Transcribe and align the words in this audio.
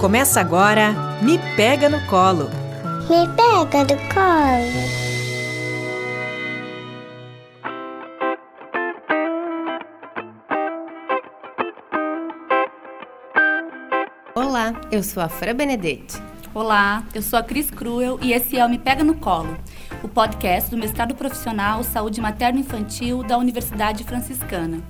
Começa 0.00 0.40
agora 0.40 0.94
Me 1.20 1.38
Pega 1.56 1.88
no 1.88 2.00
Colo. 2.06 2.48
Me 3.08 3.26
pega 3.34 3.84
do 3.84 3.96
colo. 4.14 5.06
Olá, 14.34 14.74
eu 14.92 15.02
sou 15.02 15.22
a 15.22 15.28
Fra 15.28 15.52
Benedetti. 15.52 16.22
Olá, 16.54 17.02
eu 17.14 17.20
sou 17.20 17.38
a 17.38 17.42
Cris 17.42 17.70
Cruel 17.70 18.18
e 18.22 18.32
esse 18.32 18.56
é 18.56 18.64
o 18.64 18.68
Me 18.68 18.78
Pega 18.78 19.02
no 19.02 19.14
Colo, 19.16 19.56
o 20.02 20.08
podcast 20.08 20.70
do 20.70 20.76
mestrado 20.76 21.14
profissional 21.14 21.82
Saúde 21.82 22.20
Materno-Infantil 22.20 23.22
da 23.22 23.36
Universidade 23.38 24.04
Franciscana. 24.04 24.82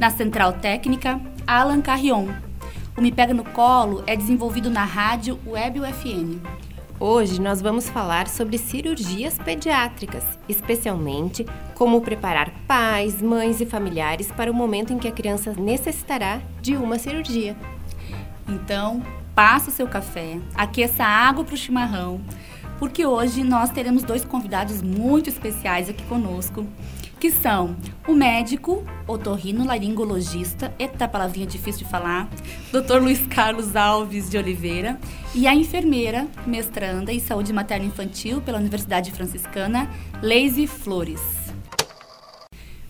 Na 0.00 0.08
Central 0.08 0.54
Técnica, 0.54 1.20
Alan 1.46 1.82
Carrion. 1.82 2.28
O 2.96 3.02
Me 3.02 3.12
Pega 3.12 3.34
no 3.34 3.44
Colo 3.44 4.02
é 4.06 4.16
desenvolvido 4.16 4.70
na 4.70 4.82
rádio 4.82 5.38
Web 5.46 5.80
UFN. 5.80 6.40
Hoje 6.98 7.38
nós 7.38 7.60
vamos 7.60 7.86
falar 7.86 8.26
sobre 8.26 8.56
cirurgias 8.56 9.36
pediátricas, 9.36 10.24
especialmente 10.48 11.44
como 11.74 12.00
preparar 12.00 12.50
pais, 12.66 13.20
mães 13.20 13.60
e 13.60 13.66
familiares 13.66 14.32
para 14.32 14.50
o 14.50 14.54
momento 14.54 14.90
em 14.90 14.98
que 14.98 15.06
a 15.06 15.12
criança 15.12 15.52
necessitará 15.52 16.40
de 16.62 16.74
uma 16.78 16.98
cirurgia. 16.98 17.54
Então, 18.48 19.02
passe 19.34 19.68
o 19.68 19.72
seu 19.72 19.86
café, 19.86 20.40
aqueça 20.54 21.04
a 21.04 21.28
água 21.28 21.44
para 21.44 21.54
o 21.54 21.58
chimarrão, 21.58 22.22
porque 22.78 23.04
hoje 23.04 23.44
nós 23.44 23.68
teremos 23.68 24.02
dois 24.02 24.24
convidados 24.24 24.80
muito 24.80 25.28
especiais 25.28 25.90
aqui 25.90 26.04
conosco, 26.04 26.66
que 27.20 27.30
são 27.30 27.76
o 28.08 28.14
médico 28.14 28.82
otorrinolaringologista, 29.06 30.72
eita 30.78 31.06
palavrinha 31.06 31.46
difícil 31.46 31.84
de 31.84 31.90
falar, 31.90 32.26
Dr. 32.72 32.96
Luiz 32.98 33.26
Carlos 33.26 33.76
Alves 33.76 34.30
de 34.30 34.38
Oliveira, 34.38 34.98
e 35.34 35.46
a 35.46 35.54
enfermeira, 35.54 36.26
mestranda 36.46 37.12
em 37.12 37.20
saúde 37.20 37.52
materno-infantil 37.52 38.40
pela 38.40 38.56
Universidade 38.56 39.12
Franciscana, 39.12 39.90
Leise 40.22 40.66
Flores. 40.66 41.20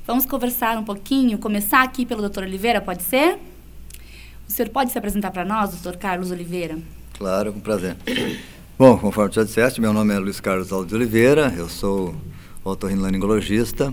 Vamos 0.07 0.25
conversar 0.25 0.79
um 0.79 0.85
pouquinho, 0.85 1.37
começar 1.37 1.83
aqui 1.83 2.07
pelo 2.07 2.27
Dr. 2.29 2.45
Oliveira, 2.45 2.81
pode 2.81 3.03
ser? 3.03 3.37
O 4.49 4.53
senhor 4.53 4.69
pode 4.69 4.93
se 4.93 4.99
apresentar 4.99 5.33
para 5.33 5.45
nós, 5.45 5.71
doutor 5.71 5.97
Carlos 5.97 6.31
Oliveira? 6.31 6.79
Claro, 7.19 7.53
com 7.53 7.59
prazer. 7.59 7.97
Bom, 8.79 8.97
conforme 8.97 9.35
já 9.35 9.43
disseste, 9.43 9.81
meu 9.81 9.93
nome 9.93 10.15
é 10.15 10.19
Luiz 10.21 10.39
Carlos 10.39 10.73
Alves 10.73 10.89
de 10.89 10.95
Oliveira, 10.95 11.53
eu 11.57 11.69
sou 11.69 12.15
otorrinolaringologista, 12.63 13.93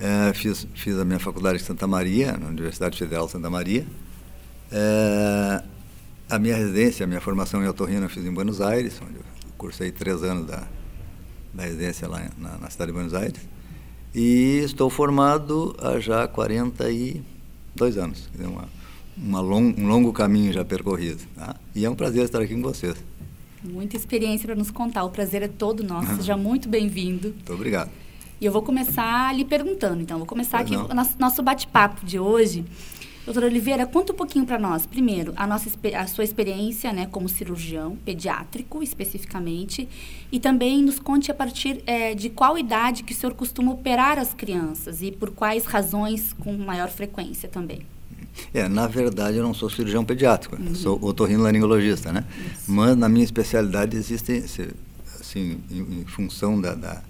é, 0.00 0.32
fiz, 0.32 0.66
fiz 0.74 0.98
a 0.98 1.04
minha 1.04 1.18
faculdade 1.18 1.60
em 1.60 1.64
Santa 1.64 1.86
Maria, 1.86 2.32
na 2.32 2.48
Universidade 2.48 2.98
Federal 2.98 3.26
de 3.26 3.32
Santa 3.32 3.50
Maria. 3.50 3.86
É, 4.72 5.62
a 6.30 6.38
minha 6.38 6.56
residência, 6.56 7.04
a 7.04 7.06
minha 7.06 7.20
formação 7.20 7.62
em 7.62 7.68
otorrino 7.68 8.06
eu 8.06 8.08
fiz 8.08 8.24
em 8.24 8.32
Buenos 8.32 8.60
Aires, 8.60 9.00
onde 9.06 9.16
eu 9.16 9.24
cursei 9.58 9.90
três 9.90 10.22
anos 10.22 10.46
da, 10.46 10.66
da 11.52 11.64
residência 11.64 12.08
lá 12.08 12.30
na, 12.38 12.56
na 12.56 12.70
cidade 12.70 12.90
de 12.90 12.94
Buenos 12.94 13.12
Aires. 13.12 13.40
E 14.14 14.62
estou 14.64 14.88
formado 14.88 15.76
há 15.78 16.00
já 16.00 16.26
42 16.26 17.98
anos. 17.98 18.28
Quer 18.32 18.38
dizer, 18.38 18.48
uma, 18.48 18.68
uma 19.16 19.40
long, 19.40 19.74
um 19.76 19.86
longo 19.86 20.12
caminho 20.12 20.52
já 20.52 20.64
percorrido. 20.64 21.20
Tá? 21.36 21.54
E 21.74 21.84
é 21.84 21.90
um 21.90 21.94
prazer 21.94 22.24
estar 22.24 22.40
aqui 22.40 22.54
com 22.54 22.62
vocês. 22.62 22.96
Muita 23.62 23.96
experiência 23.96 24.46
para 24.46 24.56
nos 24.56 24.70
contar. 24.70 25.04
O 25.04 25.10
prazer 25.10 25.42
é 25.42 25.48
todo 25.48 25.84
nosso. 25.84 26.14
Seja 26.16 26.36
muito 26.36 26.68
bem-vindo. 26.68 27.28
Muito 27.28 27.52
obrigado. 27.52 27.90
E 28.40 28.44
eu 28.46 28.52
vou 28.52 28.62
começar 28.62 29.34
lhe 29.36 29.44
perguntando. 29.44 30.00
Então, 30.00 30.18
vou 30.18 30.26
começar 30.26 30.60
aqui 30.60 30.74
não. 30.76 30.86
o 30.86 30.94
nosso, 30.94 31.16
nosso 31.18 31.42
bate-papo 31.42 32.04
de 32.06 32.18
hoje. 32.18 32.64
Doutora 33.26 33.46
Oliveira, 33.46 33.84
conta 33.86 34.12
um 34.14 34.16
pouquinho 34.16 34.46
para 34.46 34.58
nós. 34.58 34.86
Primeiro, 34.86 35.34
a, 35.36 35.46
nossa, 35.46 35.68
a 35.96 36.06
sua 36.06 36.24
experiência 36.24 36.90
né, 36.92 37.06
como 37.06 37.28
cirurgião 37.28 37.96
pediátrico, 38.04 38.82
especificamente. 38.82 39.86
E 40.32 40.40
também 40.40 40.82
nos 40.82 40.98
conte 40.98 41.30
a 41.30 41.34
partir 41.34 41.82
eh, 41.86 42.14
de 42.14 42.30
qual 42.30 42.56
idade 42.56 43.02
que 43.02 43.12
o 43.12 43.16
senhor 43.16 43.34
costuma 43.34 43.72
operar 43.72 44.18
as 44.18 44.32
crianças 44.32 45.02
e 45.02 45.12
por 45.12 45.30
quais 45.32 45.66
razões 45.66 46.32
com 46.40 46.56
maior 46.56 46.88
frequência 46.88 47.46
também. 47.48 47.82
É, 48.54 48.66
na 48.68 48.86
verdade, 48.86 49.36
eu 49.36 49.42
não 49.42 49.52
sou 49.52 49.68
cirurgião 49.68 50.04
pediátrico, 50.04 50.56
eu 50.56 50.74
sou 50.74 50.98
otorrinolaringologista, 51.02 52.12
né? 52.12 52.24
Mas 52.66 52.96
na 52.96 53.08
minha 53.08 53.24
especialidade 53.24 53.96
existem, 53.96 54.38
assim, 55.20 55.58
em, 55.70 56.00
em 56.00 56.04
função 56.06 56.58
da, 56.60 56.74
da- 56.74 57.02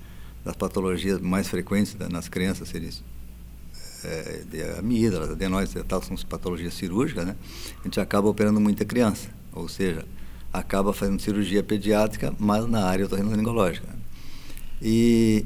das 0.44 0.56
patologias 0.56 1.20
mais 1.20 1.48
frequentes 1.48 1.96
nas 2.10 2.28
crianças, 2.28 2.68
seria 2.68 2.90
é, 4.04 4.42
de 4.50 4.62
amígdalas, 4.78 5.30
adenoides 5.30 5.74
tal, 5.86 6.02
são 6.02 6.14
as 6.14 6.24
patologias 6.24 6.74
cirúrgicas, 6.74 7.26
né? 7.26 7.36
A 7.80 7.84
gente 7.84 8.00
acaba 8.00 8.28
operando 8.28 8.60
muita 8.60 8.84
criança, 8.84 9.28
ou 9.52 9.68
seja, 9.68 10.04
acaba 10.52 10.92
fazendo 10.92 11.20
cirurgia 11.20 11.62
pediátrica, 11.62 12.34
mas 12.38 12.66
na 12.66 12.84
área 12.84 13.04
otorrinolaringológica. 13.04 13.86
né? 13.86 13.94
E 14.82 15.44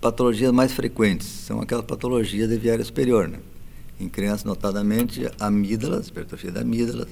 patologias 0.00 0.50
mais 0.52 0.72
frequentes 0.72 1.26
são 1.26 1.60
aquelas 1.60 1.84
patologias 1.84 2.48
de 2.48 2.56
viária 2.56 2.84
superior, 2.84 3.28
né? 3.28 3.38
Em 4.00 4.08
crianças, 4.08 4.44
notadamente, 4.44 5.30
amígdalas, 5.38 6.08
hipertrofia 6.08 6.50
da 6.50 6.62
amígdalas, 6.62 7.08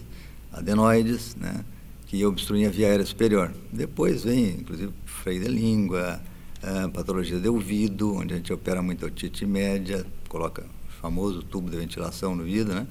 adenoides, 0.53 1.37
né? 1.37 1.65
Que 2.07 2.25
obstruem 2.25 2.67
a 2.67 2.71
via 2.71 2.89
aérea 2.89 3.07
superior. 3.07 3.53
Depois 3.73 4.25
vem, 4.25 4.57
inclusive, 4.59 4.93
freio 5.05 5.43
de 5.43 5.49
língua, 5.49 6.21
eh, 6.63 6.89
patologia 6.89 7.39
de 7.39 7.49
ouvido, 7.49 8.15
onde 8.15 8.35
a 8.35 8.37
gente 8.37 8.53
opera 8.53 8.83
muito 8.83 9.05
a 9.05 9.09
otite 9.09 9.47
média, 9.47 10.05
coloca 10.29 10.63
o 10.63 10.93
famoso 11.01 11.43
tubo 11.43 11.71
de 11.71 11.77
ventilação 11.77 12.35
no 12.35 12.43
ouvido, 12.43 12.75
né? 12.75 12.87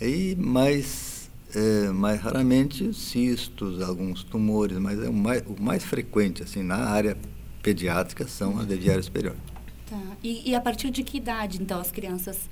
E 0.00 0.34
mais, 0.36 1.30
eh, 1.54 1.90
mais 1.90 2.20
raramente 2.20 2.92
cistos, 2.94 3.82
alguns 3.82 4.24
tumores, 4.24 4.78
mas 4.78 4.98
é 5.02 5.08
o 5.08 5.12
mais, 5.12 5.42
o 5.46 5.60
mais 5.60 5.84
frequente, 5.84 6.42
assim, 6.42 6.62
na 6.62 6.76
área 6.76 7.16
pediátrica 7.62 8.26
são 8.26 8.58
a 8.58 8.64
de 8.64 8.88
aérea 8.88 9.02
superior. 9.02 9.36
Tá. 9.88 10.00
E, 10.22 10.50
e 10.50 10.54
a 10.54 10.60
partir 10.60 10.90
de 10.90 11.02
que 11.02 11.18
idade, 11.18 11.60
então, 11.60 11.80
as 11.80 11.90
crianças 11.90 12.48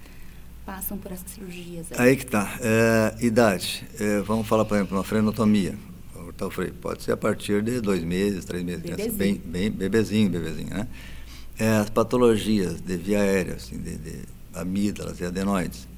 passam 0.67 0.99
por 0.99 1.11
essas 1.11 1.31
cirurgias? 1.31 1.87
Aí 1.97 2.15
que 2.15 2.27
tá. 2.27 2.59
É, 2.61 3.17
idade. 3.25 3.87
É, 3.99 4.21
vamos 4.21 4.47
falar, 4.47 4.67
por 4.67 4.77
exemplo, 4.77 4.99
uma 4.99 5.05
frenotomia. 5.05 5.79
Cortar 6.39 6.47
o 6.47 6.51
freio. 6.51 6.73
Pode 6.75 7.03
ser 7.03 7.13
a 7.13 7.17
partir 7.17 7.63
de 7.63 7.81
dois 7.81 8.03
meses, 8.05 8.45
três 8.45 8.65
meses. 8.65 8.83
criança 8.83 9.03
Bebezinho. 9.03 9.41
Bem, 9.41 9.51
bem, 9.51 9.71
bebezinho, 9.71 10.31
bebezinho, 10.31 10.71
né? 10.71 10.89
É, 11.59 11.79
as 11.79 11.91
patologias 11.91 12.81
de 12.81 12.97
via 12.97 13.21
aérea, 13.21 13.55
assim, 13.55 13.77
de, 13.79 13.97
de 13.97 14.21
amígdalas 14.55 15.19
e 15.21 15.25
adenoides. 15.25 15.89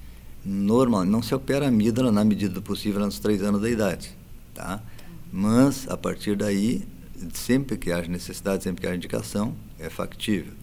Normalmente, 0.43 1.13
não 1.13 1.23
se 1.23 1.35
opera 1.35 1.69
amígdala 1.69 2.11
na 2.11 2.25
medida 2.25 2.55
do 2.55 2.63
possível 2.63 3.01
nos 3.01 3.19
três 3.19 3.43
anos 3.43 3.61
da 3.61 3.69
idade, 3.69 4.17
tá? 4.55 4.83
Mas, 5.31 5.87
a 5.89 5.99
partir 5.99 6.35
daí, 6.35 6.83
sempre 7.35 7.77
que 7.77 7.93
haja 7.93 8.09
necessidade, 8.09 8.65
sempre 8.65 8.81
que 8.81 8.87
haja 8.87 8.97
indicação, 8.97 9.55
é 9.79 9.91
factível. 9.91 10.55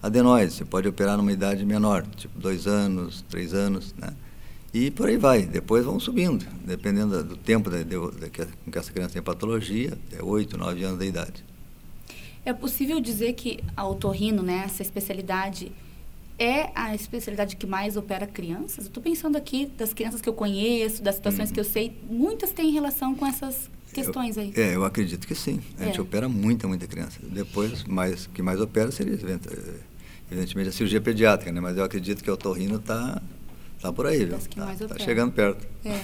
Adenoides, 0.00 0.54
você 0.54 0.64
pode 0.64 0.86
operar 0.86 1.16
numa 1.16 1.32
idade 1.32 1.66
menor, 1.66 2.06
tipo 2.06 2.38
dois 2.38 2.68
anos, 2.68 3.24
três 3.28 3.52
anos, 3.52 3.92
né? 3.98 4.14
E 4.72 4.90
por 4.90 5.08
aí 5.08 5.16
vai. 5.16 5.44
Depois 5.46 5.84
vão 5.84 5.98
subindo, 5.98 6.46
dependendo 6.64 7.22
do 7.24 7.36
tempo 7.36 7.68
da, 7.70 7.82
de- 7.82 8.10
da 8.20 8.28
que, 8.28 8.42
essa 8.78 8.92
criança 8.92 9.14
tem 9.14 9.22
patologia, 9.22 9.98
é 10.16 10.22
oito, 10.22 10.56
nove 10.56 10.84
anos 10.84 10.98
da 10.98 11.04
idade. 11.06 11.44
É 12.44 12.52
possível 12.52 13.00
dizer 13.00 13.32
que 13.34 13.58
a 13.76 13.86
otorrino, 13.86 14.42
né, 14.42 14.62
essa 14.64 14.80
especialidade, 14.82 15.72
é 16.38 16.70
a 16.74 16.94
especialidade 16.94 17.56
que 17.56 17.66
mais 17.66 17.96
opera 17.96 18.26
crianças? 18.26 18.78
Eu 18.84 18.88
estou 18.88 19.02
pensando 19.02 19.36
aqui 19.36 19.66
das 19.76 19.92
crianças 19.92 20.20
que 20.22 20.28
eu 20.28 20.32
conheço, 20.32 21.02
das 21.02 21.16
situações 21.16 21.50
que 21.50 21.60
eu 21.60 21.64
sei, 21.64 21.92
muitas 22.08 22.50
têm 22.52 22.70
relação 22.72 23.14
com 23.14 23.26
essas 23.26 23.68
questões 23.92 24.38
aí. 24.38 24.52
É, 24.56 24.74
eu 24.76 24.84
acredito 24.84 25.26
que 25.26 25.34
sim. 25.34 25.60
A 25.78 25.84
gente 25.86 25.98
É. 25.98 26.00
opera 26.00 26.28
muita, 26.28 26.66
muita 26.68 26.86
criança. 26.86 27.18
Depois, 27.22 27.84
mais, 27.84 28.26
que 28.28 28.40
mais 28.40 28.60
opera 28.60 28.90
seria, 28.92 29.14
evidentemente, 30.30 30.68
a 30.68 30.72
cirurgia 30.72 31.00
pediátrica, 31.00 31.50
né? 31.52 31.60
Mas 31.60 31.76
eu 31.76 31.84
acredito 31.84 32.22
que 32.22 32.30
o 32.30 32.34
otorrino 32.34 32.76
está 32.76 33.20
tá 33.80 33.92
por 33.92 34.06
aí, 34.06 34.24
viu? 34.24 34.38
Tá, 34.38 34.74
tá 34.88 34.98
chegando 34.98 35.32
perto. 35.32 35.66
É. 35.84 35.98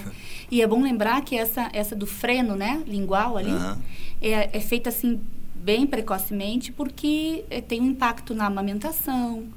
E 0.49 0.61
é 0.61 0.67
bom 0.67 0.81
lembrar 0.81 1.21
que 1.23 1.35
essa, 1.37 1.69
essa 1.73 1.95
do 1.95 2.05
freno, 2.07 2.55
né, 2.55 2.83
lingual 2.87 3.37
ali, 3.37 3.51
Aham. 3.51 3.79
é, 4.21 4.57
é 4.57 4.59
feita 4.59 4.89
assim 4.89 5.19
bem 5.55 5.85
precocemente 5.85 6.71
porque 6.71 7.43
eh, 7.49 7.59
tem 7.61 7.81
um 7.81 7.87
impacto 7.87 8.33
na 8.33 8.45
amamentação, 8.45 9.47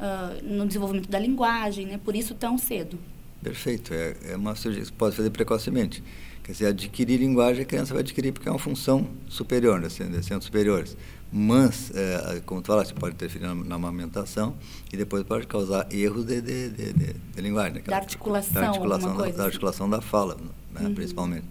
ah, 0.00 0.34
no 0.42 0.66
desenvolvimento 0.66 1.08
da 1.08 1.18
linguagem, 1.18 1.86
né? 1.86 2.00
Por 2.02 2.16
isso 2.16 2.34
tão 2.34 2.58
cedo. 2.58 2.98
Perfeito. 3.42 3.94
É, 3.94 4.16
é 4.30 4.36
uma 4.36 4.56
cirurgia 4.56 4.84
que 4.84 4.92
pode 4.92 5.14
fazer 5.14 5.30
precocemente. 5.30 6.02
Quer 6.42 6.52
dizer, 6.52 6.66
adquirir 6.66 7.18
linguagem 7.20 7.62
a 7.62 7.64
criança 7.64 7.92
vai 7.94 8.02
adquirir 8.02 8.32
porque 8.32 8.48
é 8.48 8.50
uma 8.50 8.58
função 8.58 9.06
superior, 9.28 9.78
né, 9.80 9.88
sendo- 9.88 10.18
de 10.18 10.24
centros 10.24 10.46
superiores. 10.46 10.96
Mas, 11.32 11.92
é, 11.94 12.40
como 12.44 12.60
tu 12.60 12.66
falaste, 12.66 12.92
pode 12.92 13.14
interferir 13.14 13.44
na, 13.46 13.54
na 13.54 13.76
amamentação 13.76 14.56
e 14.92 14.96
depois 14.96 15.22
pode 15.22 15.46
causar 15.46 15.86
erros 15.92 16.24
de, 16.26 16.40
de, 16.40 16.70
de, 16.70 16.92
de- 16.92 17.40
linguagem. 17.40 17.74
né, 17.74 17.82
Da 17.86 17.96
articulação, 17.96 18.52
da 18.54 18.66
articulação, 18.68 19.16
da- 19.16 19.22
da, 19.24 19.28
assim. 19.30 19.40
articulação 19.42 19.88
da 19.90 20.00
fala, 20.00 20.36
né, 20.74 20.86
Uhum. 20.88 20.94
principalmente. 20.94 21.44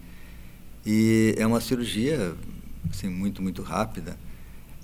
E 0.86 1.34
é 1.38 1.48
uma 1.48 1.62
cirurgia 1.62 2.34
assim, 2.90 3.08
muito, 3.10 3.42
muito 3.42 3.62
rápida. 3.62 4.18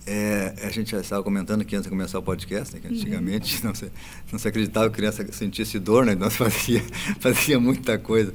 É, 0.08 0.54
a 0.64 0.70
gente 0.70 0.92
já 0.92 1.02
estava 1.02 1.24
comentando 1.24 1.62
aqui 1.62 1.76
antes 1.76 1.86
de 1.86 1.90
começar 1.90 2.20
o 2.20 2.22
podcast, 2.22 2.74
né, 2.76 2.80
que 2.80 2.88
antigamente 2.88 3.58
uhum. 3.58 3.64
não, 3.70 3.76
se, 3.76 3.92
não 4.32 4.38
se 4.40 4.48
acreditava 4.48 4.86
que 4.88 4.94
a 4.94 4.98
criança 4.98 5.32
sentisse 5.34 5.80
dor, 5.80 6.06
né? 6.06 6.14
Então 6.14 6.30
fazia, 6.32 6.82
fazia 7.20 7.60
muita 7.60 7.98
coisa. 7.98 8.32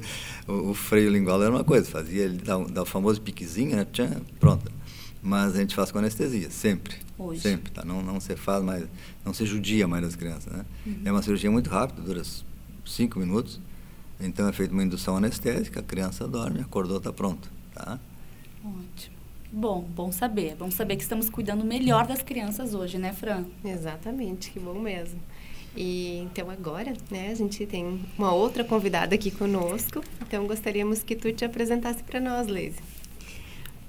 O, 0.47 0.71
o, 0.71 0.73
freio 0.73 1.09
lingual 1.09 1.41
era 1.41 1.49
uma 1.49 1.63
coisa, 1.63 1.89
fazia 1.89 2.23
ele 2.25 2.37
dar 2.37 2.57
o 2.83 2.85
famoso 2.85 3.21
piquezinho, 3.21 3.75
né? 3.75 3.85
Tchan, 3.85 4.21
pronto. 4.39 4.69
Mas 5.21 5.55
a 5.55 5.59
gente 5.59 5.75
faz 5.75 5.91
com 5.91 5.99
anestesia, 5.99 6.49
sempre. 6.49 6.95
Hoje. 7.17 7.41
Sempre, 7.41 7.71
tá? 7.71 7.85
Não, 7.85 8.01
não 8.01 8.19
se 8.19 8.35
faz 8.35 8.63
mais, 8.63 8.85
não 9.23 9.33
se 9.33 9.45
judia 9.45 9.87
mais 9.87 10.03
as 10.03 10.15
crianças, 10.15 10.51
né? 10.51 10.65
Uhum. 10.85 11.01
É 11.05 11.11
uma 11.11 11.21
cirurgia 11.21 11.51
muito 11.51 11.69
rápida, 11.69 12.01
dura 12.01 12.23
cinco 12.85 13.19
minutos. 13.19 13.59
Então 14.19 14.47
é 14.47 14.51
feita 14.51 14.73
uma 14.73 14.83
indução 14.83 15.17
anestésica, 15.17 15.79
a 15.79 15.83
criança 15.83 16.27
dorme, 16.27 16.61
acordou, 16.61 16.97
está 16.97 17.13
pronto, 17.13 17.51
tá? 17.73 17.99
Ótimo. 18.63 19.15
Bom, 19.51 19.81
bom 19.81 20.11
saber. 20.11 20.55
Bom 20.55 20.71
saber 20.71 20.95
que 20.95 21.03
estamos 21.03 21.29
cuidando 21.29 21.65
melhor 21.65 22.07
das 22.07 22.23
crianças 22.23 22.73
hoje, 22.73 22.97
né, 22.97 23.11
Fran? 23.11 23.45
Exatamente, 23.63 24.51
que 24.51 24.59
bom 24.59 24.79
mesmo. 24.79 25.19
E 25.75 26.19
então 26.19 26.49
agora, 26.49 26.93
né, 27.09 27.29
a 27.31 27.35
gente 27.35 27.65
tem 27.65 27.99
uma 28.17 28.33
outra 28.33 28.63
convidada 28.63 29.15
aqui 29.15 29.29
conosco. 29.29 30.03
Então 30.21 30.47
gostaríamos 30.47 31.03
que 31.03 31.15
tu 31.15 31.31
te 31.33 31.43
apresentasse 31.43 32.03
para 32.03 32.19
nós, 32.19 32.47
Leise. 32.47 32.79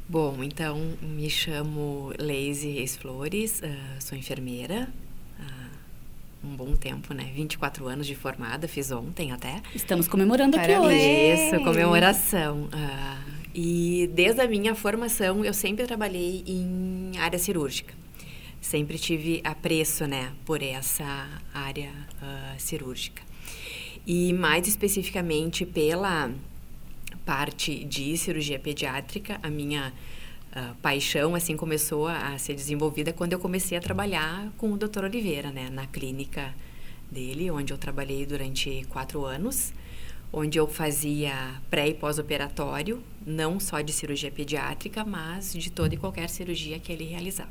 Bom, 0.08 0.42
então 0.42 0.78
me 1.00 1.30
chamo 1.30 2.12
Leise 2.18 2.68
Reis 2.68 2.96
Flores, 2.96 3.60
uh, 3.60 4.02
sou 4.02 4.18
enfermeira, 4.18 4.88
uh, 5.38 6.46
um 6.46 6.54
bom 6.54 6.74
tempo, 6.74 7.14
né? 7.14 7.30
24 7.34 7.86
anos 7.86 8.06
de 8.06 8.14
formada, 8.14 8.66
fiz 8.68 8.90
ontem 8.90 9.32
até. 9.32 9.62
Estamos 9.74 10.08
comemorando 10.08 10.56
aqui 10.56 10.76
hoje. 10.76 10.98
Isso, 10.98 11.64
comemoração. 11.64 12.64
Uh, 12.64 13.32
e 13.54 14.10
desde 14.12 14.40
a 14.40 14.48
minha 14.48 14.74
formação 14.74 15.44
eu 15.44 15.54
sempre 15.54 15.86
trabalhei 15.86 16.42
em 16.46 17.12
área 17.18 17.38
cirúrgica. 17.38 17.94
Sempre 18.60 18.98
tive 18.98 19.40
apreço, 19.44 20.06
né, 20.06 20.32
por 20.44 20.62
essa 20.62 21.28
área 21.52 21.90
cirúrgica. 22.58 23.22
E 24.06 24.32
mais 24.32 24.68
especificamente 24.68 25.66
pela 25.66 26.30
parte 27.24 27.84
de 27.84 28.16
cirurgia 28.16 28.58
pediátrica, 28.58 29.38
a 29.42 29.48
minha 29.48 29.92
uh, 30.54 30.74
paixão 30.76 31.34
assim 31.34 31.56
começou 31.56 32.08
a 32.08 32.36
ser 32.38 32.54
desenvolvida 32.54 33.12
quando 33.12 33.32
eu 33.32 33.38
comecei 33.38 33.76
a 33.76 33.80
trabalhar 33.80 34.50
com 34.58 34.72
o 34.72 34.76
Dr. 34.76 35.04
Oliveira, 35.04 35.50
né, 35.50 35.70
na 35.70 35.86
clínica 35.86 36.54
dele, 37.10 37.50
onde 37.50 37.72
eu 37.72 37.78
trabalhei 37.78 38.24
durante 38.26 38.84
quatro 38.88 39.24
anos 39.24 39.72
onde 40.32 40.58
eu 40.58 40.66
fazia 40.66 41.60
pré 41.68 41.88
e 41.88 41.94
pós-operatório, 41.94 43.02
não 43.26 43.60
só 43.60 43.80
de 43.82 43.92
cirurgia 43.92 44.30
pediátrica, 44.30 45.04
mas 45.04 45.52
de 45.52 45.70
toda 45.70 45.94
e 45.94 45.98
qualquer 45.98 46.28
cirurgia 46.30 46.78
que 46.78 46.90
ele 46.90 47.04
realizava. 47.04 47.50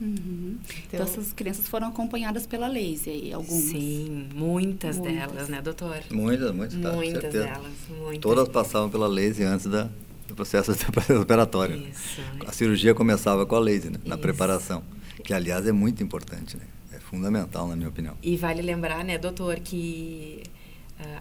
Uhum. 0.00 0.58
Então, 0.62 0.76
então, 0.94 1.02
essas 1.02 1.32
crianças 1.32 1.68
foram 1.68 1.88
acompanhadas 1.88 2.46
pela 2.46 2.66
laser, 2.68 3.34
algumas? 3.34 3.64
Sim, 3.64 4.28
muitas, 4.34 4.96
muitas. 4.96 5.14
delas, 5.14 5.48
né, 5.48 5.60
doutor? 5.60 6.00
Muitas, 6.10 6.54
muitas. 6.54 6.80
Tá, 6.80 6.92
muitas 6.92 7.32
delas, 7.32 7.72
muitas. 7.88 8.20
Todas 8.20 8.48
passavam 8.48 8.88
pela 8.88 9.06
laser 9.06 9.46
antes 9.46 9.66
da, 9.66 9.90
do 10.26 10.34
processo 10.34 10.72
operatório. 11.20 11.76
Isso. 11.76 12.22
A 12.46 12.52
cirurgia 12.52 12.94
começava 12.94 13.44
com 13.44 13.56
a 13.56 13.60
laser, 13.60 13.92
né, 13.92 13.98
na 14.04 14.16
preparação, 14.16 14.82
que 15.22 15.34
aliás 15.34 15.66
é 15.66 15.72
muito 15.72 16.02
importante, 16.02 16.56
né? 16.56 16.64
É 16.92 16.98
fundamental, 16.98 17.68
na 17.68 17.76
minha 17.76 17.88
opinião. 17.88 18.16
E 18.22 18.36
vale 18.36 18.62
lembrar, 18.62 19.04
né, 19.04 19.18
doutor, 19.18 19.56
que 19.56 20.42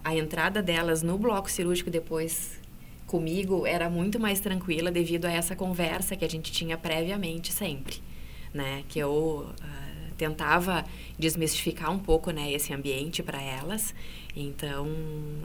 a 0.04 0.16
entrada 0.16 0.62
delas 0.62 1.02
no 1.02 1.18
bloco 1.18 1.50
cirúrgico 1.50 1.90
depois 1.90 2.52
comigo 3.06 3.66
era 3.66 3.90
muito 3.90 4.20
mais 4.20 4.40
tranquila 4.40 4.92
devido 4.92 5.26
a 5.26 5.32
essa 5.32 5.56
conversa 5.56 6.16
que 6.16 6.24
a 6.24 6.30
gente 6.30 6.52
tinha 6.52 6.78
previamente 6.78 7.52
sempre, 7.52 8.02
né? 8.54 8.84
Que 8.88 9.00
eu 9.00 9.48
uh, 9.50 10.14
tentava 10.18 10.86
desmistificar 11.18 11.92
um 11.92 12.00
pouco, 12.00 12.32
né, 12.32 12.52
esse 12.52 12.74
ambiente 12.74 13.24
para 13.24 13.42
elas. 13.42 13.94
Então, 14.36 14.88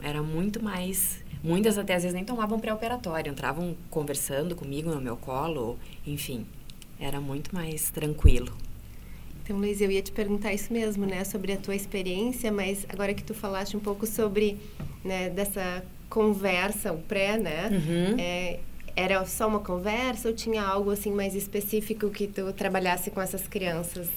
era 0.03 0.21
muito 0.21 0.61
mais 0.63 1.23
muitas 1.45 1.77
até 1.77 1.93
às 1.93 2.01
vezes 2.01 2.15
nem 2.15 2.25
tomavam 2.25 2.59
pré-operatório, 2.59 3.31
entravam 3.31 3.77
conversando 3.91 4.55
comigo 4.55 4.89
no 4.89 4.99
meu 4.99 5.15
colo, 5.15 5.77
enfim, 6.05 6.45
era 6.99 7.21
muito 7.21 7.53
mais 7.53 7.91
tranquilo. 7.91 8.51
Então, 9.43 9.57
Luiz, 9.57 9.79
eu 9.79 9.91
ia 9.91 10.01
te 10.01 10.11
perguntar 10.11 10.53
isso 10.53 10.73
mesmo, 10.73 11.05
né, 11.05 11.23
sobre 11.23 11.53
a 11.53 11.57
tua 11.57 11.75
experiência, 11.75 12.51
mas 12.51 12.83
agora 12.89 13.13
que 13.13 13.23
tu 13.23 13.35
falaste 13.35 13.77
um 13.77 13.79
pouco 13.79 14.07
sobre, 14.07 14.57
né, 15.03 15.29
dessa 15.29 15.85
conversa, 16.09 16.91
o 16.91 16.97
pré, 16.97 17.37
né, 17.37 17.69
uhum. 17.69 18.19
é, 18.19 18.59
era 18.95 19.25
só 19.25 19.47
uma 19.47 19.59
conversa 19.59 20.29
ou 20.29 20.35
tinha 20.35 20.63
algo 20.63 20.91
assim 20.91 21.11
mais 21.11 21.35
específico 21.35 22.09
que 22.09 22.27
tu 22.27 22.51
trabalhasse 22.53 23.11
com 23.11 23.21
essas 23.21 23.47
crianças 23.47 24.07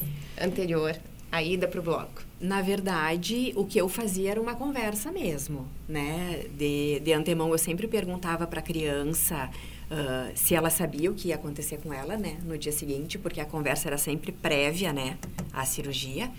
anterior 0.41 0.97
à 1.31 1.43
ida 1.43 1.67
para 1.67 1.81
o 1.81 1.83
bloco? 1.83 2.23
Na 2.41 2.63
verdade, 2.63 3.53
o 3.57 3.65
que 3.65 3.79
eu 3.79 3.89
fazia 3.89 4.31
era 4.31 4.41
uma 4.41 4.55
conversa 4.55 5.11
mesmo, 5.11 5.67
né? 5.89 6.45
De, 6.57 7.01
de 7.01 7.13
antemão, 7.13 7.51
eu 7.51 7.59
sempre 7.59 7.89
perguntava 7.89 8.47
para 8.47 8.61
a 8.61 8.63
criança 8.63 9.51
uh, 9.91 10.33
se 10.35 10.55
ela 10.55 10.71
sabia 10.71 11.11
o 11.11 11.15
que 11.15 11.29
ia 11.29 11.35
acontecer 11.35 11.79
com 11.79 11.93
ela, 11.93 12.17
né, 12.17 12.39
no 12.45 12.57
dia 12.57 12.73
seguinte, 12.73 13.19
porque 13.19 13.41
a 13.41 13.45
conversa 13.45 13.89
era 13.89 13.99
sempre 13.99 14.33
prévia, 14.33 14.93
né, 14.93 15.19
à 15.53 15.65
cirurgia. 15.65 16.31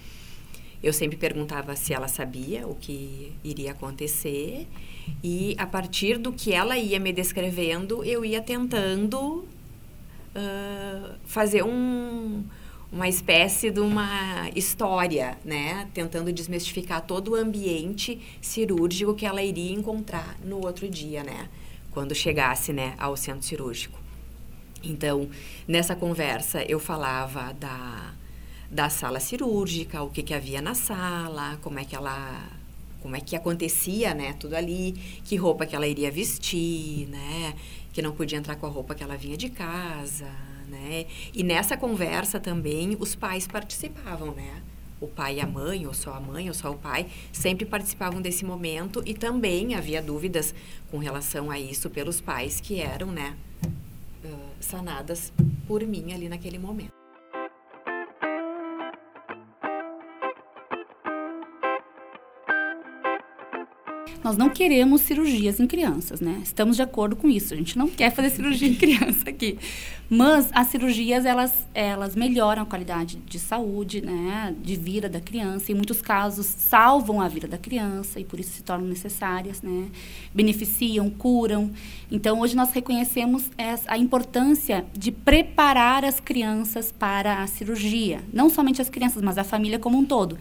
Eu 0.82 0.94
sempre 0.94 1.18
perguntava 1.18 1.76
se 1.76 1.94
ela 1.94 2.08
sabia 2.08 2.66
o 2.66 2.74
que 2.74 3.34
iria 3.44 3.72
acontecer 3.72 4.66
e 5.24 5.56
a 5.58 5.66
partir 5.66 6.18
do 6.18 6.32
que 6.32 6.54
ela 6.54 6.78
ia 6.78 7.00
me 7.00 7.12
descrevendo, 7.12 8.04
eu 8.04 8.24
ia 8.24 8.42
tentando 8.42 9.46
uh, 10.36 11.16
fazer 11.26 11.64
um, 11.64 12.44
uma 12.92 13.08
espécie 13.08 13.70
de 13.72 13.80
uma 13.80 14.50
história, 14.56 15.38
né? 15.44 15.88
Tentando 15.94 16.32
desmistificar 16.32 17.02
todo 17.02 17.32
o 17.32 17.36
ambiente 17.36 18.20
cirúrgico 18.42 19.14
que 19.14 19.26
ela 19.26 19.42
iria 19.42 19.74
encontrar 19.74 20.38
no 20.44 20.66
outro 20.66 20.90
dia, 20.90 21.24
né? 21.24 21.50
quando 21.92 22.14
chegasse 22.16 22.72
né, 22.72 22.96
ao 22.98 23.16
centro 23.18 23.44
cirúrgico. 23.44 24.00
Então, 24.84 25.30
nessa 25.68 25.96
conversa, 25.96 26.64
eu 26.64 26.80
falava 26.80 27.54
da, 27.54 28.14
da 28.72 28.90
sala 28.90 29.20
cirúrgica, 29.20 30.02
o 30.02 30.10
que, 30.10 30.24
que 30.24 30.34
havia 30.34 30.62
na 30.62 30.74
sala, 30.74 31.58
como 31.62 31.80
é 31.80 31.86
que 31.86 31.96
ela 31.96 32.42
como 33.02 33.16
é 33.16 33.20
que 33.20 33.36
acontecia, 33.36 34.14
né, 34.14 34.34
tudo 34.34 34.56
ali, 34.56 34.94
que 35.24 35.36
roupa 35.36 35.66
que 35.66 35.76
ela 35.76 35.88
iria 35.88 36.12
vestir, 36.12 37.08
né, 37.08 37.54
que 37.94 38.02
não 38.02 38.12
podia 38.12 38.38
entrar 38.38 38.56
com 38.56 38.66
a 38.66 38.70
roupa 38.70 38.94
que 38.96 39.04
ela 39.04 39.16
vinha 39.16 39.38
de 39.38 39.50
casa, 39.50 40.30
né? 40.68 41.06
E 41.34 41.44
nessa 41.44 41.76
conversa 41.76 42.40
também 42.40 42.96
os 43.00 43.16
pais 43.16 43.48
participavam, 43.48 44.34
né? 44.34 44.62
o 45.02 45.08
pai 45.08 45.38
e 45.38 45.42
a 45.42 45.48
mãe, 45.48 45.88
ou 45.88 45.94
só 45.94 46.14
a 46.14 46.20
mãe, 46.20 46.50
ou 46.50 46.54
só 46.54 46.72
o 46.72 46.78
pai, 46.78 47.08
sempre 47.32 47.66
participavam 47.66 48.22
desse 48.22 48.44
momento 48.44 49.02
e 49.06 49.14
também 49.14 49.74
havia 49.74 50.02
dúvidas 50.02 50.54
com 50.92 50.98
relação 50.98 51.50
a 51.50 51.60
isso 51.60 51.90
pelos 51.90 52.20
pais 52.20 52.60
que 52.60 52.82
eram, 52.82 53.12
né, 53.12 53.36
sanadas 54.60 55.32
por 55.68 55.82
mim 55.86 56.12
ali 56.12 56.28
naquele 56.28 56.60
momento. 56.60 56.99
Nós 64.30 64.38
não 64.38 64.50
queremos 64.52 65.02
cirurgias 65.02 65.60
em 65.60 65.66
crianças, 65.66 66.22
né? 66.22 66.42
Estamos 66.44 66.76
de 66.76 66.84
acordo 66.84 67.16
com 67.16 67.28
isso. 67.28 67.52
A 67.52 67.58
gente 67.58 67.76
não 67.76 67.90
quer 67.90 68.12
fazer 68.12 68.30
cirurgia 68.30 68.68
em 68.68 68.76
criança 68.76 69.28
aqui. 69.28 69.58
Mas 70.08 70.52
as 70.54 70.68
cirurgias, 70.68 71.26
elas, 71.26 71.52
elas 71.74 72.16
melhoram 72.16 72.62
a 72.62 72.66
qualidade 72.66 73.18
de 73.26 73.40
saúde, 73.40 74.02
né? 74.02 74.56
De 74.62 74.76
vida 74.76 75.10
da 75.10 75.20
criança. 75.20 75.72
Em 75.72 75.76
muitos 75.76 76.00
casos, 76.00 76.46
salvam 76.46 77.20
a 77.20 77.28
vida 77.28 77.48
da 77.48 77.58
criança 77.58 78.20
e 78.20 78.24
por 78.24 78.40
isso 78.40 78.52
se 78.52 78.62
tornam 78.62 78.88
necessárias, 78.88 79.64
né? 79.64 79.88
Beneficiam, 80.32 81.10
curam. 81.10 81.72
Então, 82.12 82.40
hoje 82.40 82.56
nós 82.56 82.72
reconhecemos 82.72 83.50
a 83.88 83.98
importância 83.98 84.86
de 84.96 85.12
preparar 85.12 86.06
as 86.06 86.20
crianças 86.20 86.92
para 86.92 87.42
a 87.42 87.48
cirurgia. 87.48 88.22
Não 88.32 88.48
somente 88.48 88.80
as 88.80 88.92
crianças, 88.92 89.24
mas 89.24 89.40
a 89.40 89.44
família 89.44 89.80
como 89.80 89.98
um 89.98 90.06
todo. 90.06 90.38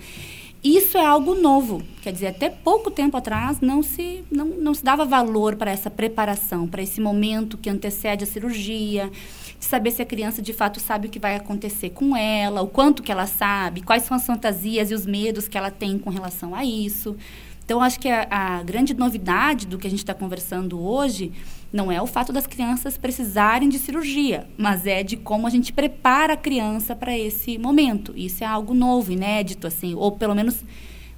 Isso 0.62 0.98
é 0.98 1.04
algo 1.04 1.36
novo. 1.36 1.82
Quer 2.02 2.12
dizer, 2.12 2.26
até 2.28 2.50
pouco 2.50 2.90
tempo 2.90 3.16
atrás 3.16 3.60
não 3.60 3.82
se, 3.82 4.24
não, 4.30 4.46
não 4.46 4.74
se 4.74 4.82
dava 4.82 5.04
valor 5.04 5.54
para 5.54 5.70
essa 5.70 5.88
preparação, 5.88 6.66
para 6.66 6.82
esse 6.82 7.00
momento 7.00 7.56
que 7.56 7.70
antecede 7.70 8.24
a 8.24 8.26
cirurgia, 8.26 9.10
de 9.58 9.64
saber 9.64 9.92
se 9.92 10.02
a 10.02 10.06
criança 10.06 10.42
de 10.42 10.52
fato 10.52 10.80
sabe 10.80 11.06
o 11.06 11.10
que 11.10 11.18
vai 11.18 11.36
acontecer 11.36 11.90
com 11.90 12.16
ela, 12.16 12.60
o 12.60 12.66
quanto 12.66 13.02
que 13.02 13.12
ela 13.12 13.26
sabe, 13.26 13.82
quais 13.82 14.02
são 14.02 14.16
as 14.16 14.26
fantasias 14.26 14.90
e 14.90 14.94
os 14.94 15.06
medos 15.06 15.46
que 15.46 15.56
ela 15.56 15.70
tem 15.70 15.96
com 15.96 16.10
relação 16.10 16.54
a 16.54 16.64
isso. 16.64 17.16
Então, 17.64 17.82
acho 17.82 18.00
que 18.00 18.08
a, 18.08 18.26
a 18.30 18.62
grande 18.62 18.94
novidade 18.94 19.66
do 19.66 19.78
que 19.78 19.86
a 19.86 19.90
gente 19.90 20.00
está 20.00 20.14
conversando 20.14 20.80
hoje 20.80 21.32
não 21.72 21.92
é 21.92 22.00
o 22.00 22.06
fato 22.06 22.32
das 22.32 22.46
crianças 22.46 22.96
precisarem 22.96 23.68
de 23.68 23.78
cirurgia, 23.78 24.48
mas 24.56 24.87
é 24.87 25.02
de 25.02 25.16
como 25.16 25.46
a 25.46 25.50
gente 25.50 25.72
prepara 25.72 26.32
a 26.32 26.37
criança 26.37 26.96
para 26.96 27.16
esse 27.16 27.58
momento. 27.58 28.12
Isso 28.16 28.42
é 28.42 28.46
algo 28.46 28.72
novo, 28.72 29.12
inédito, 29.12 29.66
assim, 29.66 29.94
ou 29.94 30.12
pelo 30.12 30.34
menos 30.34 30.64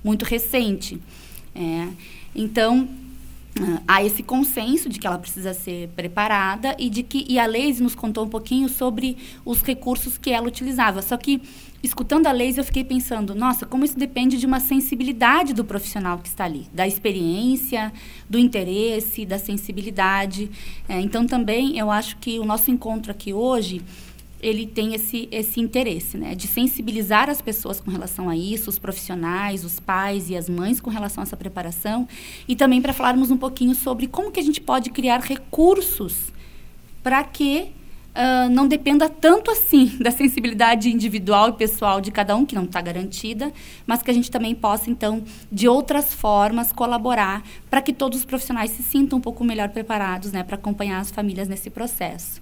muito 0.02 0.24
recente. 0.24 1.00
É. 1.54 1.88
Então, 2.34 2.88
ah, 3.58 3.82
há 3.86 4.04
esse 4.04 4.22
consenso 4.22 4.88
de 4.88 4.98
que 4.98 5.06
ela 5.06 5.18
precisa 5.18 5.52
ser 5.52 5.88
preparada 5.88 6.76
e 6.78 6.88
de 6.88 7.02
que 7.02 7.24
e 7.28 7.38
a 7.38 7.46
Leise 7.46 7.82
nos 7.82 7.94
contou 7.94 8.24
um 8.24 8.28
pouquinho 8.28 8.68
sobre 8.68 9.16
os 9.44 9.62
recursos 9.62 10.16
que 10.16 10.30
ela 10.30 10.46
utilizava. 10.46 11.02
Só 11.02 11.16
que 11.16 11.42
escutando 11.82 12.26
a 12.26 12.32
Leise 12.32 12.58
eu 12.58 12.64
fiquei 12.64 12.84
pensando, 12.84 13.34
nossa, 13.34 13.66
como 13.66 13.84
isso 13.84 13.98
depende 13.98 14.36
de 14.36 14.46
uma 14.46 14.60
sensibilidade 14.60 15.52
do 15.52 15.64
profissional 15.64 16.18
que 16.18 16.28
está 16.28 16.44
ali, 16.44 16.68
da 16.72 16.86
experiência, 16.86 17.92
do 18.28 18.38
interesse, 18.38 19.26
da 19.26 19.38
sensibilidade. 19.38 20.50
É, 20.88 21.00
então 21.00 21.26
também 21.26 21.76
eu 21.76 21.90
acho 21.90 22.18
que 22.18 22.38
o 22.38 22.44
nosso 22.44 22.70
encontro 22.70 23.10
aqui 23.10 23.32
hoje 23.32 23.82
ele 24.42 24.66
tem 24.66 24.94
esse, 24.94 25.28
esse 25.30 25.60
interesse, 25.60 26.16
né, 26.16 26.34
de 26.34 26.46
sensibilizar 26.46 27.28
as 27.28 27.40
pessoas 27.40 27.80
com 27.80 27.90
relação 27.90 28.28
a 28.28 28.36
isso, 28.36 28.70
os 28.70 28.78
profissionais, 28.78 29.64
os 29.64 29.78
pais 29.78 30.30
e 30.30 30.36
as 30.36 30.48
mães 30.48 30.80
com 30.80 30.90
relação 30.90 31.22
a 31.22 31.24
essa 31.24 31.36
preparação, 31.36 32.08
e 32.48 32.56
também 32.56 32.80
para 32.80 32.92
falarmos 32.92 33.30
um 33.30 33.36
pouquinho 33.36 33.74
sobre 33.74 34.06
como 34.06 34.30
que 34.30 34.40
a 34.40 34.42
gente 34.42 34.60
pode 34.60 34.90
criar 34.90 35.20
recursos 35.20 36.32
para 37.02 37.22
que 37.24 37.72
uh, 38.10 38.50
não 38.50 38.66
dependa 38.66 39.08
tanto 39.08 39.50
assim 39.50 39.96
da 40.00 40.10
sensibilidade 40.10 40.88
individual 40.90 41.50
e 41.50 41.52
pessoal 41.52 42.00
de 42.00 42.10
cada 42.10 42.36
um, 42.36 42.44
que 42.44 42.54
não 42.54 42.64
está 42.64 42.80
garantida, 42.80 43.52
mas 43.86 44.02
que 44.02 44.10
a 44.10 44.14
gente 44.14 44.30
também 44.30 44.54
possa, 44.54 44.90
então, 44.90 45.22
de 45.50 45.68
outras 45.68 46.12
formas, 46.14 46.72
colaborar 46.72 47.42
para 47.68 47.82
que 47.82 47.92
todos 47.92 48.20
os 48.20 48.24
profissionais 48.24 48.70
se 48.70 48.82
sintam 48.82 49.18
um 49.18 49.22
pouco 49.22 49.44
melhor 49.44 49.68
preparados 49.68 50.32
né, 50.32 50.42
para 50.42 50.56
acompanhar 50.56 51.00
as 51.00 51.10
famílias 51.10 51.48
nesse 51.48 51.70
processo. 51.70 52.40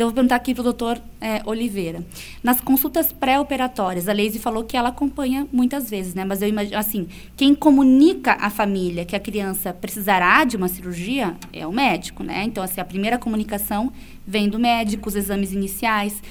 Então, 0.00 0.08
vou 0.08 0.14
perguntar 0.14 0.36
aqui 0.36 0.54
para 0.54 0.62
o 0.62 0.64
doutor 0.64 0.98
é, 1.20 1.42
Oliveira. 1.44 2.02
Nas 2.42 2.58
consultas 2.58 3.12
pré-operatórias, 3.12 4.08
a 4.08 4.14
Leise 4.14 4.38
falou 4.38 4.64
que 4.64 4.74
ela 4.74 4.88
acompanha 4.88 5.46
muitas 5.52 5.90
vezes, 5.90 6.14
né? 6.14 6.24
Mas 6.24 6.40
eu 6.40 6.48
imagino, 6.48 6.78
assim, 6.78 7.06
quem 7.36 7.54
comunica 7.54 8.32
à 8.32 8.48
família 8.48 9.04
que 9.04 9.14
a 9.14 9.20
criança 9.20 9.74
precisará 9.74 10.42
de 10.44 10.56
uma 10.56 10.68
cirurgia 10.68 11.36
é 11.52 11.66
o 11.66 11.70
médico, 11.70 12.22
né? 12.22 12.44
Então, 12.44 12.64
assim, 12.64 12.80
a 12.80 12.84
primeira 12.86 13.18
comunicação 13.18 13.92
vem 14.26 14.48
do 14.48 14.58
médico, 14.58 15.06
os 15.06 15.16
exames 15.16 15.52
iniciais. 15.52 16.22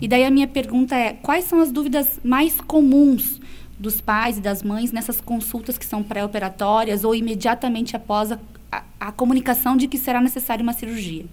E 0.00 0.06
daí 0.06 0.22
a 0.22 0.30
minha 0.30 0.46
pergunta 0.46 0.94
é, 0.94 1.14
quais 1.14 1.46
são 1.46 1.58
as 1.58 1.72
dúvidas 1.72 2.20
mais 2.22 2.60
comuns 2.60 3.40
dos 3.76 4.00
pais 4.00 4.38
e 4.38 4.40
das 4.40 4.62
mães 4.62 4.92
nessas 4.92 5.20
consultas 5.20 5.76
que 5.76 5.84
são 5.84 6.00
pré-operatórias 6.00 7.02
ou 7.02 7.12
imediatamente 7.12 7.96
após 7.96 8.30
a, 8.30 8.38
a, 8.70 8.84
a 9.00 9.10
comunicação 9.10 9.76
de 9.76 9.88
que 9.88 9.98
será 9.98 10.20
necessária 10.20 10.62
uma 10.62 10.72
cirurgia? 10.72 11.24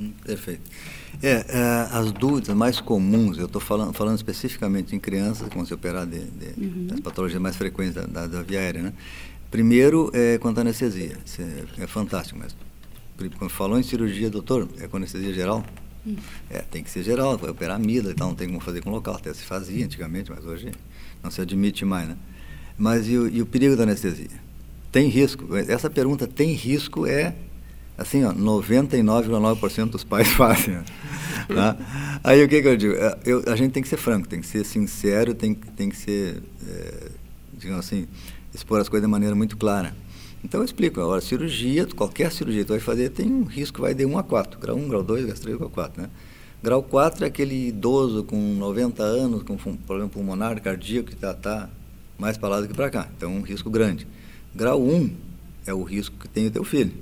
Hum, 0.00 0.12
perfeito. 0.24 0.62
É, 1.22 1.46
é, 1.48 1.88
as 1.92 2.10
dúvidas 2.10 2.52
mais 2.54 2.80
comuns, 2.80 3.38
eu 3.38 3.46
estou 3.46 3.60
falando, 3.60 3.92
falando 3.92 4.16
especificamente 4.16 4.96
em 4.96 4.98
crianças 4.98 5.48
vão 5.54 5.64
se 5.64 5.72
operar 5.72 6.04
de, 6.04 6.24
de 6.24 6.60
uhum. 6.60 6.86
das 6.88 6.98
patologias 6.98 7.40
mais 7.40 7.54
frequentes 7.54 7.94
da, 7.94 8.02
da, 8.06 8.26
da, 8.26 8.42
via 8.42 8.58
aérea, 8.58 8.82
né? 8.82 8.92
Primeiro, 9.48 10.10
é 10.12 10.36
quanto 10.38 10.58
à 10.58 10.62
anestesia. 10.62 11.16
Isso 11.24 11.40
é, 11.40 11.84
é 11.84 11.86
fantástico, 11.86 12.40
mas 12.42 12.56
quando 13.38 13.50
falou 13.50 13.78
em 13.78 13.84
cirurgia, 13.84 14.28
doutor, 14.28 14.68
é 14.80 14.88
com 14.88 14.96
anestesia 14.96 15.32
geral? 15.32 15.64
Hum. 16.04 16.16
É, 16.50 16.58
tem 16.58 16.82
que 16.82 16.90
ser 16.90 17.04
geral, 17.04 17.38
vai 17.38 17.50
operar 17.50 17.76
amígdala 17.76 18.10
e 18.10 18.14
tal, 18.16 18.28
não 18.28 18.34
tem 18.34 18.48
como 18.48 18.58
fazer 18.58 18.82
com 18.82 18.90
local. 18.90 19.14
Até 19.14 19.32
se 19.32 19.44
fazia 19.44 19.84
antigamente, 19.84 20.28
mas 20.28 20.44
hoje 20.44 20.72
não 21.22 21.30
se 21.30 21.40
admite 21.40 21.84
mais, 21.84 22.08
né? 22.08 22.16
Mas 22.76 23.08
e 23.08 23.16
o, 23.16 23.28
e 23.28 23.40
o 23.40 23.46
perigo 23.46 23.76
da 23.76 23.84
anestesia? 23.84 24.42
Tem 24.90 25.08
risco? 25.08 25.56
Essa 25.56 25.88
pergunta, 25.88 26.26
tem 26.26 26.52
risco, 26.52 27.06
é 27.06 27.36
assim, 27.96 28.22
99,9% 28.22 29.90
dos 29.90 30.04
pais 30.04 30.28
fazem. 30.32 30.74
Né? 31.48 31.76
Aí 32.22 32.44
o 32.44 32.48
que, 32.48 32.62
que 32.62 32.68
eu 32.68 32.76
digo? 32.76 32.94
É, 32.94 33.18
eu, 33.24 33.42
a 33.46 33.56
gente 33.56 33.72
tem 33.72 33.82
que 33.82 33.88
ser 33.88 33.96
franco, 33.96 34.28
tem 34.28 34.40
que 34.40 34.46
ser 34.46 34.64
sincero, 34.64 35.34
tem, 35.34 35.54
tem 35.54 35.88
que 35.88 35.96
ser, 35.96 36.42
é, 36.66 37.08
digamos 37.52 37.84
assim, 37.84 38.06
expor 38.54 38.80
as 38.80 38.88
coisas 38.88 39.06
de 39.06 39.10
maneira 39.10 39.34
muito 39.34 39.56
clara. 39.56 39.94
Então 40.44 40.60
eu 40.60 40.64
explico, 40.64 41.00
agora, 41.00 41.20
cirurgia, 41.20 41.86
qualquer 41.86 42.32
cirurgia 42.32 42.62
que 42.62 42.66
tu 42.66 42.72
vai 42.72 42.80
fazer 42.80 43.10
tem 43.10 43.30
um 43.30 43.44
risco 43.44 43.76
que 43.76 43.80
vai 43.80 43.94
de 43.94 44.04
1 44.04 44.18
a 44.18 44.22
4, 44.22 44.58
grau 44.58 44.76
1, 44.76 44.88
grau 44.88 45.02
2, 45.02 45.24
grau 45.26 45.36
3, 45.36 45.56
grau 45.56 45.70
4, 45.70 46.02
né? 46.02 46.10
Grau 46.62 46.82
4 46.82 47.24
é 47.24 47.28
aquele 47.28 47.68
idoso 47.68 48.22
com 48.22 48.36
90 48.36 49.02
anos, 49.02 49.42
com 49.42 49.56
problema 49.56 50.08
pulmonar, 50.08 50.60
cardíaco, 50.60 51.08
que 51.08 51.14
está 51.14 51.34
tá 51.34 51.68
mais 52.16 52.36
para 52.36 52.48
lá 52.50 52.60
do 52.60 52.68
que 52.68 52.74
para 52.74 52.88
cá. 52.88 53.08
Então, 53.16 53.34
um 53.34 53.40
risco 53.40 53.68
grande. 53.68 54.06
Grau 54.54 54.80
1 54.80 55.10
é 55.66 55.74
o 55.74 55.82
risco 55.82 56.16
que 56.16 56.28
tem 56.28 56.46
o 56.46 56.50
teu 56.52 56.62
filho, 56.62 56.92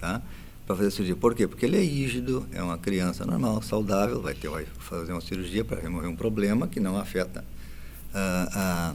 tá? 0.00 0.22
Para 0.66 0.76
fazer 0.76 0.90
cirurgia. 0.90 1.16
Por 1.16 1.34
quê? 1.34 1.46
Porque 1.46 1.66
ele 1.66 1.76
é 1.76 1.82
rígido, 1.82 2.46
é 2.52 2.62
uma 2.62 2.78
criança 2.78 3.24
normal, 3.24 3.60
saudável, 3.62 4.20
vai, 4.20 4.34
ter, 4.34 4.48
vai 4.48 4.66
fazer 4.78 5.12
uma 5.12 5.20
cirurgia 5.20 5.64
para 5.64 5.80
remover 5.80 6.08
um 6.08 6.16
problema 6.16 6.66
que 6.66 6.80
não 6.80 6.96
afeta 6.96 7.44
a, 8.14 8.94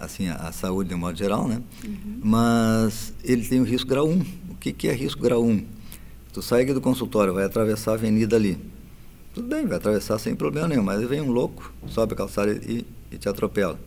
a, 0.00 0.04
assim, 0.04 0.28
a, 0.28 0.34
a, 0.36 0.52
saúde 0.52 0.90
de 0.90 0.94
um 0.94 0.98
modo 0.98 1.16
geral, 1.16 1.48
né? 1.48 1.62
Uhum. 1.84 2.20
Mas 2.22 3.14
ele 3.22 3.46
tem 3.46 3.60
o 3.60 3.64
risco 3.64 3.88
grau 3.88 4.08
1. 4.08 4.20
O 4.50 4.54
que, 4.56 4.72
que 4.72 4.88
é 4.88 4.92
risco 4.92 5.20
grau 5.22 5.44
1? 5.44 5.64
Tu 6.32 6.42
sai 6.42 6.62
aqui 6.62 6.72
do 6.72 6.80
consultório, 6.80 7.32
vai 7.32 7.44
atravessar 7.44 7.92
a 7.92 7.94
avenida 7.94 8.36
ali 8.36 8.58
tudo 9.34 9.48
bem, 9.48 9.66
vai 9.66 9.78
atravessar 9.78 10.16
sem 10.20 10.36
problema 10.36 10.68
nenhum, 10.68 10.84
mas 10.84 11.02
vem 11.08 11.20
um 11.20 11.32
louco, 11.32 11.72
sobe 11.88 12.12
a 12.12 12.16
calçada 12.16 12.52
e, 12.52 12.86
e 13.10 13.18
te 13.18 13.28
atropela. 13.28 13.78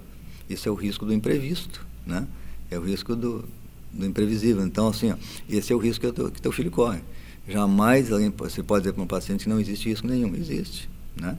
Isso 0.50 0.68
é 0.68 0.72
o 0.72 0.76
risco 0.76 1.06
do 1.06 1.14
imprevisto, 1.14 1.88
né? 2.06 2.28
É 2.70 2.78
o 2.78 2.82
risco 2.82 3.16
do, 3.16 3.48
do 3.92 4.06
imprevisível. 4.06 4.66
Então, 4.66 4.88
assim, 4.88 5.12
ó, 5.12 5.16
esse 5.50 5.72
é 5.72 5.76
o 5.76 5.80
risco 5.80 6.06
que, 6.06 6.12
teu, 6.12 6.32
que 6.32 6.42
teu 6.42 6.52
filho 6.52 6.72
corre. 6.72 7.00
Jamais 7.48 8.12
alguém, 8.12 8.32
você 8.36 8.62
pode 8.62 8.84
dizer 8.84 8.94
para 8.94 9.04
um 9.04 9.08
paciente 9.08 9.44
que 9.44 9.50
não 9.50 9.60
existe 9.60 9.90
risco 9.90 10.08
nenhum. 10.08 10.36
Existe, 10.36 10.90
né? 11.16 11.38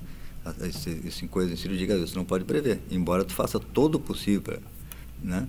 Isso 1.04 1.24
em 1.24 1.28
coisas 1.28 1.52
em 1.52 1.56
cirurgia, 1.56 1.98
você 1.98 2.14
não 2.14 2.24
pode 2.24 2.44
prever, 2.44 2.80
embora 2.90 3.24
tu 3.24 3.34
faça 3.34 3.60
todo 3.60 3.96
o 3.96 4.00
possível, 4.00 4.40
pra, 4.40 4.58
né? 5.22 5.46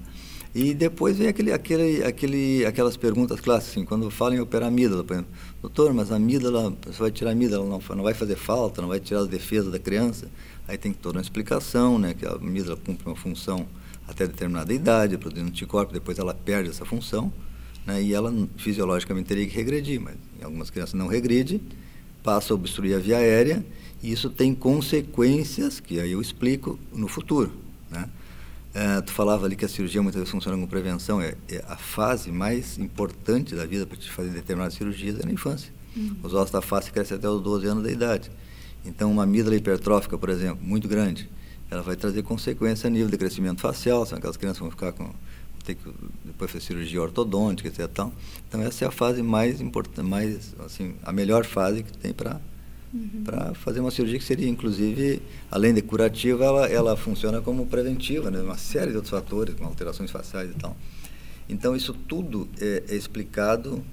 E 0.53 0.73
depois 0.73 1.17
vem 1.17 1.27
aquele, 1.27 1.53
aquele, 1.53 2.03
aquele, 2.03 2.65
aquelas 2.65 2.97
perguntas 2.97 3.39
clássicas, 3.39 3.77
assim, 3.77 3.85
quando 3.85 4.09
falam 4.09 4.35
em 4.35 4.39
operar 4.39 4.67
amígdala, 4.67 5.03
por 5.03 5.13
exemplo, 5.13 5.31
doutor, 5.61 5.93
mas 5.93 6.11
a 6.11 6.15
amígdala, 6.15 6.75
você 6.85 6.99
vai 6.99 7.11
tirar 7.11 7.29
a 7.29 7.33
amígdala, 7.33 7.65
não, 7.65 7.79
não 7.95 8.03
vai 8.03 8.15
fazer 8.15 8.35
falta, 8.35 8.81
não 8.81 8.89
vai 8.89 8.99
tirar 8.99 9.21
as 9.21 9.27
defesas 9.27 9.71
da 9.71 9.77
criança. 9.77 10.27
Aí 10.67 10.75
tem 10.75 10.91
toda 10.91 11.19
uma 11.19 11.21
explicação, 11.21 11.99
né, 11.99 12.15
que 12.15 12.25
a 12.25 12.31
amígdala 12.31 12.77
cumpre 12.77 13.05
uma 13.05 13.15
função 13.15 13.67
até 14.09 14.25
determinada 14.25 14.73
idade, 14.73 15.17
produzindo 15.17 15.49
anticorpos, 15.49 15.93
depois 15.93 16.17
ela 16.17 16.33
perde 16.33 16.69
essa 16.69 16.83
função, 16.83 17.31
né, 17.85 18.01
e 18.01 18.13
ela 18.13 18.33
fisiologicamente 18.57 19.27
teria 19.27 19.47
que 19.47 19.55
regredir, 19.55 20.01
mas 20.01 20.15
em 20.39 20.43
algumas 20.43 20.69
crianças 20.69 20.95
não 20.95 21.07
regride, 21.07 21.61
passa 22.23 22.53
a 22.53 22.55
obstruir 22.55 22.95
a 22.95 22.99
via 22.99 23.17
aérea, 23.17 23.63
e 24.01 24.11
isso 24.11 24.29
tem 24.29 24.55
consequências, 24.55 25.79
que 25.79 25.99
aí 25.99 26.11
eu 26.11 26.21
explico 26.21 26.79
no 26.93 27.07
futuro, 27.07 27.51
né? 27.89 28.09
É, 28.73 29.01
tu 29.01 29.11
falava 29.11 29.45
ali 29.45 29.55
que 29.55 29.65
a 29.65 29.67
cirurgia 29.67 30.01
muitas 30.01 30.19
vezes 30.19 30.31
funciona 30.31 30.55
como 30.55 30.67
prevenção. 30.67 31.19
É, 31.19 31.33
é 31.49 31.63
a 31.67 31.75
fase 31.75 32.31
mais 32.31 32.77
importante 32.77 33.55
da 33.55 33.65
vida 33.65 33.85
para 33.85 33.97
te 33.97 34.09
fazer 34.11 34.29
determinadas 34.29 34.75
cirurgias 34.75 35.19
é 35.19 35.25
na 35.25 35.31
infância. 35.31 35.71
Uhum. 35.97 36.15
Os 36.21 36.33
ossos 36.35 36.51
da 36.51 36.61
face 36.61 36.91
crescem 36.91 37.17
até 37.17 37.27
os 37.27 37.41
12 37.41 37.65
anos 37.65 37.83
da 37.83 37.91
idade. 37.91 38.29
Então, 38.85 39.11
uma 39.11 39.23
amígdala 39.23 39.55
hipertrófica, 39.55 40.17
por 40.17 40.29
exemplo, 40.29 40.63
muito 40.63 40.87
grande, 40.87 41.27
ela 41.69 41.81
vai 41.81 41.95
trazer 41.95 42.23
consequência 42.23 42.87
a 42.87 42.89
nível 42.89 43.09
de 43.09 43.17
crescimento 43.17 43.61
facial. 43.61 44.05
São 44.05 44.17
aquelas 44.17 44.37
crianças 44.37 44.57
que 44.57 44.63
vão 44.63 44.71
ficar 44.71 44.91
com 44.91 45.11
ter 45.63 45.75
que 45.75 45.89
depois 46.23 46.49
fazer 46.49 46.65
cirurgia 46.65 47.01
ortodôntica, 47.01 47.67
etc. 47.67 47.89
Então, 48.47 48.61
essa 48.61 48.85
é 48.85 48.87
a 48.87 48.91
fase 48.91 49.21
mais 49.21 49.61
importante, 49.61 50.07
mais 50.07 50.55
assim, 50.65 50.95
a 51.03 51.11
melhor 51.11 51.45
fase 51.45 51.83
que 51.83 51.95
tem 51.97 52.13
para 52.13 52.39
uhum. 52.93 53.23
para 53.23 53.53
fazer 53.53 53.79
uma 53.79 53.91
cirurgia 53.91 54.17
que 54.17 54.25
seria, 54.25 54.47
inclusive, 54.47 55.21
além 55.51 55.73
de 55.73 55.81
curativa, 55.81 56.43
ela, 56.43 56.67
ela 56.67 56.97
funciona 56.97 57.41
como 57.41 57.65
preventiva, 57.67 58.31
né? 58.31 58.41
uma 58.41 58.57
série 58.57 58.91
de 58.91 58.95
outros 58.95 59.11
fatores, 59.11 59.55
com 59.55 59.65
alterações 59.65 60.09
faciais 60.11 60.49
e 60.49 60.53
tal. 60.53 60.75
Então, 61.47 61.75
isso 61.75 61.93
tudo 61.93 62.47
é, 62.59 62.83
é 62.89 62.95
explicado 62.95 63.83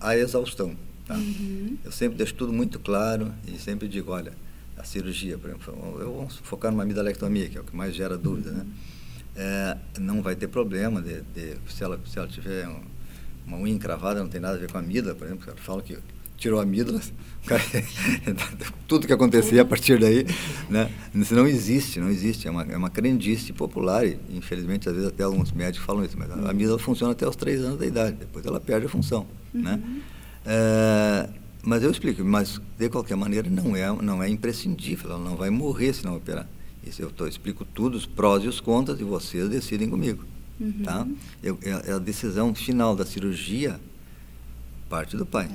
à 0.00 0.16
exaustão. 0.16 0.74
Tá? 1.06 1.14
Uhum. 1.14 1.76
Eu 1.84 1.92
sempre 1.92 2.18
deixo 2.18 2.34
tudo 2.34 2.52
muito 2.52 2.78
claro 2.78 3.32
e 3.46 3.58
sempre 3.58 3.88
digo, 3.88 4.12
olha, 4.12 4.32
a 4.78 4.84
cirurgia, 4.84 5.36
por 5.36 5.50
exemplo, 5.50 5.98
eu 6.00 6.12
vou 6.12 6.28
focar 6.28 6.70
numa 6.70 6.84
amidalectomia, 6.84 7.48
que 7.48 7.58
é 7.58 7.60
o 7.60 7.64
que 7.64 7.74
mais 7.74 7.94
gera 7.94 8.16
dúvida, 8.16 8.52
né? 8.52 8.66
É, 9.36 9.76
não 10.00 10.22
vai 10.22 10.34
ter 10.34 10.48
problema 10.48 11.00
de, 11.00 11.20
de, 11.20 11.56
se, 11.68 11.84
ela, 11.84 12.00
se 12.06 12.18
ela 12.18 12.26
tiver 12.26 12.68
um, 12.68 12.80
uma 13.46 13.58
unha 13.58 13.72
encravada, 13.72 14.20
não 14.20 14.28
tem 14.28 14.40
nada 14.40 14.56
a 14.56 14.58
ver 14.58 14.70
com 14.70 14.78
a 14.78 14.80
amígdala, 14.80 15.14
por 15.14 15.26
exemplo, 15.26 15.44
ela 15.48 15.56
fala 15.56 15.82
que 15.82 15.96
tirou 16.36 16.58
a 16.58 16.62
amígdala, 16.62 17.00
tudo 18.86 19.06
que 19.06 19.12
acontecia 19.12 19.62
a 19.62 19.64
partir 19.64 19.98
daí, 19.98 20.26
né? 20.68 20.90
Isso 21.14 21.34
não 21.34 21.46
existe, 21.46 22.00
não 22.00 22.08
existe, 22.08 22.48
é 22.48 22.50
uma, 22.50 22.62
é 22.64 22.76
uma 22.76 22.90
crendice 22.90 23.52
popular 23.52 24.06
e, 24.06 24.18
infelizmente, 24.30 24.88
às 24.88 24.94
vezes 24.94 25.08
até 25.08 25.22
alguns 25.22 25.52
médicos 25.52 25.86
falam 25.86 26.04
isso, 26.04 26.16
mas 26.18 26.30
a 26.30 26.50
amígdala 26.50 26.78
funciona 26.78 27.12
até 27.12 27.26
os 27.28 27.36
três 27.36 27.60
anos 27.60 27.78
da 27.78 27.86
idade, 27.86 28.16
depois 28.16 28.44
ela 28.46 28.60
perde 28.60 28.86
a 28.86 28.88
função, 28.88 29.26
né? 29.52 29.72
uhum. 29.72 29.76
né? 29.76 30.02
É, 30.46 31.28
mas 31.62 31.82
eu 31.82 31.90
explico, 31.90 32.24
mas 32.24 32.60
de 32.78 32.88
qualquer 32.88 33.16
maneira 33.16 33.48
não 33.50 33.76
é, 33.76 33.90
não 34.02 34.22
é 34.22 34.28
imprescindível, 34.28 35.10
ela 35.10 35.18
não 35.18 35.36
vai 35.36 35.50
morrer 35.50 35.92
se 35.92 36.04
não 36.04 36.16
operar. 36.16 36.48
Isso 36.86 37.02
eu 37.02 37.10
tô, 37.10 37.26
explico 37.26 37.64
tudo, 37.64 37.96
os 37.96 38.06
prós 38.06 38.44
e 38.44 38.48
os 38.48 38.60
contras, 38.60 39.00
e 39.00 39.04
vocês 39.04 39.48
decidem 39.48 39.90
comigo, 39.90 40.24
uhum. 40.60 40.82
tá? 40.84 41.06
Eu, 41.42 41.58
é, 41.62 41.90
é 41.90 41.92
a 41.92 41.98
decisão 41.98 42.54
final 42.54 42.96
da 42.96 43.04
cirurgia 43.04 43.78
parte 44.88 45.16
do 45.16 45.26
pai. 45.26 45.48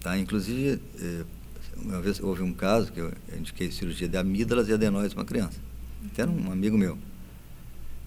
Tá? 0.00 0.18
Inclusive, 0.18 0.80
eh, 1.00 1.24
uma 1.76 2.00
vez 2.00 2.20
houve 2.20 2.42
um 2.42 2.52
caso 2.52 2.92
que 2.92 3.00
eu 3.00 3.12
indiquei 3.36 3.70
cirurgia 3.70 4.08
de 4.08 4.16
amígdalas 4.16 4.68
e 4.68 4.72
adenóides 4.72 5.12
para 5.12 5.22
uma 5.22 5.26
criança. 5.26 5.58
Até 6.06 6.22
era 6.22 6.30
um 6.30 6.50
amigo 6.50 6.76
meu. 6.76 6.98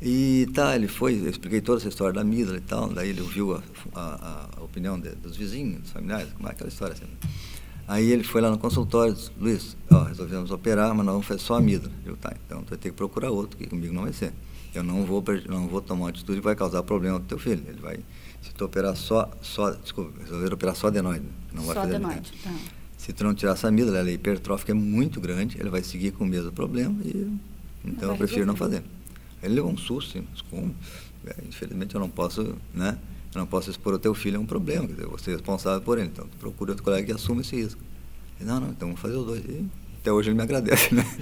E 0.01 0.47
tá, 0.53 0.75
ele 0.75 0.87
foi, 0.87 1.15
eu 1.15 1.29
expliquei 1.29 1.59
toda 1.59 1.79
essa 1.79 1.89
história 1.89 2.13
da 2.13 2.21
amígdala 2.21 2.57
e 2.57 2.61
tal, 2.61 2.87
daí 2.89 3.09
ele 3.09 3.21
ouviu 3.21 3.55
a, 3.55 3.63
a, 3.95 4.49
a 4.57 4.63
opinião 4.63 4.99
de, 4.99 5.09
dos 5.09 5.35
vizinhos, 5.35 5.81
dos 5.81 5.91
familiares, 5.91 6.31
como 6.33 6.47
é 6.47 6.51
aquela 6.51 6.69
história 6.69 6.93
assim. 6.93 7.05
Aí 7.87 8.11
ele 8.11 8.23
foi 8.23 8.41
lá 8.41 8.51
no 8.51 8.59
consultório 8.59 9.13
e 9.13 9.15
disse, 9.15 9.31
Luiz, 9.39 9.77
ó, 9.89 10.03
resolvemos 10.03 10.51
operar, 10.51 10.93
mas 10.93 11.05
nós 11.05 11.13
vamos 11.13 11.25
fazer 11.25 11.39
só 11.39 11.55
a 11.55 11.57
amígdala. 11.57 11.93
Eu, 12.05 12.15
tá, 12.15 12.35
então 12.45 12.61
tu 12.61 12.69
vai 12.69 12.77
ter 12.77 12.89
que 12.89 12.95
procurar 12.95 13.31
outro, 13.31 13.57
que 13.57 13.65
comigo 13.65 13.93
não 13.93 14.03
vai 14.03 14.13
ser. 14.13 14.33
Eu 14.75 14.83
não 14.83 15.03
vou, 15.03 15.23
não 15.47 15.67
vou 15.67 15.81
tomar 15.81 16.01
uma 16.01 16.09
atitude 16.09 16.39
que 16.39 16.43
vai 16.43 16.55
causar 16.55 16.83
problema 16.83 17.19
pro 17.19 17.29
teu 17.29 17.39
filho. 17.39 17.63
Ele 17.67 17.79
vai, 17.79 17.97
se 18.41 18.53
tu 18.53 18.65
operar 18.65 18.95
só, 18.95 19.31
só 19.41 19.71
desculpa, 19.71 20.11
resolver 20.21 20.53
operar 20.53 20.75
só 20.75 20.87
adenoide, 20.87 21.25
não 21.51 21.63
vai 21.63 21.75
Só 21.75 21.81
fazer 21.81 21.95
adenoide, 21.95 22.33
tá. 22.43 22.53
Se 22.97 23.13
tu 23.13 23.23
não 23.23 23.33
tirar 23.33 23.53
essa 23.53 23.69
amígdala, 23.69 23.99
ela 23.99 24.09
é 24.09 24.13
hipertrófica, 24.13 24.73
é 24.73 24.75
muito 24.75 25.21
grande, 25.21 25.57
ele 25.59 25.69
vai 25.69 25.81
seguir 25.81 26.11
com 26.11 26.23
o 26.23 26.27
mesmo 26.27 26.51
problema 26.51 26.95
e 27.03 27.31
então 27.85 28.11
eu 28.11 28.17
prefiro 28.17 28.45
não 28.45 28.53
resolver. 28.53 28.81
fazer. 28.81 28.96
Ele 29.41 29.55
levou 29.55 29.71
um 29.71 29.77
susto, 29.77 30.23
mas 30.29 30.41
como? 30.41 30.75
É, 31.25 31.35
infelizmente 31.47 31.95
eu 31.95 32.01
não 32.01 32.09
posso, 32.09 32.55
né? 32.73 32.97
Eu 33.33 33.39
não 33.39 33.47
posso 33.47 33.69
expor 33.69 33.93
o 33.93 33.99
teu 33.99 34.13
filho 34.13 34.37
a 34.37 34.41
um 34.41 34.45
problema, 34.45 34.87
quer 34.87 34.93
dizer, 34.93 35.07
você 35.07 35.31
é 35.31 35.33
responsável 35.33 35.81
por 35.81 35.97
ele, 35.97 36.07
então 36.07 36.27
procura 36.39 36.71
outro 36.71 36.83
colega 36.83 37.05
que 37.05 37.11
assuma 37.11 37.41
esse 37.41 37.55
risco. 37.55 37.81
Ele, 38.39 38.49
não, 38.49 38.59
não, 38.59 38.69
então 38.69 38.87
vamos 38.87 39.01
fazer 39.01 39.15
os 39.15 39.25
dois. 39.25 39.43
E 39.45 39.65
até 40.07 40.11
hoje 40.11 40.29
ele 40.29 40.37
me 40.37 40.43
agradece, 40.43 40.93
né? 40.95 41.03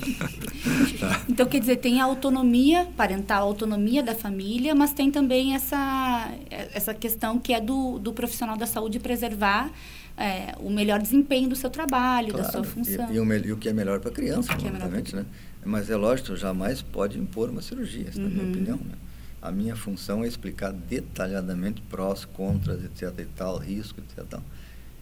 Tá. 0.99 1.21
Então, 1.27 1.45
quer 1.45 1.59
dizer, 1.59 1.75
tem 1.77 1.99
a 1.99 2.05
autonomia 2.05 2.87
parental, 2.95 3.43
a 3.43 3.45
autonomia 3.45 4.01
da 4.01 4.15
família, 4.15 4.73
mas 4.73 4.93
tem 4.93 5.11
também 5.11 5.53
essa, 5.53 6.31
essa 6.49 6.93
questão 6.93 7.37
que 7.37 7.53
é 7.53 7.59
do, 7.59 7.99
do 7.99 8.13
profissional 8.13 8.55
da 8.55 8.65
saúde 8.65 8.97
preservar 8.97 9.69
é, 10.17 10.55
o 10.59 10.69
melhor 10.69 11.01
desempenho 11.01 11.49
do 11.49 11.55
seu 11.55 11.69
trabalho, 11.69 12.31
da 12.33 12.43
sua 12.43 12.61
Claro, 12.61 12.67
função. 12.69 13.11
E, 13.11 13.15
e 13.15 13.19
o, 13.19 13.33
e 13.47 13.51
o 13.51 13.57
que 13.57 13.67
é 13.69 13.73
melhor 13.73 13.99
para 13.99 14.09
a 14.09 14.13
criança, 14.13 14.53
O 14.53 14.57
que 14.57 14.67
é 14.67 14.71
melhor 14.71 14.89
né? 14.89 15.25
Mas 15.63 15.89
é 15.89 15.95
lógico, 15.95 16.35
jamais 16.35 16.81
pode 16.81 17.17
impor 17.19 17.49
uma 17.49 17.61
cirurgia, 17.61 18.07
é 18.15 18.19
a 18.19 18.29
minha 18.29 18.43
Uhum. 18.43 18.49
opinião, 18.49 18.77
né? 18.77 18.93
A 19.41 19.51
minha 19.51 19.75
função 19.75 20.23
é 20.23 20.27
explicar 20.27 20.71
detalhadamente 20.71 21.81
prós, 21.83 22.25
contras, 22.25 22.83
etc 22.83 23.13
e 23.19 23.25
tal, 23.25 23.57
risco, 23.57 23.99
etc 23.99 24.19
e 24.19 24.27
tal. 24.27 24.43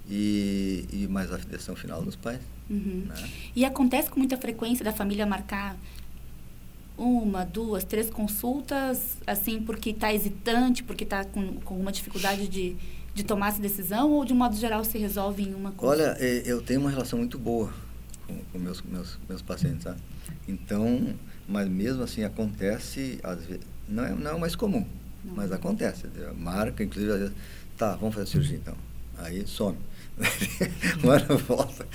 E, 0.09 0.85
e 0.91 1.07
mais 1.07 1.31
a 1.31 1.37
decisão 1.37 1.75
final 1.75 2.01
dos 2.01 2.15
pais, 2.15 2.39
Uhum. 2.69 3.03
né? 3.07 3.15
E 3.55 3.63
acontece 3.65 4.09
com 4.09 4.19
muita 4.19 4.37
frequência 4.37 4.83
da 4.83 4.91
família 4.93 5.25
marcar 5.25 5.77
uma, 6.97 7.43
duas, 7.43 7.83
três 7.83 8.09
consultas, 8.09 9.17
assim, 9.25 9.61
porque 9.61 9.89
está 9.91 10.13
hesitante, 10.13 10.83
porque 10.83 11.03
está 11.03 11.23
com, 11.25 11.53
com 11.61 11.75
uma 11.79 11.91
dificuldade 11.91 12.47
de, 12.47 12.75
de 13.13 13.23
tomar 13.23 13.49
essa 13.49 13.61
decisão, 13.61 14.11
ou 14.11 14.25
de 14.25 14.33
um 14.33 14.35
modo 14.35 14.55
geral 14.55 14.83
se 14.83 14.97
resolve 14.97 15.43
em 15.43 15.53
uma 15.53 15.71
coisa? 15.71 16.03
Olha, 16.03 16.17
eh, 16.19 16.43
eu 16.45 16.61
tenho 16.61 16.79
uma 16.79 16.89
relação 16.89 17.19
muito 17.19 17.37
boa 17.37 17.73
com, 18.27 18.35
com 18.51 18.59
meus, 18.59 18.81
meus, 18.81 19.19
meus 19.29 19.41
pacientes, 19.41 19.83
sabe? 19.83 19.99
Então, 20.47 21.13
mas 21.47 21.67
mesmo 21.69 22.03
assim 22.03 22.23
acontece, 22.23 23.19
às 23.23 23.43
vezes, 23.45 23.61
não 23.87 24.03
é, 24.03 24.09
não 24.11 24.31
é 24.31 24.33
o 24.33 24.39
mais 24.39 24.55
comum, 24.55 24.85
Não. 25.23 25.35
mas 25.35 25.51
acontece. 25.51 26.07
Marca, 26.37 26.83
inclusive, 26.83 27.11
às 27.11 27.19
vezes, 27.19 27.35
tá, 27.77 27.95
vamos 27.95 28.15
fazer 28.15 28.27
cirurgia 28.27 28.57
então. 28.57 28.75
Aí 29.17 29.45
some. 29.47 29.77
Uma 31.03 31.13
hora 31.13 31.37
volta. 31.37 31.87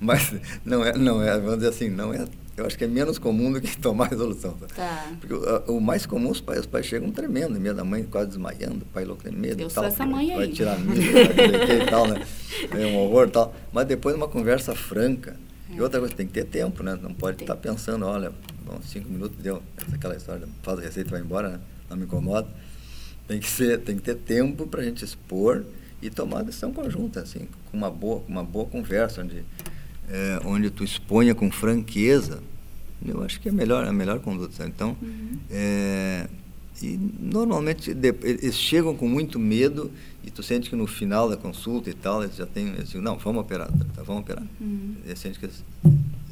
Mas 0.00 0.32
não 0.64 0.84
é, 0.84 0.96
não 0.96 1.22
é, 1.22 1.38
vamos 1.38 1.56
dizer 1.56 1.68
assim, 1.68 1.90
não 1.90 2.12
é, 2.12 2.26
eu 2.56 2.66
acho 2.66 2.76
que 2.76 2.84
é 2.84 2.86
menos 2.86 3.18
comum 3.18 3.52
do 3.52 3.60
que 3.60 3.76
tomar 3.78 4.08
resolução. 4.08 4.52
Tá? 4.52 4.66
Tá. 4.74 5.12
Porque 5.20 5.34
o, 5.34 5.76
o 5.76 5.80
mais 5.80 6.04
comum, 6.06 6.30
os 6.30 6.40
pais, 6.40 6.60
os 6.60 6.66
pais 6.66 6.86
chegam 6.86 7.10
tremendo, 7.10 7.58
medo 7.60 7.76
da 7.76 7.84
mãe 7.84 8.04
quase 8.04 8.28
desmaiando, 8.28 8.82
o 8.82 8.86
pai 8.86 9.04
louco 9.04 9.22
tem 9.22 9.32
medo 9.32 9.60
Eu 9.62 9.68
e 9.68 9.70
sou 9.70 9.82
tal. 9.82 9.92
essa 9.92 10.06
mãe 10.06 10.28
vai 10.34 10.44
aí. 10.46 10.52
tirar 10.52 10.78
medo, 10.80 11.00
vai 11.00 11.82
e 11.82 11.86
tal, 11.90 12.06
né? 12.08 12.26
É 12.72 12.86
um 12.86 12.96
horror 12.98 13.30
tal. 13.30 13.54
Mas 13.72 13.86
depois 13.86 14.14
uma 14.14 14.28
conversa 14.28 14.74
franca. 14.74 15.36
E 15.70 15.80
outra 15.80 15.98
coisa, 16.00 16.14
tem 16.14 16.26
que 16.26 16.34
ter 16.34 16.44
tempo, 16.44 16.82
né? 16.82 16.98
Não 17.00 17.14
pode 17.14 17.42
estar 17.42 17.56
pensando, 17.56 18.04
olha, 18.04 18.30
bom, 18.62 18.78
cinco 18.82 19.08
minutos 19.08 19.38
deu, 19.42 19.62
essa 19.78 19.92
é 19.92 19.94
aquela 19.94 20.14
história, 20.14 20.46
faz 20.62 20.78
a 20.78 20.82
receita 20.82 21.08
e 21.08 21.12
vai 21.12 21.20
embora, 21.22 21.48
né? 21.48 21.60
Não 21.88 21.96
me 21.96 22.04
incomoda. 22.04 22.46
Tem 23.26 23.40
que, 23.40 23.48
ser, 23.48 23.80
tem 23.80 23.96
que 23.96 24.02
ter 24.02 24.16
tempo 24.16 24.66
para 24.66 24.82
a 24.82 24.84
gente 24.84 25.02
expor 25.02 25.64
e 26.02 26.10
tomar 26.10 26.40
a 26.40 26.42
decisão 26.42 26.72
conjunta, 26.74 27.20
assim, 27.20 27.48
com 27.70 27.76
uma 27.78 27.90
boa, 27.90 28.22
uma 28.28 28.44
boa 28.44 28.66
conversa, 28.66 29.22
onde, 29.22 29.42
é, 30.12 30.38
onde 30.44 30.70
tu 30.70 30.84
exponha 30.84 31.34
com 31.34 31.50
franqueza, 31.50 32.40
eu 33.04 33.22
acho 33.24 33.40
que 33.40 33.48
é 33.48 33.52
melhor, 33.52 33.84
a 33.84 33.92
melhor 33.92 34.20
conduta. 34.20 34.64
Então, 34.66 34.94
Uhum. 35.02 35.38
é, 35.50 36.28
e 36.82 36.98
normalmente 37.20 37.94
de- 37.94 38.14
eles 38.22 38.54
chegam 38.56 38.94
com 38.94 39.08
muito 39.08 39.38
medo 39.38 39.90
e 40.24 40.30
tu 40.30 40.42
sente 40.42 40.68
que 40.70 40.76
no 40.76 40.86
final 40.86 41.28
da 41.28 41.36
consulta 41.36 41.88
e 41.90 41.94
tal, 41.94 42.22
eles 42.22 42.36
já 42.36 42.46
têm, 42.46 42.68
eles 42.68 42.86
dizem, 42.86 43.00
não, 43.00 43.16
vamos 43.18 43.40
operar, 43.40 43.68
tá, 43.96 44.02
vamos 44.02 44.22
operar. 44.22 44.44
Uhum. 44.60 44.94
Eles 45.04 45.18
sentem 45.18 45.40
que 45.40 45.46
eles 45.46 45.64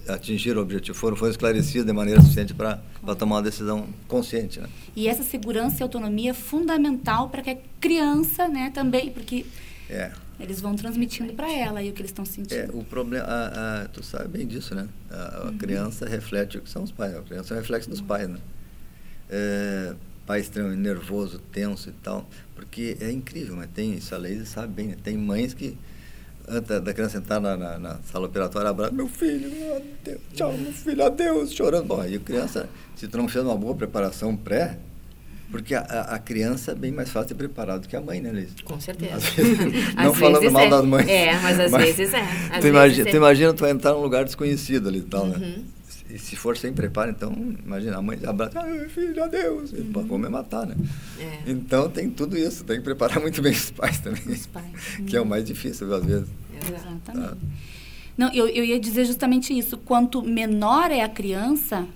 atingiram 0.09 0.61
o 0.61 0.63
objetivo, 0.65 0.97
foram, 0.97 1.17
foram 1.17 1.31
esclarecidos 1.31 1.87
de 1.87 1.93
maneira 1.93 2.21
suficiente 2.21 2.53
para 2.55 2.81
tomar 3.19 3.37
uma 3.37 3.43
decisão 3.43 3.87
consciente, 4.09 4.59
né? 4.61 4.69
E 4.97 5.07
essa 5.07 5.23
segurança 5.23 5.77
e 5.81 5.83
autonomia 5.83 6.31
é 6.33 6.35
fundamental 6.35 7.29
para 7.29 7.43
que 7.43 7.51
a 7.51 7.57
criança, 7.81 8.49
né, 8.49 8.71
também, 8.75 9.11
porque 9.11 9.47
É. 9.89 10.11
eles 10.41 10.61
vão 10.61 10.75
transmitindo 10.75 11.33
para 11.35 11.53
ela 11.53 11.81
aí 11.81 11.91
o 11.91 11.93
que 11.93 12.01
eles 12.01 12.11
estão 12.11 12.25
sentindo. 12.25 12.55
É, 12.59 12.69
o 12.73 12.83
problema, 12.85 13.25
a, 13.27 13.83
a- 13.83 13.89
tu 13.89 14.03
sabe 14.03 14.29
bem 14.39 14.47
disso, 14.47 14.75
né? 14.75 14.89
A, 15.11 15.49
a 15.49 15.53
criança 15.59 16.09
reflete 16.09 16.59
o 16.59 16.61
que 16.63 16.71
são 16.71 16.83
os 16.83 16.91
pais, 16.91 17.15
a 17.17 17.21
criança 17.23 17.55
é 17.55 17.57
um 17.57 17.61
reflexo 17.61 17.89
dos 17.91 18.01
pais, 18.01 18.29
né? 18.29 18.39
É, 19.29 19.95
pai 20.27 20.41
extremamente 20.41 20.81
nervoso, 20.81 21.39
tenso 21.53 21.89
e 21.91 21.93
tal, 22.03 22.29
porque 22.55 22.97
é 23.01 23.11
incrível, 23.11 23.57
mas 23.57 23.69
tem, 23.75 23.95
isso 23.95 24.15
a 24.15 24.19
Leise 24.19 24.47
sabe 24.47 24.73
bem, 24.73 24.89
né? 24.89 24.97
Tem 25.03 25.17
mães 25.17 25.55
que, 25.55 25.77
antes 26.49 26.81
da 26.81 26.93
criança 26.95 27.19
entrar 27.19 27.41
na, 27.41 27.57
na, 27.57 27.79
na 27.79 27.99
sala 28.11 28.27
operatória, 28.27 28.71
abraça, 28.71 28.93
meu 28.93 29.09
filho, 29.09 29.51
adeus, 29.77 30.21
tchau, 30.35 30.57
meu 30.57 30.73
filho, 30.73 31.05
adeus, 31.05 31.53
chorando. 31.53 31.87
Bom, 31.87 32.01
aí 32.01 32.17
a 32.17 32.21
criança, 32.21 32.69
se 32.97 33.07
tu 33.09 33.19
não 33.19 33.29
fez 33.29 33.45
uma 33.45 33.57
boa 33.57 33.75
preparação 33.75 34.37
pré, 34.37 34.79
porque 35.51 35.75
a, 35.75 35.81
a, 35.81 36.19
criança 36.19 36.73
é 36.73 36.75
bem 36.75 36.93
mais 36.93 37.11
fácil 37.11 37.29
de 37.29 37.35
preparar 37.35 37.79
do 37.79 37.89
que 37.89 37.97
a 37.97 38.01
mãe, 38.01 38.21
né, 38.21 38.31
Leise? 38.31 38.63
Com 38.65 38.79
certeza. 38.81 39.17
Às 39.17 39.25
vezes, 39.31 39.59
Às 39.97 40.05
não 40.05 40.15
falando 40.15 40.41
vezes 40.41 40.53
mal 40.53 40.65
é. 40.65 40.71
das 40.71 40.85
mães. 40.85 41.09
É, 41.09 41.41
mas 41.41 41.61
às 41.61 41.73
vezes 41.73 42.15
é. 42.15 42.21
Às 42.21 42.61
tu, 42.61 42.67
imagina, 42.69 43.05
vezes 43.05 43.05
tu 43.05 43.15
é. 43.15 43.17
imagina 43.17 43.53
tu 43.53 43.61
vai 43.61 43.71
entrar 43.71 43.93
num 43.93 44.03
lugar 44.03 44.25
desconhecido 44.25 44.89
ali 44.89 44.99
e 44.99 45.03
tal, 45.03 45.27
né? 45.27 45.37
Uhum. 45.37 45.65
E 46.09 46.19
se 46.19 46.35
for 46.35 46.57
sem 46.57 46.73
preparo, 46.73 47.11
então, 47.11 47.33
imagina, 47.65 47.97
a 47.97 48.03
mãe 48.03 48.19
abraça, 48.27 48.61
ai 48.61 48.89
filho, 48.89 49.23
adeus, 49.23 49.73
e, 49.73 49.83
pô, 49.83 50.01
vou 50.03 50.19
me 50.19 50.29
matar, 50.29 50.67
né? 50.67 50.75
É. 51.21 51.51
Então 51.51 51.89
tem 51.89 52.11
tudo 52.11 52.37
isso, 52.37 52.65
tem 52.65 52.79
que 52.79 52.83
preparar 52.83 53.21
muito 53.21 53.41
bem 53.41 53.53
os 53.53 53.71
pais 53.71 53.99
também. 53.99 54.23
Os 54.27 54.47
pais. 54.47 54.67
que 55.07 55.17
é 55.17 55.21
o 55.21 55.27
mais 55.27 55.45
difícil, 55.45 55.93
às 55.95 56.05
vezes. 56.05 56.29
Exato. 56.61 56.89
Exatamente. 57.09 57.37
Não, 58.17 58.33
eu, 58.35 58.47
eu 58.49 58.65
ia 58.65 58.79
dizer 58.79 59.05
justamente 59.05 59.57
isso. 59.57 59.79
Quanto 59.79 60.21
menor 60.21 60.91
é 60.91 61.01
a 61.01 61.09
criança, 61.09 61.87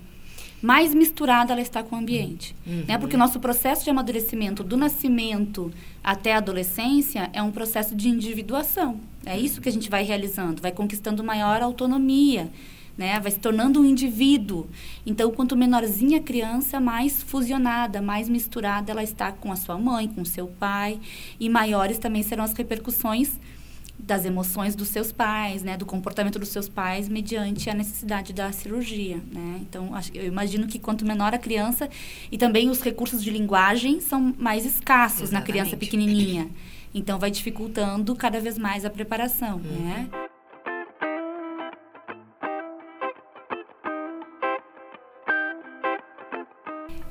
mais 0.64 0.94
misturada 0.94 1.52
ela 1.52 1.60
está 1.60 1.82
com 1.82 1.94
o 1.94 1.98
ambiente. 1.98 2.56
Né? 2.88 2.96
Porque 2.96 3.16
o 3.16 3.18
nosso 3.18 3.38
processo 3.38 3.84
de 3.84 3.90
amadurecimento 3.90 4.64
do 4.64 4.78
nascimento 4.78 5.70
até 6.02 6.32
a 6.32 6.38
adolescência 6.38 7.28
é 7.34 7.42
um 7.42 7.50
processo 7.50 7.94
de 7.94 8.08
individuação. 8.08 8.98
É 9.26 9.38
isso 9.38 9.60
que 9.60 9.68
a 9.68 9.72
gente 9.72 9.90
vai 9.90 10.04
realizando, 10.04 10.62
vai 10.62 10.72
conquistando 10.72 11.22
maior 11.22 11.60
autonomia. 11.60 12.50
Né? 12.96 13.20
Vai 13.20 13.32
se 13.32 13.38
tornando 13.38 13.78
um 13.78 13.84
indivíduo. 13.84 14.66
Então, 15.04 15.30
quanto 15.32 15.54
menorzinha 15.54 16.16
a 16.16 16.22
criança, 16.22 16.80
mais 16.80 17.22
fusionada, 17.22 18.00
mais 18.00 18.26
misturada 18.30 18.90
ela 18.90 19.02
está 19.02 19.32
com 19.32 19.52
a 19.52 19.56
sua 19.56 19.76
mãe, 19.76 20.08
com 20.08 20.22
o 20.22 20.26
seu 20.26 20.46
pai. 20.46 20.98
E 21.38 21.50
maiores 21.50 21.98
também 21.98 22.22
serão 22.22 22.42
as 22.42 22.54
repercussões 22.54 23.38
das 23.98 24.24
emoções 24.24 24.74
dos 24.74 24.88
seus 24.88 25.12
pais, 25.12 25.62
né, 25.62 25.76
do 25.76 25.86
comportamento 25.86 26.38
dos 26.38 26.48
seus 26.50 26.68
pais 26.68 27.08
mediante 27.08 27.70
a 27.70 27.74
necessidade 27.74 28.32
da 28.32 28.50
cirurgia, 28.52 29.16
né? 29.32 29.58
Então, 29.62 29.94
acho- 29.94 30.10
eu 30.14 30.26
imagino 30.26 30.66
que 30.66 30.78
quanto 30.78 31.06
menor 31.06 31.32
a 31.32 31.38
criança 31.38 31.88
e 32.30 32.36
também 32.36 32.68
os 32.68 32.80
recursos 32.82 33.22
de 33.22 33.30
linguagem 33.30 34.00
são 34.00 34.34
mais 34.38 34.66
escassos 34.66 35.30
na 35.30 35.40
criança 35.40 35.70
Exatamente. 35.70 35.90
pequenininha. 35.90 36.48
Então, 36.92 37.18
vai 37.18 37.30
dificultando 37.30 38.14
cada 38.14 38.40
vez 38.40 38.58
mais 38.58 38.84
a 38.84 38.90
preparação, 38.90 39.58
né? 39.58 40.08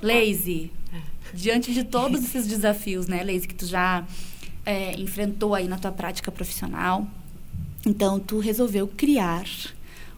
Lazy, 0.02 0.72
diante 1.34 1.74
de 1.74 1.84
todos 1.84 2.24
esses 2.24 2.48
desafios, 2.48 3.08
né, 3.08 3.24
Lazy, 3.24 3.48
que 3.48 3.56
tu 3.56 3.66
já 3.66 4.06
é, 4.66 4.94
enfrentou 5.00 5.54
aí 5.56 5.68
na 5.68 5.78
tua 5.78 5.92
prática 5.92 6.32
profissional, 6.32 7.08
então 7.86 8.20
tu 8.20 8.40
resolveu 8.40 8.88
criar 8.88 9.46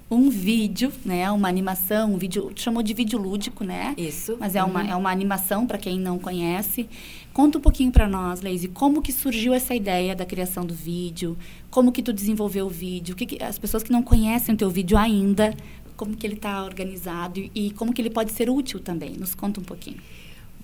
um 0.09 0.29
vídeo, 0.29 0.91
né, 1.03 1.29
uma 1.31 1.47
animação, 1.49 2.13
um 2.13 2.17
vídeo, 2.17 2.51
tu 2.53 2.61
chamou 2.61 2.83
de 2.83 2.93
vídeo 2.93 3.17
lúdico, 3.17 3.63
né? 3.63 3.95
Isso. 3.97 4.37
Mas 4.39 4.55
é 4.55 4.63
uma, 4.63 4.83
Uhum. 4.83 4.89
é 4.91 4.95
uma 4.95 5.09
animação 5.11 5.65
para 5.65 5.79
quem 5.79 5.99
não 5.99 6.19
conhece. 6.19 6.87
Conta 7.33 7.57
um 7.57 7.61
pouquinho 7.61 7.91
para 7.91 8.07
nós, 8.07 8.41
Lazy, 8.41 8.67
como 8.67 9.01
que 9.01 9.11
surgiu 9.11 9.51
essa 9.51 9.73
ideia 9.73 10.15
da 10.15 10.23
criação 10.23 10.63
do 10.63 10.75
vídeo? 10.75 11.35
Como 11.71 11.91
que 11.91 12.03
tu 12.03 12.13
desenvolveu 12.13 12.67
o 12.67 12.69
vídeo? 12.69 13.13
O 13.13 13.17
que 13.17 13.25
que- 13.25 13.43
as 13.43 13.57
pessoas 13.57 13.81
que 13.81 13.91
não 13.91 14.03
conhecem 14.03 14.53
o 14.53 14.57
teu 14.57 14.69
vídeo 14.69 14.95
ainda, 14.95 15.55
como 15.97 16.15
que 16.15 16.25
ele 16.27 16.35
está 16.35 16.63
organizado 16.63 17.39
e, 17.39 17.51
e 17.55 17.71
como 17.71 17.91
que 17.91 17.99
ele 17.99 18.11
pode 18.11 18.31
ser 18.31 18.47
útil 18.47 18.79
também? 18.79 19.13
Nos 19.17 19.33
conta 19.33 19.59
um 19.59 19.63
pouquinho. 19.63 19.97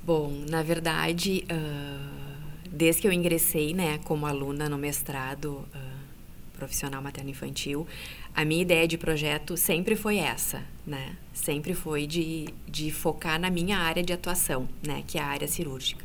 Bom, 0.05 0.31
na 0.49 0.61
verdade, 0.61 1.43
ah, 1.49 2.30
desde 2.71 3.01
que 3.01 3.07
eu 3.07 3.11
ingressei, 3.11 3.73
né, 3.73 3.99
como 4.05 4.25
aluna 4.25 4.69
no 4.69 4.77
mestrado 4.77 5.67
ah, 5.73 6.01
profissional 6.53 7.01
materno-infantil, 7.01 7.85
a 8.33 8.45
minha 8.45 8.61
ideia 8.61 8.87
de 8.87 8.97
projeto 8.97 9.57
sempre 9.57 9.95
foi 9.95 10.17
essa, 10.17 10.63
né? 10.85 11.15
Sempre 11.33 11.73
foi 11.73 12.07
de, 12.07 12.47
de 12.67 12.91
focar 12.91 13.39
na 13.39 13.49
minha 13.49 13.77
área 13.77 14.01
de 14.01 14.13
atuação, 14.13 14.69
né? 14.85 15.03
Que 15.05 15.17
é 15.17 15.21
a 15.21 15.25
área 15.25 15.47
cirúrgica. 15.47 16.03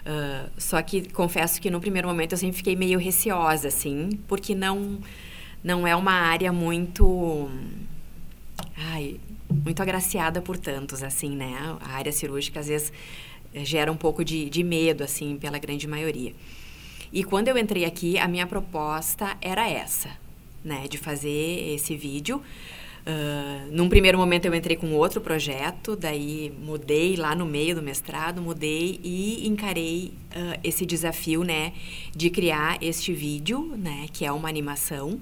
Uh, 0.00 0.50
só 0.56 0.80
que 0.80 1.08
confesso 1.10 1.60
que 1.60 1.70
no 1.70 1.80
primeiro 1.80 2.08
momento 2.08 2.32
eu 2.32 2.38
sempre 2.38 2.56
fiquei 2.56 2.74
meio 2.74 2.98
receosa, 2.98 3.68
assim, 3.68 4.18
porque 4.26 4.54
não, 4.54 4.98
não 5.62 5.86
é 5.86 5.94
uma 5.94 6.12
área 6.12 6.50
muito. 6.50 7.48
Ai, 8.76 9.20
muito 9.50 9.82
agraciada 9.82 10.40
por 10.40 10.56
tantos, 10.56 11.02
assim, 11.02 11.36
né? 11.36 11.54
A 11.80 11.92
área 11.92 12.10
cirúrgica 12.10 12.60
às 12.60 12.68
vezes 12.68 12.92
gera 13.64 13.90
um 13.90 13.96
pouco 13.96 14.24
de, 14.24 14.48
de 14.48 14.62
medo, 14.62 15.02
assim, 15.04 15.36
pela 15.36 15.58
grande 15.58 15.86
maioria. 15.86 16.32
E 17.12 17.24
quando 17.24 17.48
eu 17.48 17.56
entrei 17.56 17.84
aqui, 17.84 18.18
a 18.18 18.28
minha 18.28 18.46
proposta 18.46 19.36
era 19.40 19.68
essa, 19.68 20.10
né? 20.64 20.86
De 20.88 20.98
fazer 20.98 21.74
esse 21.74 21.96
vídeo. 21.96 22.42
Uh, 23.08 23.72
num 23.72 23.88
primeiro 23.88 24.18
momento 24.18 24.44
eu 24.44 24.54
entrei 24.54 24.76
com 24.76 24.92
outro 24.92 25.18
projeto, 25.18 25.96
daí 25.96 26.52
mudei 26.62 27.16
lá 27.16 27.34
no 27.34 27.46
meio 27.46 27.74
do 27.74 27.80
mestrado, 27.80 28.42
mudei 28.42 29.00
e 29.02 29.48
encarei 29.48 30.12
uh, 30.36 30.60
esse 30.62 30.84
desafio, 30.84 31.42
né, 31.42 31.72
de 32.14 32.28
criar 32.28 32.76
este 32.82 33.14
vídeo, 33.14 33.74
né, 33.78 34.08
que 34.12 34.26
é 34.26 34.32
uma 34.32 34.46
animação. 34.46 35.18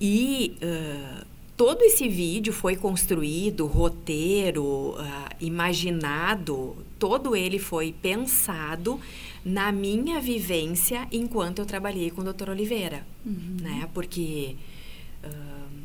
E 0.00 0.56
uh, 0.60 1.24
todo 1.56 1.82
esse 1.82 2.08
vídeo 2.08 2.52
foi 2.52 2.76
construído, 2.76 3.66
roteiro, 3.66 4.90
uh, 4.90 4.96
imaginado, 5.40 6.76
todo 6.98 7.34
ele 7.34 7.58
foi 7.58 7.92
pensado 7.92 9.00
na 9.44 9.72
minha 9.72 10.20
vivência 10.20 11.06
enquanto 11.10 11.60
eu 11.60 11.66
trabalhei 11.66 12.10
com 12.10 12.20
o 12.20 12.32
Dr. 12.32 12.50
Oliveira, 12.50 13.06
uhum. 13.24 13.56
né? 13.60 13.88
Porque 13.94 14.56
uh, 15.24 15.80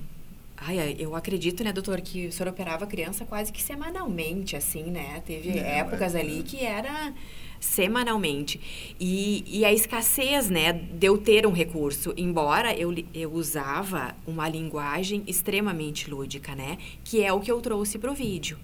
ai, 0.57 0.95
eu 0.99 1.15
acredito, 1.15 1.63
né, 1.63 1.71
doutor, 1.71 2.01
que 2.01 2.27
o 2.27 2.31
senhor 2.31 2.49
operava 2.49 2.86
criança 2.86 3.23
quase 3.23 3.51
que 3.51 3.62
semanalmente, 3.62 4.55
assim, 4.55 4.84
né? 4.84 5.21
Teve 5.25 5.51
Não, 5.51 5.63
épocas 5.63 6.15
é, 6.15 6.19
ali 6.19 6.39
é. 6.39 6.43
que 6.43 6.65
era 6.65 7.13
semanalmente. 7.62 8.60
E, 9.00 9.45
e 9.47 9.63
a 9.63 9.71
escassez, 9.71 10.50
né, 10.50 10.74
de 10.74 11.08
eu 11.08 11.17
ter 11.17 11.47
um 11.47 11.52
recurso, 11.52 12.13
embora 12.17 12.76
eu, 12.76 12.93
eu 13.13 13.32
usava 13.32 14.15
uma 14.28 14.50
linguagem 14.50 15.24
extremamente 15.28 16.10
lúdica, 16.10 16.56
né, 16.56 16.78
que 17.04 17.24
é 17.24 17.32
o 17.32 17.39
que 17.39 17.52
eu 17.52 17.62
trouxe 17.62 17.97
para 17.97 18.12
o 18.12 18.13
vídeo. 18.13 18.58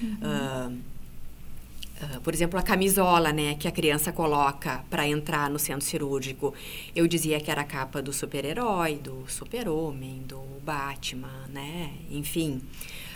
Uhum. 0.00 0.70
Uh, 0.80 0.94
Uh, 1.94 2.20
por 2.22 2.34
exemplo, 2.34 2.58
a 2.58 2.62
camisola, 2.62 3.32
né, 3.32 3.54
que 3.54 3.68
a 3.68 3.70
criança 3.70 4.12
coloca 4.12 4.84
para 4.90 5.06
entrar 5.06 5.48
no 5.48 5.60
centro 5.60 5.86
cirúrgico. 5.86 6.52
Eu 6.94 7.06
dizia 7.06 7.38
que 7.40 7.48
era 7.48 7.60
a 7.60 7.64
capa 7.64 8.02
do 8.02 8.12
super-herói, 8.12 8.96
do 8.96 9.24
super-homem, 9.28 10.22
do 10.26 10.40
Batman, 10.64 11.46
né, 11.48 11.92
enfim. 12.10 12.60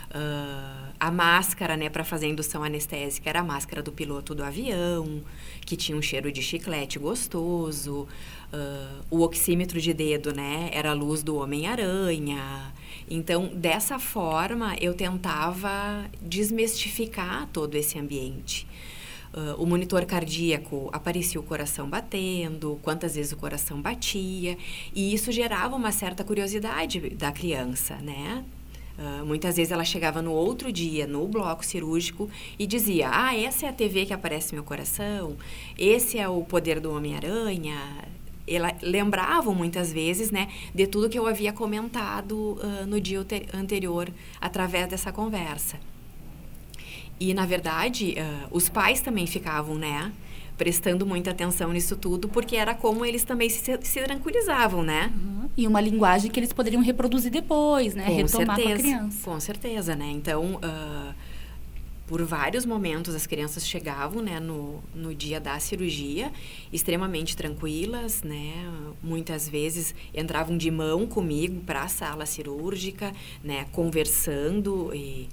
Uh, 0.09 0.88
a 0.99 1.09
máscara, 1.09 1.77
né, 1.77 1.89
para 1.89 2.03
fazer 2.03 2.27
indução 2.27 2.63
anestésica 2.63 3.29
era 3.29 3.39
a 3.39 3.43
máscara 3.43 3.81
do 3.81 3.91
piloto 3.91 4.35
do 4.35 4.43
avião, 4.43 5.21
que 5.65 5.77
tinha 5.77 5.97
um 5.97 6.01
cheiro 6.01 6.31
de 6.31 6.41
chiclete 6.41 6.99
gostoso. 6.99 8.05
Uh, 8.51 9.05
o 9.09 9.21
oxímetro 9.21 9.79
de 9.79 9.93
dedo, 9.93 10.33
né, 10.33 10.69
era 10.73 10.89
a 10.89 10.93
luz 10.93 11.23
do 11.23 11.37
Homem-Aranha. 11.37 12.73
Então, 13.09 13.47
dessa 13.47 13.97
forma, 13.97 14.75
eu 14.81 14.93
tentava 14.93 16.05
desmistificar 16.21 17.47
todo 17.53 17.75
esse 17.75 17.97
ambiente. 17.97 18.67
Uh, 19.33 19.61
o 19.61 19.65
monitor 19.65 20.03
cardíaco 20.05 20.89
aparecia 20.91 21.39
o 21.39 21.43
coração 21.43 21.87
batendo, 21.87 22.79
quantas 22.81 23.15
vezes 23.15 23.31
o 23.31 23.37
coração 23.37 23.79
batia, 23.79 24.57
e 24.93 25.13
isso 25.13 25.31
gerava 25.31 25.75
uma 25.75 25.91
certa 25.91 26.23
curiosidade 26.23 26.99
da 27.11 27.31
criança, 27.31 27.95
né? 27.97 28.43
Uh, 28.99 29.25
muitas 29.25 29.55
vezes 29.55 29.71
ela 29.71 29.85
chegava 29.85 30.21
no 30.21 30.33
outro 30.33 30.73
dia, 30.73 31.07
no 31.07 31.25
bloco 31.25 31.65
cirúrgico, 31.65 32.29
e 32.59 32.67
dizia: 32.67 33.09
Ah, 33.09 33.33
essa 33.33 33.65
é 33.65 33.69
a 33.69 33.71
TV 33.71 34.05
que 34.05 34.13
aparece 34.13 34.51
no 34.51 34.55
meu 34.55 34.63
coração, 34.65 35.37
esse 35.77 36.19
é 36.19 36.27
o 36.27 36.43
poder 36.43 36.81
do 36.81 36.93
Homem-Aranha. 36.93 37.77
Ela 38.45 38.75
lembravam 38.81 39.55
muitas 39.55 39.93
vezes, 39.93 40.31
né, 40.31 40.49
de 40.75 40.85
tudo 40.85 41.07
que 41.07 41.17
eu 41.17 41.27
havia 41.27 41.53
comentado 41.53 42.33
uh, 42.33 42.85
no 42.85 42.99
dia 42.99 43.25
anterior 43.53 44.09
através 44.41 44.89
dessa 44.89 45.13
conversa. 45.13 45.79
E, 47.17 47.33
na 47.33 47.45
verdade, 47.45 48.15
uh, 48.17 48.47
os 48.51 48.67
pais 48.67 48.99
também 48.99 49.27
ficavam, 49.27 49.75
né? 49.75 50.11
Prestando 50.59 51.05
muita 51.05 51.31
atenção 51.31 51.71
nisso 51.71 51.95
tudo, 51.95 52.27
porque 52.27 52.57
era 52.57 52.75
como 52.75 53.05
eles 53.05 53.23
também 53.23 53.49
se, 53.49 53.79
se 53.81 54.03
tranquilizavam, 54.03 54.83
né? 54.83 55.09
Uhum. 55.15 55.49
E 55.55 55.65
uma 55.65 55.79
linguagem 55.79 56.29
que 56.29 56.37
eles 56.37 56.51
poderiam 56.51 56.83
reproduzir 56.83 57.31
depois, 57.31 57.95
né? 57.95 58.05
Com 58.05 58.15
Retomar 58.17 58.57
certeza, 58.57 58.67
com 58.67 58.73
a 58.73 58.77
criança. 58.77 59.31
Com 59.31 59.39
certeza, 59.39 59.95
né? 59.95 60.11
Então, 60.11 60.55
uh, 60.55 61.13
por 62.05 62.21
vários 62.23 62.65
momentos 62.65 63.15
as 63.15 63.25
crianças 63.25 63.65
chegavam, 63.65 64.21
né, 64.21 64.37
no, 64.37 64.83
no 64.93 65.15
dia 65.15 65.39
da 65.39 65.57
cirurgia, 65.59 66.29
extremamente 66.73 67.37
tranquilas, 67.37 68.21
né? 68.21 68.51
Muitas 69.01 69.47
vezes 69.47 69.95
entravam 70.13 70.57
de 70.57 70.69
mão 70.69 71.07
comigo 71.07 71.61
para 71.61 71.83
a 71.83 71.87
sala 71.87 72.25
cirúrgica, 72.25 73.13
né? 73.41 73.65
Conversando 73.71 74.91
e 74.93 75.29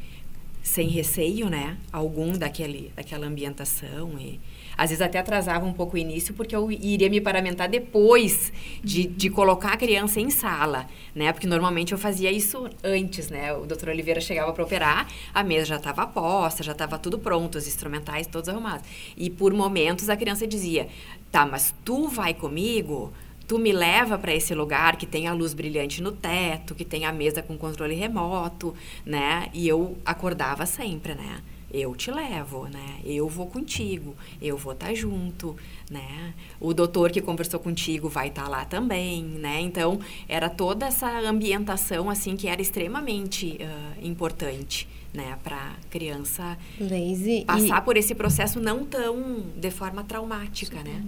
sem 0.62 0.86
receio, 0.88 1.48
né? 1.48 1.76
Algum 1.92 2.38
daquele, 2.38 2.92
daquela 2.94 3.26
ambientação 3.26 4.16
e 4.20 4.38
às 4.76 4.90
vezes 4.90 5.00
até 5.00 5.18
atrasava 5.18 5.64
um 5.64 5.72
pouco 5.72 5.96
o 5.96 5.98
início, 5.98 6.34
porque 6.34 6.54
eu 6.54 6.70
iria 6.70 7.08
me 7.08 7.20
paramentar 7.20 7.68
depois 7.68 8.52
de, 8.82 9.06
de 9.06 9.30
colocar 9.30 9.72
a 9.72 9.76
criança 9.76 10.20
em 10.20 10.30
sala, 10.30 10.86
né? 11.14 11.32
Porque 11.32 11.46
normalmente 11.46 11.92
eu 11.92 11.98
fazia 11.98 12.30
isso 12.30 12.68
antes, 12.82 13.30
né? 13.30 13.52
O 13.54 13.66
doutor 13.66 13.88
Oliveira 13.88 14.20
chegava 14.20 14.52
para 14.52 14.64
operar, 14.64 15.08
a 15.32 15.42
mesa 15.42 15.66
já 15.66 15.76
estava 15.76 16.06
posta, 16.06 16.62
já 16.62 16.72
estava 16.72 16.98
tudo 16.98 17.18
pronto, 17.18 17.56
os 17.56 17.66
instrumentais 17.66 18.26
todos 18.26 18.48
arrumados. 18.48 18.86
E 19.16 19.30
por 19.30 19.52
momentos 19.52 20.08
a 20.08 20.16
criança 20.16 20.46
dizia: 20.46 20.88
tá, 21.30 21.46
mas 21.46 21.74
tu 21.84 22.08
vai 22.08 22.34
comigo? 22.34 23.12
tu 23.46 23.58
me 23.58 23.72
leva 23.72 24.18
para 24.18 24.34
esse 24.34 24.54
lugar 24.54 24.96
que 24.96 25.06
tem 25.06 25.28
a 25.28 25.32
luz 25.32 25.54
brilhante 25.54 26.02
no 26.02 26.12
teto, 26.12 26.74
que 26.74 26.84
tem 26.84 27.04
a 27.04 27.12
mesa 27.12 27.42
com 27.42 27.56
controle 27.56 27.94
remoto, 27.94 28.74
né? 29.04 29.48
E 29.54 29.68
eu 29.68 29.96
acordava 30.04 30.66
sempre, 30.66 31.14
né? 31.14 31.40
Eu 31.70 31.94
te 31.94 32.10
levo, 32.10 32.66
né? 32.68 33.00
Eu 33.04 33.28
vou 33.28 33.46
contigo, 33.46 34.14
eu 34.40 34.56
vou 34.56 34.72
estar 34.72 34.86
tá 34.86 34.94
junto, 34.94 35.56
né? 35.90 36.34
O 36.60 36.72
doutor 36.72 37.10
que 37.10 37.20
conversou 37.20 37.60
contigo 37.60 38.08
vai 38.08 38.28
estar 38.28 38.44
tá 38.44 38.48
lá 38.48 38.64
também, 38.64 39.22
né? 39.22 39.60
Então, 39.60 40.00
era 40.28 40.48
toda 40.48 40.86
essa 40.86 41.10
ambientação, 41.20 42.08
assim, 42.08 42.36
que 42.36 42.48
era 42.48 42.62
extremamente 42.62 43.58
uh, 43.60 44.06
importante, 44.06 44.88
né? 45.12 45.38
Para 45.42 45.74
criança 45.90 46.56
Lazy, 46.80 47.44
passar 47.46 47.82
e... 47.82 47.84
por 47.84 47.96
esse 47.96 48.14
processo 48.14 48.60
não 48.60 48.84
tão 48.84 49.42
de 49.56 49.70
forma 49.70 50.04
traumática, 50.04 50.82
né? 50.82 51.02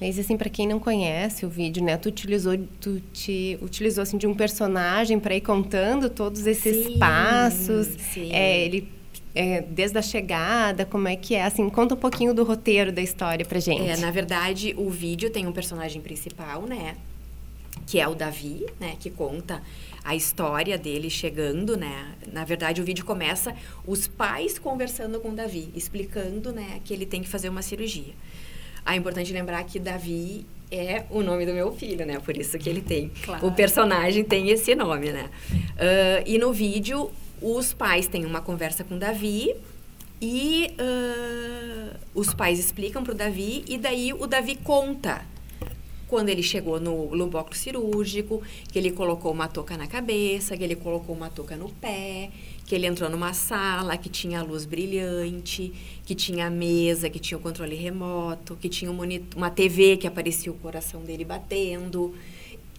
Mas 0.00 0.18
assim, 0.18 0.36
para 0.36 0.50
quem 0.50 0.66
não 0.66 0.80
conhece 0.80 1.46
o 1.46 1.48
vídeo, 1.48 1.82
né, 1.84 1.96
tu 1.96 2.08
utilizou, 2.08 2.58
tu 2.80 3.00
te 3.12 3.56
utilizou 3.62 4.02
assim 4.02 4.18
de 4.18 4.26
um 4.26 4.34
personagem 4.34 5.20
para 5.20 5.36
ir 5.36 5.40
contando 5.40 6.10
todos 6.10 6.46
esses 6.46 6.86
sim, 6.86 6.98
passos. 6.98 7.86
Sim. 8.12 8.32
É, 8.32 8.64
ele 8.64 8.88
é, 9.38 9.60
desde 9.62 9.96
a 9.96 10.02
chegada, 10.02 10.84
como 10.84 11.06
é 11.06 11.14
que 11.14 11.36
é? 11.36 11.44
Assim, 11.44 11.70
conta 11.70 11.94
um 11.94 11.96
pouquinho 11.96 12.34
do 12.34 12.42
roteiro 12.42 12.90
da 12.90 13.00
história 13.00 13.46
pra 13.46 13.60
gente. 13.60 13.88
É, 13.88 13.96
na 13.96 14.10
verdade, 14.10 14.74
o 14.76 14.90
vídeo 14.90 15.30
tem 15.30 15.46
um 15.46 15.52
personagem 15.52 16.02
principal, 16.02 16.62
né? 16.62 16.96
Que 17.86 18.00
é 18.00 18.08
o 18.08 18.16
Davi, 18.16 18.66
né? 18.80 18.96
Que 18.98 19.10
conta 19.10 19.62
a 20.02 20.16
história 20.16 20.76
dele 20.76 21.08
chegando, 21.08 21.76
né? 21.76 22.16
Na 22.32 22.44
verdade, 22.44 22.82
o 22.82 22.84
vídeo 22.84 23.04
começa 23.04 23.54
os 23.86 24.08
pais 24.08 24.58
conversando 24.58 25.20
com 25.20 25.28
o 25.28 25.34
Davi, 25.36 25.68
explicando, 25.72 26.52
né? 26.52 26.80
Que 26.84 26.92
ele 26.92 27.06
tem 27.06 27.22
que 27.22 27.28
fazer 27.28 27.48
uma 27.48 27.62
cirurgia. 27.62 28.14
Ah, 28.84 28.96
é 28.96 28.98
importante 28.98 29.32
lembrar 29.32 29.62
que 29.62 29.78
Davi 29.78 30.44
é 30.68 31.04
o 31.10 31.22
nome 31.22 31.46
do 31.46 31.52
meu 31.52 31.70
filho, 31.70 32.04
né? 32.04 32.18
Por 32.18 32.36
isso 32.36 32.58
que 32.58 32.68
ele 32.68 32.80
tem. 32.80 33.12
Claro. 33.24 33.46
O 33.46 33.52
personagem 33.52 34.24
tem 34.24 34.50
esse 34.50 34.74
nome, 34.74 35.12
né? 35.12 35.30
Uh, 35.52 36.24
e 36.26 36.38
no 36.38 36.52
vídeo 36.52 37.08
os 37.40 37.72
pais 37.72 38.06
têm 38.06 38.24
uma 38.24 38.40
conversa 38.40 38.84
com 38.84 38.98
Davi 38.98 39.54
e 40.20 40.74
uh, 40.80 41.96
os 42.14 42.34
pais 42.34 42.58
explicam 42.58 43.02
para 43.02 43.12
o 43.12 43.16
Davi 43.16 43.64
e 43.68 43.78
daí 43.78 44.12
o 44.12 44.26
Davi 44.26 44.56
conta 44.56 45.24
quando 46.08 46.30
ele 46.30 46.42
chegou 46.42 46.80
no, 46.80 47.26
bloco 47.26 47.54
cirúrgico, 47.54 48.42
que 48.72 48.78
ele 48.78 48.90
colocou 48.90 49.30
uma 49.30 49.46
touca 49.46 49.76
na 49.76 49.86
cabeça, 49.86 50.56
que 50.56 50.64
ele 50.64 50.74
colocou 50.74 51.14
uma 51.14 51.28
touca 51.28 51.54
no 51.54 51.68
pé, 51.68 52.30
que 52.64 52.74
ele 52.74 52.86
entrou 52.86 53.10
numa 53.10 53.34
sala 53.34 53.96
que 53.96 54.08
tinha 54.08 54.42
luz 54.42 54.64
brilhante, 54.64 55.72
que 56.04 56.14
tinha 56.14 56.48
mesa, 56.48 57.10
que 57.10 57.18
tinha 57.18 57.36
o 57.36 57.40
controle 57.40 57.76
remoto, 57.76 58.56
que 58.56 58.70
tinha 58.70 58.90
um 58.90 58.94
monitor, 58.94 59.36
uma 59.36 59.50
TV 59.50 59.98
que 59.98 60.06
aparecia 60.06 60.50
o 60.50 60.54
coração 60.54 61.02
dele 61.02 61.24
batendo. 61.24 62.14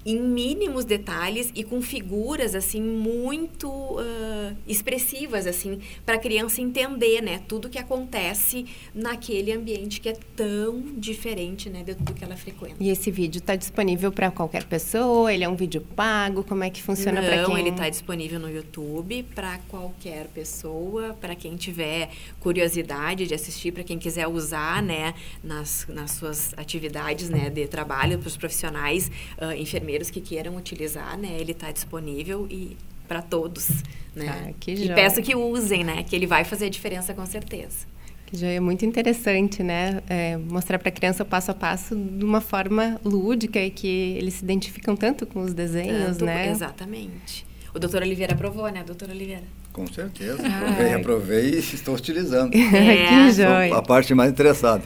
Em 0.06 0.20
mínimos 0.20 0.86
detalhes 0.86 1.52
e 1.54 1.64
com 1.64 1.82
figuras 1.82 2.56
assim 2.56 2.82
muito 2.82 3.70
uh, 3.70 4.56
expressivas 4.66 5.46
assim 5.46 5.80
para 6.06 6.16
a 6.16 6.18
criança 6.18 6.62
entender 6.62 7.22
né 7.22 7.42
tudo 7.48 7.68
que 7.68 7.78
acontece 7.78 8.66
naquele 8.94 9.52
ambiente 9.52 10.00
que 10.00 10.08
é 10.08 10.18
tão 10.36 10.82
diferente 10.96 11.70
né 11.70 11.84
do, 11.84 11.96
do 11.96 12.14
que 12.14 12.24
ela 12.24 12.38
frequenta. 12.38 12.76
E 12.80 12.90
esse 12.90 13.12
vídeo 13.12 13.40
está 13.40 13.56
disponível 13.56 14.12
para 14.12 14.32
qualquer 14.32 14.64
pessoa? 14.64 15.34
Ele 15.34 15.44
é 15.44 15.50
um 15.50 15.56
vídeo 15.56 15.82
pago? 15.96 16.44
Como 16.44 16.64
é 16.64 16.70
que 16.70 16.82
funciona 16.82 17.22
para 17.22 17.46
quem 17.46 17.60
ele 17.60 17.70
está 17.70 17.90
disponível 17.90 18.40
no 18.40 18.50
YouTube 18.50 19.24
para 19.36 19.58
qualquer 19.68 20.28
pessoa. 20.28 21.14
Para 21.20 21.36
quem 21.36 21.58
tiver 21.58 22.10
curiosidade 22.40 23.28
de 23.28 23.34
assistir 23.34 23.74
para 23.74 23.84
quem 23.84 24.00
quiser 24.00 24.28
usar 24.28 24.82
né 24.82 25.14
nas, 25.44 25.86
nas 25.90 26.12
suas 26.12 26.54
atividades 26.56 27.30
né 27.30 27.50
de 27.50 27.68
trabalho 27.68 28.18
para 28.18 28.28
os 28.28 28.38
profissionais 28.38 29.12
uh, 29.38 29.52
enfermeiros 29.52 29.89
enfermeiros 29.90 30.10
que 30.10 30.22
queiram 30.22 30.56
utilizar, 30.56 31.18
né? 31.18 31.38
Ele 31.40 31.52
está 31.52 31.72
disponível 31.72 32.48
e 32.50 32.78
para 33.08 33.22
todos, 33.22 33.68
né? 34.16 34.50
Ah, 34.50 34.54
que 34.60 34.72
e 34.72 34.94
peço 34.94 35.22
que 35.22 35.36
usem, 35.36 35.84
né? 35.84 36.04
Que 36.04 36.16
ele 36.16 36.28
vai 36.28 36.44
fazer 36.44 36.66
a 36.66 36.70
diferença 36.70 37.14
com 37.14 37.26
certeza. 37.26 37.88
Que 38.28 38.38
já 38.38 38.48
é 38.48 38.60
muito 38.60 38.86
interessante, 38.86 39.64
né? 39.64 40.04
É, 40.08 40.38
mostrar 40.38 40.78
para 40.78 40.90
a 40.90 40.92
criança 40.92 41.26
passo 41.26 41.50
a 41.50 41.54
passo 41.56 41.96
de 41.96 42.24
uma 42.24 42.40
forma 42.40 43.02
lúdica 43.04 43.60
e 43.60 43.72
que 43.72 43.88
eles 43.88 44.36
se 44.36 44.44
identificam 44.44 44.96
tanto 44.96 45.26
com 45.26 45.42
os 45.42 45.54
desenhos, 45.54 46.18
tanto, 46.18 46.26
né? 46.26 46.52
Exatamente. 46.52 47.46
O 47.74 47.80
doutor 47.80 48.04
Oliveira 48.04 48.34
aprovou, 48.34 48.70
né, 48.70 48.84
doutor 48.84 49.10
Oliveira? 49.10 49.44
Com 49.80 49.88
certeza. 49.88 50.46
Aprovei, 50.46 50.94
aprovei 50.94 51.50
e 51.52 51.60
estou 51.60 51.96
utilizando. 51.96 52.54
É, 52.80 53.08
que 53.08 53.32
joia. 53.32 53.76
a 53.78 53.82
parte 53.82 54.14
mais 54.14 54.30
interessada. 54.32 54.84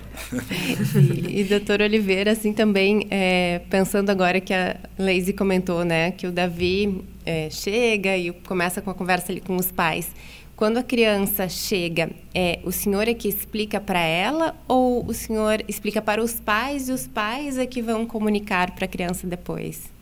e, 0.95 1.41
e 1.41 1.43
doutor 1.43 1.81
Oliveira, 1.81 2.31
assim 2.31 2.53
também, 2.53 3.07
é, 3.09 3.61
pensando 3.69 4.09
agora 4.09 4.39
que 4.39 4.53
a 4.53 4.77
Leise 4.97 5.33
comentou, 5.33 5.83
né, 5.83 6.11
que 6.11 6.27
o 6.27 6.31
Davi 6.31 7.03
é, 7.25 7.49
chega 7.49 8.15
e 8.15 8.31
começa 8.31 8.81
com 8.81 8.91
a 8.91 8.93
conversa 8.93 9.31
ali 9.31 9.41
com 9.41 9.55
os 9.55 9.71
pais. 9.71 10.11
Quando 10.55 10.77
a 10.77 10.83
criança 10.83 11.49
chega, 11.49 12.11
é 12.33 12.59
o 12.63 12.71
senhor 12.71 13.07
é 13.07 13.13
que 13.13 13.27
explica 13.27 13.81
para 13.81 13.99
ela 13.99 14.55
ou 14.67 15.05
o 15.05 15.13
senhor 15.13 15.63
explica 15.67 16.01
para 16.01 16.23
os 16.23 16.39
pais 16.39 16.89
e 16.89 16.91
os 16.91 17.07
pais 17.07 17.57
é 17.57 17.65
que 17.65 17.81
vão 17.81 18.05
comunicar 18.05 18.71
para 18.71 18.85
a 18.85 18.87
criança 18.87 19.25
depois? 19.25 19.92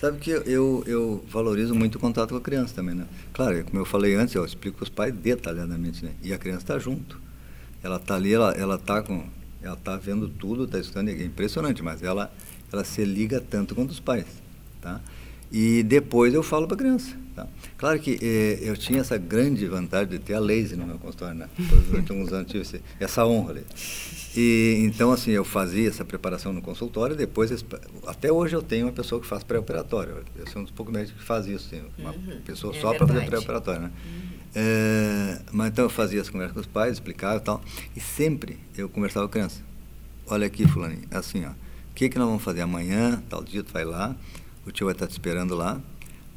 Sabe 0.00 0.18
que 0.18 0.30
eu, 0.30 0.84
eu 0.86 1.24
valorizo 1.28 1.74
muito 1.74 1.96
o 1.96 1.98
contato 1.98 2.30
com 2.30 2.36
a 2.36 2.40
criança 2.40 2.72
também, 2.72 2.94
né? 2.94 3.04
Claro, 3.32 3.64
como 3.64 3.80
eu 3.80 3.84
falei 3.84 4.14
antes, 4.14 4.32
eu 4.32 4.44
explico 4.44 4.84
os 4.84 4.88
pais 4.88 5.12
detalhadamente, 5.12 6.04
né? 6.04 6.12
E 6.22 6.32
a 6.32 6.38
criança 6.38 6.60
está 6.60 6.78
junto. 6.78 7.20
Ela 7.82 7.96
está 7.96 8.14
ali, 8.14 8.32
ela 8.32 8.52
ela 8.52 8.78
tá 8.78 9.02
com, 9.02 9.26
ela 9.60 9.74
tá 9.74 9.96
vendo 9.96 10.28
tudo, 10.28 10.64
está 10.64 10.78
escutando, 10.78 11.08
é 11.08 11.24
impressionante, 11.24 11.82
mas 11.82 12.00
ela 12.00 12.32
ela 12.72 12.84
se 12.84 13.04
liga 13.04 13.40
tanto 13.40 13.74
quanto 13.74 13.90
os 13.90 13.98
pais, 13.98 14.26
tá? 14.80 15.00
E 15.50 15.82
depois 15.82 16.34
eu 16.34 16.42
falo 16.42 16.66
para 16.66 16.74
a 16.74 16.78
criança, 16.78 17.16
tá? 17.34 17.46
Claro 17.78 17.98
que 17.98 18.18
eh, 18.20 18.58
eu 18.60 18.76
tinha 18.76 19.00
essa 19.00 19.16
grande 19.16 19.66
vantagem 19.66 20.08
de 20.08 20.18
ter 20.18 20.34
a 20.34 20.40
Lazy 20.40 20.76
no 20.76 20.86
meu 20.86 20.98
consultório, 20.98 21.34
né? 21.34 21.48
Durante 21.88 22.12
alguns 22.12 22.32
anos 22.32 22.50
tive 22.50 22.82
essa 23.00 23.24
honra 23.24 23.52
ali. 23.52 23.64
E 24.36 24.82
então 24.84 25.10
assim 25.10 25.30
eu 25.30 25.44
fazia 25.44 25.88
essa 25.88 26.04
preparação 26.04 26.52
no 26.52 26.60
consultório. 26.60 27.16
Depois 27.16 27.64
até 28.06 28.30
hoje 28.30 28.54
eu 28.54 28.62
tenho 28.62 28.86
uma 28.86 28.92
pessoa 28.92 29.20
que 29.20 29.26
faz 29.26 29.42
pré-operatório. 29.42 30.22
Eu 30.36 30.46
sou 30.48 30.60
um 30.60 30.64
dos 30.64 30.72
poucos 30.72 30.92
médicos 30.92 31.20
que 31.20 31.26
faz 31.26 31.46
isso, 31.46 31.66
assim, 31.66 31.82
uma 31.96 32.10
uhum, 32.10 32.40
pessoa 32.44 32.76
é 32.76 32.80
só 32.80 32.92
para 32.92 33.06
fazer 33.06 33.24
pré-operatório, 33.24 33.82
né? 33.82 33.90
Uhum. 34.04 34.38
É, 34.54 35.40
mas 35.52 35.68
então 35.68 35.84
eu 35.84 35.90
fazia 35.90 36.20
as 36.20 36.28
conversas 36.28 36.54
com 36.54 36.60
os 36.60 36.66
pais, 36.66 36.94
explicava 36.94 37.38
e 37.38 37.40
tal. 37.40 37.62
E 37.96 38.00
sempre 38.00 38.58
eu 38.76 38.88
conversava 38.88 39.26
com 39.26 39.30
a 39.30 39.32
criança. 39.32 39.62
Olha 40.26 40.46
aqui, 40.46 40.68
fulaninho, 40.68 41.04
é 41.10 41.16
assim, 41.16 41.44
ó. 41.46 41.50
O 41.50 41.94
que 41.94 42.08
que 42.08 42.18
nós 42.18 42.28
vamos 42.28 42.42
fazer 42.42 42.60
amanhã? 42.60 43.22
Tal 43.28 43.42
dia 43.42 43.62
tu 43.62 43.72
vai 43.72 43.84
lá, 43.84 44.14
o 44.68 44.72
tio 44.72 44.86
vai 44.86 44.94
estar 44.94 45.06
te 45.06 45.12
esperando 45.12 45.54
lá. 45.54 45.80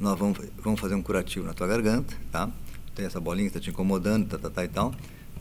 Nós 0.00 0.18
vamos, 0.18 0.38
vamos 0.58 0.80
fazer 0.80 0.94
um 0.94 1.02
curativo 1.02 1.46
na 1.46 1.54
tua 1.54 1.66
garganta, 1.66 2.14
tá? 2.30 2.50
Tem 2.94 3.06
essa 3.06 3.20
bolinha 3.20 3.48
que 3.48 3.56
está 3.56 3.60
te 3.60 3.70
incomodando, 3.70 4.28
tá, 4.28 4.38
tá, 4.38 4.50
tá 4.50 4.64
e 4.64 4.68
tal 4.68 4.92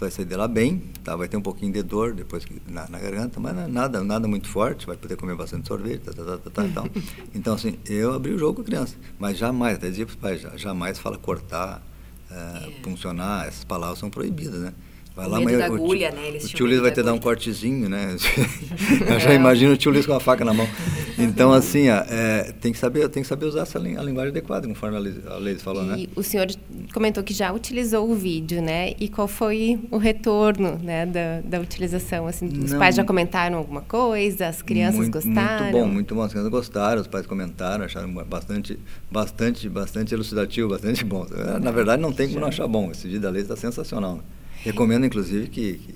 vai 0.01 0.09
sair 0.09 0.25
dela 0.25 0.47
bem, 0.47 0.81
tá? 1.03 1.15
vai 1.15 1.27
ter 1.27 1.37
um 1.37 1.41
pouquinho 1.41 1.71
de 1.71 1.83
dor 1.83 2.13
depois 2.13 2.43
na, 2.67 2.89
na 2.89 2.97
garganta, 2.97 3.39
mas 3.39 3.55
é 3.55 3.67
nada, 3.67 4.03
nada 4.03 4.27
muito 4.27 4.47
forte, 4.47 4.87
vai 4.87 4.97
poder 4.97 5.15
comer 5.15 5.35
bastante 5.35 5.67
sorvete, 5.67 6.01
tá, 6.01 6.11
tá, 6.11 6.23
tá, 6.23 6.37
tá, 6.37 6.49
tá 6.49 6.65
então. 6.65 6.89
então, 7.35 7.53
assim, 7.53 7.77
eu 7.85 8.11
abri 8.11 8.33
o 8.33 8.39
jogo 8.39 8.55
com 8.55 8.61
a 8.61 8.65
criança, 8.65 8.95
mas 9.19 9.37
jamais, 9.37 9.75
até 9.75 9.89
dizia 9.89 10.05
para 10.07 10.13
os 10.13 10.19
pais, 10.19 10.59
jamais 10.59 10.97
fala 10.97 11.19
cortar, 11.19 11.83
uh, 12.31 12.81
puncionar, 12.81 13.47
essas 13.47 13.63
palavras 13.63 13.99
são 13.99 14.09
proibidas, 14.09 14.59
né? 14.59 14.73
Vai 15.15 15.27
lá, 15.27 15.41
mas 15.41 15.59
o, 15.59 15.63
agulha, 15.63 16.11
né? 16.11 16.27
Eles 16.27 16.45
o 16.45 16.47
tio 16.47 16.65
Luiz 16.65 16.79
vai 16.79 16.91
te 16.91 17.03
dar 17.03 17.13
um 17.13 17.17
cortezinho, 17.17 17.89
né? 17.89 18.15
Eu 19.09 19.19
já 19.19 19.33
imagino 19.33 19.73
o 19.73 19.77
tio 19.77 19.91
Luiz 19.91 20.05
com 20.05 20.13
a 20.13 20.19
faca 20.19 20.45
na 20.45 20.53
mão. 20.53 20.67
Então, 21.19 21.51
assim, 21.51 21.87
ó, 21.89 22.03
é, 22.09 22.51
tem, 22.59 22.71
que 22.71 22.79
saber, 22.79 23.07
tem 23.09 23.21
que 23.21 23.29
saber 23.29 23.45
usar 23.45 23.61
essa 23.61 23.77
a 23.77 23.81
linguagem 23.81 24.29
adequada, 24.29 24.67
conforme 24.67 24.97
a 24.97 25.37
Leide 25.37 25.61
falou, 25.61 25.83
né? 25.83 25.99
e 25.99 26.07
né? 26.07 26.13
o 26.15 26.23
senhor 26.23 26.47
comentou 26.93 27.23
que 27.23 27.31
já 27.31 27.51
utilizou 27.51 28.09
o 28.09 28.15
vídeo, 28.15 28.59
né? 28.59 28.93
E 28.99 29.07
qual 29.07 29.27
foi 29.27 29.79
o 29.91 29.97
retorno 29.97 30.79
né, 30.81 31.05
da, 31.05 31.41
da 31.41 31.59
utilização? 31.59 32.25
Assim, 32.25 32.47
os 32.47 32.71
Não, 32.71 32.79
pais 32.79 32.95
já 32.95 33.03
comentaram 33.03 33.57
alguma 33.57 33.81
coisa? 33.81 34.47
As 34.47 34.63
crianças 34.63 34.99
muito, 34.99 35.13
gostaram? 35.13 35.65
Muito 35.65 35.77
bom, 35.77 35.85
muito 35.85 36.15
bom. 36.15 36.21
As 36.23 36.31
crianças 36.31 36.51
gostaram, 36.51 37.01
os 37.01 37.07
pais 37.07 37.27
comentaram, 37.27 37.85
acharam 37.85 38.11
bastante, 38.11 38.79
bastante, 39.11 39.69
bastante 39.69 40.13
elucidativo, 40.15 40.69
bastante 40.69 41.05
bom. 41.05 41.27
Na 41.61 41.71
verdade, 41.71 42.01
não 42.01 42.11
tem 42.11 42.29
como 42.29 42.39
não 42.39 42.47
achar 42.47 42.67
bom. 42.67 42.89
Esse 42.89 43.05
vídeo 43.05 43.21
da 43.21 43.29
Leide 43.29 43.43
está 43.51 43.55
sensacional. 43.55 44.15
Né? 44.15 44.21
Recomendo, 44.63 45.05
inclusive, 45.05 45.47
que, 45.47 45.73
que 45.73 45.95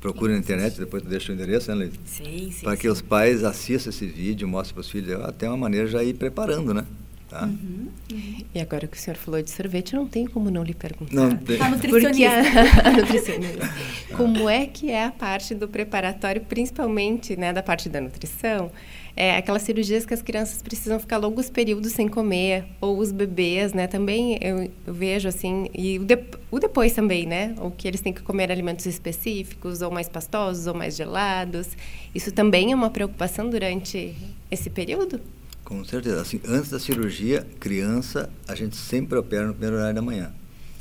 procure 0.00 0.32
na 0.32 0.38
internet, 0.38 0.78
depois 0.78 1.02
tu 1.02 1.08
deixa 1.08 1.32
o 1.32 1.34
endereço, 1.34 1.70
né, 1.70 1.76
Luiz? 1.76 1.92
Sim, 2.04 2.50
sim. 2.50 2.64
Para 2.64 2.76
que 2.76 2.88
os 2.88 3.00
pais 3.02 3.44
assistam 3.44 3.90
esse 3.90 4.06
vídeo, 4.06 4.46
mostrem 4.46 4.74
para 4.74 4.80
os 4.80 4.90
filhos, 4.90 5.20
até 5.22 5.48
uma 5.48 5.56
maneira 5.56 5.86
já 5.86 6.02
ir 6.02 6.14
preparando, 6.14 6.72
né? 6.72 6.84
Tá? 7.28 7.44
Uhum, 7.44 7.88
uhum. 8.12 8.44
E 8.54 8.60
agora 8.60 8.86
que 8.86 8.96
o 8.96 9.00
senhor 9.00 9.16
falou 9.16 9.42
de 9.42 9.50
sorvete, 9.50 9.96
não 9.96 10.06
tem 10.06 10.26
como 10.26 10.48
não 10.48 10.62
lhe 10.62 10.72
perguntar. 10.72 11.12
Não 11.12 11.36
tem. 11.36 11.60
A 11.60 11.70
nutricionista. 11.70 12.36
A, 12.84 12.86
a 12.88 12.90
nutricionista. 12.92 13.74
como 14.16 14.48
é 14.48 14.66
que 14.66 14.90
é 14.92 15.04
a 15.04 15.10
parte 15.10 15.52
do 15.52 15.66
preparatório, 15.66 16.42
principalmente 16.42 17.36
né, 17.36 17.52
da 17.52 17.64
parte 17.64 17.88
da 17.88 18.00
nutrição? 18.00 18.70
É, 19.16 19.34
aquelas 19.34 19.62
cirurgias 19.62 20.04
que 20.04 20.12
as 20.12 20.20
crianças 20.20 20.60
precisam 20.60 21.00
ficar 21.00 21.16
longos 21.16 21.48
períodos 21.48 21.92
sem 21.92 22.06
comer, 22.06 22.66
ou 22.82 22.98
os 22.98 23.10
bebês, 23.10 23.72
né? 23.72 23.86
Também 23.86 24.38
eu, 24.42 24.70
eu 24.86 24.92
vejo 24.92 25.26
assim, 25.26 25.70
e 25.74 25.98
o, 25.98 26.04
de, 26.04 26.18
o, 26.50 26.60
depois 26.60 26.92
também, 26.92 27.24
né? 27.24 27.54
Ou 27.58 27.70
que 27.70 27.88
eles 27.88 28.02
têm 28.02 28.12
que 28.12 28.20
comer 28.20 28.52
alimentos 28.52 28.84
específicos, 28.84 29.80
ou 29.80 29.90
mais 29.90 30.06
pastosos, 30.06 30.66
ou 30.66 30.74
mais 30.74 30.94
gelados. 30.94 31.68
Isso 32.14 32.30
também 32.30 32.72
é 32.72 32.74
uma 32.74 32.90
preocupação 32.90 33.48
durante 33.48 34.14
esse 34.50 34.68
período? 34.68 35.18
Com 35.64 35.82
certeza. 35.82 36.20
Assim, 36.20 36.38
antes 36.46 36.70
da 36.70 36.78
cirurgia, 36.78 37.46
criança, 37.58 38.28
a 38.46 38.54
gente 38.54 38.76
sempre 38.76 39.18
opera 39.18 39.46
no 39.46 39.54
primeiro 39.54 39.76
horário 39.76 39.94
da 39.94 40.02
manhã. 40.02 40.30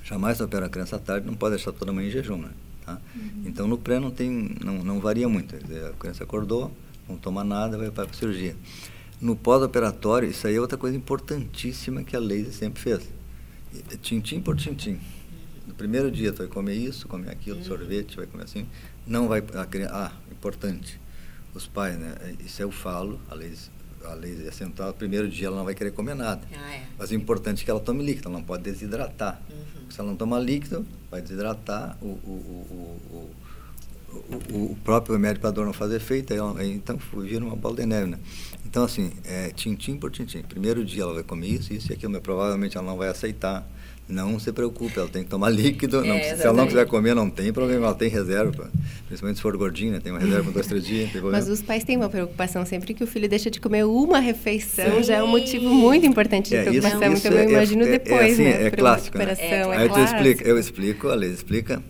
Jamais 0.03 0.41
opera 0.41 0.65
a 0.65 0.69
criança 0.69 0.97
à 0.97 0.99
tarde, 0.99 1.25
não 1.25 1.35
pode 1.35 1.55
deixar 1.55 1.71
toda 1.71 1.93
manhã 1.93 2.09
em 2.09 2.11
jejum, 2.11 2.37
né? 2.37 2.49
Tá? 2.85 2.99
Uhum. 3.15 3.43
Então, 3.45 3.65
no 3.65 3.77
pré 3.77 3.99
não, 3.99 4.11
tem, 4.11 4.55
não, 4.63 4.83
não 4.83 4.99
varia 4.99 5.27
muito. 5.27 5.55
A 5.55 5.93
criança 5.97 6.23
acordou, 6.23 6.71
não 7.07 7.17
toma 7.17 7.43
nada, 7.43 7.77
vai 7.77 7.91
para 7.91 8.09
a 8.09 8.13
cirurgia. 8.13 8.55
No 9.21 9.35
pós-operatório, 9.35 10.29
isso 10.29 10.45
aí 10.47 10.55
é 10.55 10.61
outra 10.61 10.77
coisa 10.77 10.95
importantíssima 10.95 12.03
que 12.03 12.15
a 12.15 12.19
Laser 12.19 12.51
sempre 12.51 12.81
fez. 12.81 13.09
Tintim 14.01 14.41
por 14.41 14.55
tintim. 14.55 14.99
No 15.65 15.73
primeiro 15.73 16.11
dia 16.11 16.31
tu 16.31 16.39
vai 16.39 16.47
comer 16.47 16.75
isso, 16.75 17.07
comer 17.07 17.31
aquilo, 17.31 17.63
sorvete, 17.63 18.17
vai 18.17 18.27
comer 18.27 18.43
assim. 18.43 18.67
Não 19.05 19.27
vai 19.27 19.43
ah, 19.89 20.11
importante. 20.31 20.99
Os 21.53 21.65
pais, 21.65 21.97
né? 21.97 22.15
Isso 22.39 22.61
eu 22.61 22.69
falo, 22.69 23.19
a 23.29 23.35
Laser, 23.35 23.71
a 24.03 24.13
Laser 24.13 24.47
é 24.47 24.51
central, 24.51 24.89
no 24.89 24.93
primeiro 24.93 25.29
dia 25.29 25.47
ela 25.47 25.55
não 25.55 25.63
vai 25.63 25.73
querer 25.73 25.91
comer 25.91 26.13
nada. 26.13 26.41
Ah, 26.53 26.75
é. 26.75 26.83
Mas 26.97 27.11
o 27.11 27.15
importante 27.15 27.61
é 27.61 27.65
que 27.65 27.71
ela 27.71 27.79
tome 27.79 28.03
líquido, 28.03 28.27
ela 28.27 28.37
não 28.37 28.43
pode 28.43 28.63
desidratar. 28.63 29.41
Uhum. 29.49 29.89
Se 29.89 29.99
ela 29.99 30.09
não 30.09 30.17
tomar 30.17 30.39
líquido, 30.39 30.85
vai 31.09 31.21
desidratar 31.21 31.97
o, 32.01 32.07
o, 32.07 32.09
o, 32.09 33.15
o 33.15 33.44
o, 34.51 34.71
o 34.71 34.77
próprio 34.83 35.15
remédio 35.15 35.39
para 35.39 35.49
a 35.49 35.53
dor 35.53 35.65
não 35.65 35.73
fazer 35.73 35.97
efeito, 35.97 36.33
aí, 36.57 36.71
então 36.71 36.97
vira 37.21 37.43
uma 37.43 37.55
bola 37.55 37.75
de 37.75 37.85
neve, 37.85 38.11
né? 38.11 38.19
Então, 38.65 38.83
assim, 38.83 39.11
é 39.23 39.49
tintim 39.49 39.95
por 39.95 40.11
tintim. 40.11 40.41
Primeiro 40.41 40.83
dia 40.83 41.03
ela 41.03 41.13
vai 41.13 41.23
comer 41.23 41.47
isso, 41.47 41.73
isso 41.73 41.91
e 41.91 41.93
aquilo, 41.93 42.11
mas 42.11 42.21
provavelmente 42.21 42.77
ela 42.77 42.85
não 42.85 42.97
vai 42.97 43.07
aceitar. 43.07 43.65
Não 44.07 44.37
se 44.37 44.51
preocupe, 44.51 44.99
ela 44.99 45.07
tem 45.07 45.23
que 45.23 45.29
tomar 45.29 45.49
líquido. 45.49 46.03
Não, 46.03 46.13
é, 46.13 46.35
se 46.35 46.45
ela 46.45 46.53
não 46.55 46.67
quiser 46.67 46.85
comer, 46.85 47.15
não 47.15 47.29
tem 47.29 47.51
problema, 47.51 47.87
ela 47.87 47.95
tem 47.95 48.07
reserva. 48.07 48.69
Principalmente 49.07 49.37
se 49.37 49.41
for 49.41 49.55
gordinha, 49.57 49.93
né? 49.93 49.99
tem 49.99 50.11
uma 50.11 50.19
reserva 50.19 50.43
para 50.43 50.51
dois, 50.51 50.67
três 50.67 50.85
dias. 50.85 51.09
Mas 51.23 51.47
os 51.47 51.61
pais 51.61 51.83
têm 51.83 51.97
uma 51.97 52.09
preocupação 52.09 52.65
sempre 52.65 52.93
que 52.93 53.03
o 53.03 53.07
filho 53.07 53.27
deixa 53.27 53.49
de 53.49 53.59
comer 53.59 53.85
uma 53.85 54.19
refeição, 54.19 54.97
Sim. 54.97 55.03
já 55.03 55.15
é 55.15 55.23
um 55.23 55.27
motivo 55.27 55.73
muito 55.73 56.05
importante 56.05 56.49
de 56.49 56.55
é, 56.55 56.63
preocupação. 56.63 57.13
Isso, 57.13 57.13
isso 57.13 57.27
então, 57.27 57.39
eu 57.39 57.49
imagino 57.49 57.83
é, 57.83 57.91
depois, 57.91 58.33
assim, 58.33 58.43
né? 58.43 58.67
É 58.67 58.71
clássico, 58.71 59.17
né? 59.17 59.35
É, 59.39 59.63
Aí 59.63 59.89
tu 59.89 59.99
explica, 59.99 60.47
eu 60.47 60.59
explico, 60.59 61.07
a 61.07 61.15
Liz 61.15 61.31
explica 61.31 61.81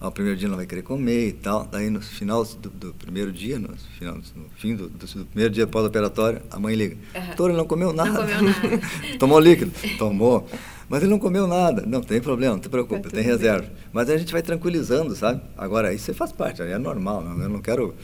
ao 0.00 0.10
primeiro 0.10 0.38
dia 0.38 0.48
não 0.48 0.56
vai 0.56 0.66
querer 0.66 0.82
comer 0.82 1.28
e 1.28 1.32
tal. 1.32 1.66
Daí 1.70 1.90
no 1.90 2.00
final 2.00 2.42
do, 2.44 2.70
do 2.70 2.94
primeiro 2.94 3.30
dia, 3.30 3.58
no, 3.58 3.76
final, 3.98 4.16
no 4.16 4.48
fim 4.56 4.74
do, 4.74 4.88
do, 4.88 5.06
do 5.06 5.26
primeiro 5.26 5.52
dia 5.52 5.66
pós-operatório, 5.66 6.40
a 6.50 6.58
mãe 6.58 6.74
liga. 6.74 6.96
Uhum. 7.14 7.26
Doutor, 7.26 7.50
ele 7.50 7.58
não 7.58 7.66
comeu 7.66 7.92
nada. 7.92 8.10
Não 8.10 8.22
comeu 8.22 8.42
nada. 8.42 8.80
Tomou 9.20 9.38
líquido? 9.38 9.72
Tomou. 9.98 10.48
Mas 10.88 11.02
ele 11.02 11.10
não 11.10 11.18
comeu 11.18 11.46
nada. 11.46 11.84
Não 11.86 12.00
tem 12.00 12.20
problema, 12.20 12.54
não 12.54 12.60
te 12.60 12.68
preocupe, 12.68 13.10
tem 13.10 13.22
reserva. 13.22 13.70
Mas 13.92 14.08
a 14.08 14.16
gente 14.16 14.32
vai 14.32 14.42
tranquilizando, 14.42 15.14
sabe? 15.14 15.42
Agora, 15.56 15.92
isso 15.92 16.12
faz 16.14 16.32
parte, 16.32 16.62
é 16.62 16.78
normal. 16.78 17.22
Não, 17.22 17.40
eu 17.40 17.48
não 17.48 17.60
quero, 17.60 17.94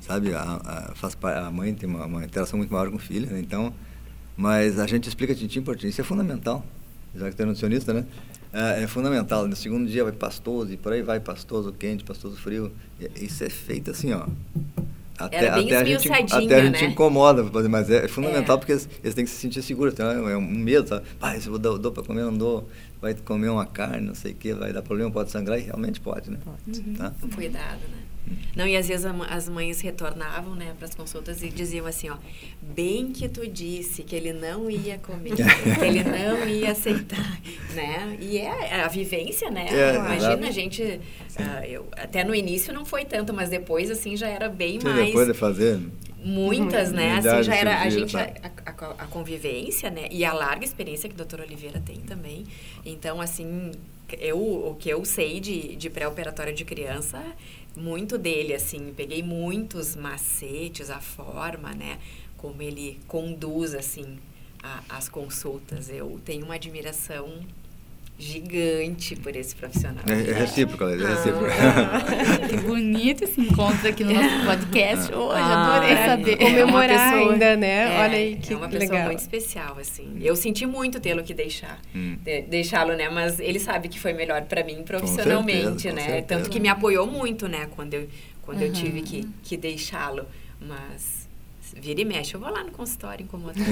sabe? 0.00 0.34
A, 0.34 0.60
a, 0.64 0.94
faz, 0.94 1.16
a 1.22 1.50
mãe 1.50 1.74
tem 1.74 1.88
uma, 1.88 2.06
uma 2.06 2.24
interação 2.24 2.56
muito 2.56 2.72
maior 2.72 2.90
com 2.90 2.96
o 2.96 2.98
filho, 2.98 3.30
né? 3.30 3.38
então 3.38 3.72
Mas 4.36 4.80
a 4.80 4.86
gente 4.86 5.08
explica 5.08 5.34
tintim 5.34 5.62
por 5.62 5.76
tintim, 5.76 5.88
isso 5.88 6.00
é 6.00 6.04
fundamental, 6.04 6.64
já 7.14 7.30
que 7.30 7.36
tem 7.36 7.44
é 7.44 7.46
nutricionista, 7.46 7.92
né? 7.92 8.06
É, 8.52 8.82
é, 8.82 8.86
fundamental. 8.86 9.48
No 9.48 9.56
segundo 9.56 9.88
dia 9.88 10.04
vai 10.04 10.12
pastoso 10.12 10.72
e 10.72 10.76
por 10.76 10.92
aí 10.92 11.02
vai 11.02 11.20
pastoso 11.20 11.72
quente, 11.72 12.04
pastoso 12.04 12.36
frio. 12.36 12.70
Isso 13.16 13.42
é 13.44 13.48
feito 13.48 13.90
assim, 13.90 14.12
ó. 14.12 14.26
Até, 15.18 15.48
até 15.48 15.76
a 15.76 15.84
gente, 15.84 16.10
até 16.10 16.56
a 16.56 16.64
gente 16.64 16.82
né? 16.82 16.84
incomoda, 16.86 17.44
mas 17.68 17.88
é, 17.88 18.08
fundamental 18.08 18.56
é. 18.56 18.58
porque 18.58 18.72
eles, 18.72 18.88
eles, 19.04 19.14
têm 19.14 19.24
que 19.24 19.30
se 19.30 19.36
sentir 19.36 19.62
seguros. 19.62 19.94
Então, 19.94 20.28
é 20.28 20.36
um 20.36 20.40
medo, 20.40 20.88
sabe? 20.88 21.06
Pai, 21.20 21.40
se 21.40 21.48
eu 21.48 21.58
dou, 21.58 21.78
dou 21.78 21.92
para 21.92 22.02
comer, 22.02 22.22
não 22.22 22.36
dou. 22.36 22.68
Vai 23.00 23.14
comer 23.14 23.48
uma 23.48 23.66
carne, 23.66 24.06
não 24.06 24.14
sei 24.14 24.32
o 24.32 24.34
que, 24.34 24.52
vai 24.52 24.72
dar 24.72 24.82
problema, 24.82 25.10
pode 25.10 25.30
sangrar 25.30 25.58
e 25.58 25.62
realmente 25.62 26.00
pode, 26.00 26.30
né? 26.30 26.38
Pode. 26.44 26.80
Uhum. 26.80 26.94
Tá? 26.94 27.12
Cuidado, 27.34 27.80
né? 27.80 28.02
Não, 28.54 28.66
e 28.66 28.76
às 28.76 28.88
vezes 28.88 29.06
as 29.28 29.48
mães 29.48 29.80
retornavam, 29.80 30.54
né, 30.54 30.74
para 30.78 30.86
as 30.86 30.94
consultas 30.94 31.42
e 31.42 31.48
diziam 31.48 31.86
assim, 31.86 32.10
ó, 32.10 32.16
bem 32.60 33.10
que 33.12 33.28
tu 33.28 33.46
disse 33.46 34.02
que 34.02 34.14
ele 34.14 34.32
não 34.32 34.70
ia 34.70 34.98
comer, 34.98 35.32
que 35.36 35.84
ele 35.84 36.04
não 36.04 36.46
ia 36.48 36.72
aceitar, 36.72 37.40
né? 37.74 38.16
E 38.20 38.38
é, 38.38 38.82
a 38.82 38.88
vivência, 38.88 39.50
né? 39.50 39.66
É, 39.70 39.94
Imagina 39.96 40.48
a 40.48 40.50
gente, 40.50 40.82
uh, 40.82 41.64
eu, 41.66 41.86
até 41.92 42.24
no 42.24 42.34
início 42.34 42.72
não 42.72 42.84
foi 42.84 43.04
tanto, 43.04 43.32
mas 43.32 43.48
depois 43.48 43.90
assim 43.90 44.16
já 44.16 44.28
era 44.28 44.48
bem 44.48 44.80
Sim, 44.80 44.88
mais. 44.88 45.06
Depois 45.06 45.26
de 45.26 45.34
fazer. 45.34 45.80
Muitas, 46.24 46.90
uhum. 46.90 46.96
né? 46.96 47.16
Assim 47.16 47.42
já 47.42 47.54
era 47.54 47.80
a 47.80 47.90
gente 47.90 48.16
a, 48.16 48.32
a, 48.64 48.70
a, 48.70 49.06
convivência, 49.06 49.90
né? 49.90 50.06
E 50.10 50.24
a 50.24 50.32
larga 50.32 50.64
experiência 50.64 51.08
que 51.08 51.14
a 51.14 51.18
doutora 51.18 51.42
Oliveira 51.42 51.82
tem 51.84 51.96
também. 51.96 52.44
Então, 52.86 53.20
assim, 53.20 53.72
eu 54.20 54.38
o 54.38 54.76
que 54.78 54.88
eu 54.88 55.04
sei 55.04 55.40
de, 55.40 55.74
de 55.74 55.90
pré-operatório 55.90 56.54
de 56.54 56.64
criança 56.64 57.20
muito 57.76 58.18
dele, 58.18 58.54
assim, 58.54 58.92
peguei 58.94 59.22
muitos 59.22 59.96
macetes, 59.96 60.90
a 60.90 61.00
forma, 61.00 61.72
né, 61.72 61.98
como 62.36 62.60
ele 62.62 63.00
conduz, 63.06 63.74
assim, 63.74 64.18
a, 64.62 64.82
as 64.88 65.08
consultas. 65.08 65.88
Eu 65.88 66.20
tenho 66.24 66.44
uma 66.44 66.54
admiração 66.54 67.40
gigante 68.22 69.16
por 69.16 69.34
esse 69.34 69.54
profissional. 69.54 70.04
É, 70.08 70.30
é 70.30 70.32
recíproco, 70.32 70.84
é 70.84 70.96
recíproco. 70.96 71.46
Ah, 71.46 72.46
que 72.48 72.56
bonito 72.58 73.24
esse 73.24 73.40
encontro 73.40 73.88
aqui 73.88 74.04
no 74.04 74.14
nosso 74.14 74.46
podcast 74.46 75.12
hoje, 75.12 75.40
ah, 75.40 75.76
adorei 75.76 75.92
é, 75.92 76.06
saber. 76.06 76.36
Comemorar 76.36 77.14
é 77.14 77.18
ainda, 77.18 77.56
né? 77.56 77.96
É, 77.96 78.00
Olha 78.00 78.16
aí 78.16 78.36
que 78.36 78.52
É 78.52 78.56
uma 78.56 78.68
pessoa 78.68 78.90
legal. 78.90 79.06
muito 79.06 79.18
especial, 79.18 79.76
assim. 79.78 80.18
Eu 80.20 80.36
senti 80.36 80.64
muito 80.64 81.00
tê-lo 81.00 81.24
que 81.24 81.34
deixar, 81.34 81.80
hum. 81.94 82.16
de, 82.22 82.42
deixá-lo, 82.42 82.94
né? 82.94 83.08
Mas 83.10 83.40
ele 83.40 83.58
sabe 83.58 83.88
que 83.88 83.98
foi 83.98 84.12
melhor 84.12 84.42
para 84.42 84.62
mim 84.62 84.84
profissionalmente, 84.84 85.82
certeza, 85.82 86.08
né? 86.08 86.22
Tanto 86.22 86.48
que 86.48 86.60
me 86.60 86.68
apoiou 86.68 87.06
muito, 87.06 87.48
né? 87.48 87.66
Quando 87.74 87.94
eu, 87.94 88.08
quando 88.42 88.58
uhum. 88.58 88.66
eu 88.66 88.72
tive 88.72 89.02
que, 89.02 89.28
que 89.42 89.56
deixá-lo. 89.56 90.26
Mas 90.60 91.21
vira 91.80 92.00
e 92.00 92.04
mexe, 92.04 92.34
eu 92.34 92.40
vou 92.40 92.50
lá 92.50 92.62
no 92.62 92.70
consultório 92.70 93.24
incomodar, 93.24 93.64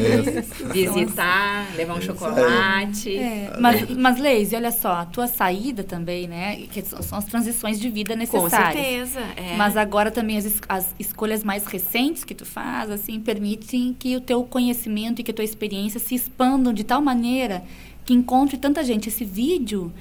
visitar, 0.72 1.74
levar 1.76 1.94
um 1.94 2.00
chocolate. 2.00 3.16
É. 3.16 3.56
Mas, 3.60 3.88
mas 3.90 4.18
Leise, 4.18 4.56
olha 4.56 4.70
só, 4.70 4.92
a 4.92 5.04
tua 5.04 5.26
saída 5.26 5.84
também, 5.84 6.26
né? 6.26 6.56
Que 6.72 6.82
são 6.82 7.18
as 7.18 7.24
transições 7.24 7.78
de 7.78 7.88
vida 7.90 8.16
necessárias. 8.16 8.52
Com 8.52 8.72
certeza. 8.72 9.20
É. 9.36 9.56
Mas 9.56 9.76
agora 9.76 10.10
também 10.10 10.38
as, 10.38 10.60
as 10.68 10.94
escolhas 10.98 11.44
mais 11.44 11.66
recentes 11.66 12.24
que 12.24 12.34
tu 12.34 12.44
faz, 12.44 12.90
assim, 12.90 13.20
permitem 13.20 13.94
que 13.98 14.16
o 14.16 14.20
teu 14.20 14.42
conhecimento 14.44 15.20
e 15.20 15.24
que 15.24 15.30
a 15.30 15.34
tua 15.34 15.44
experiência 15.44 16.00
se 16.00 16.14
expandam 16.14 16.72
de 16.72 16.84
tal 16.84 17.00
maneira 17.02 17.62
que 18.04 18.14
encontre 18.14 18.56
tanta 18.56 18.82
gente. 18.82 19.08
Esse 19.08 19.24
vídeo 19.24 19.92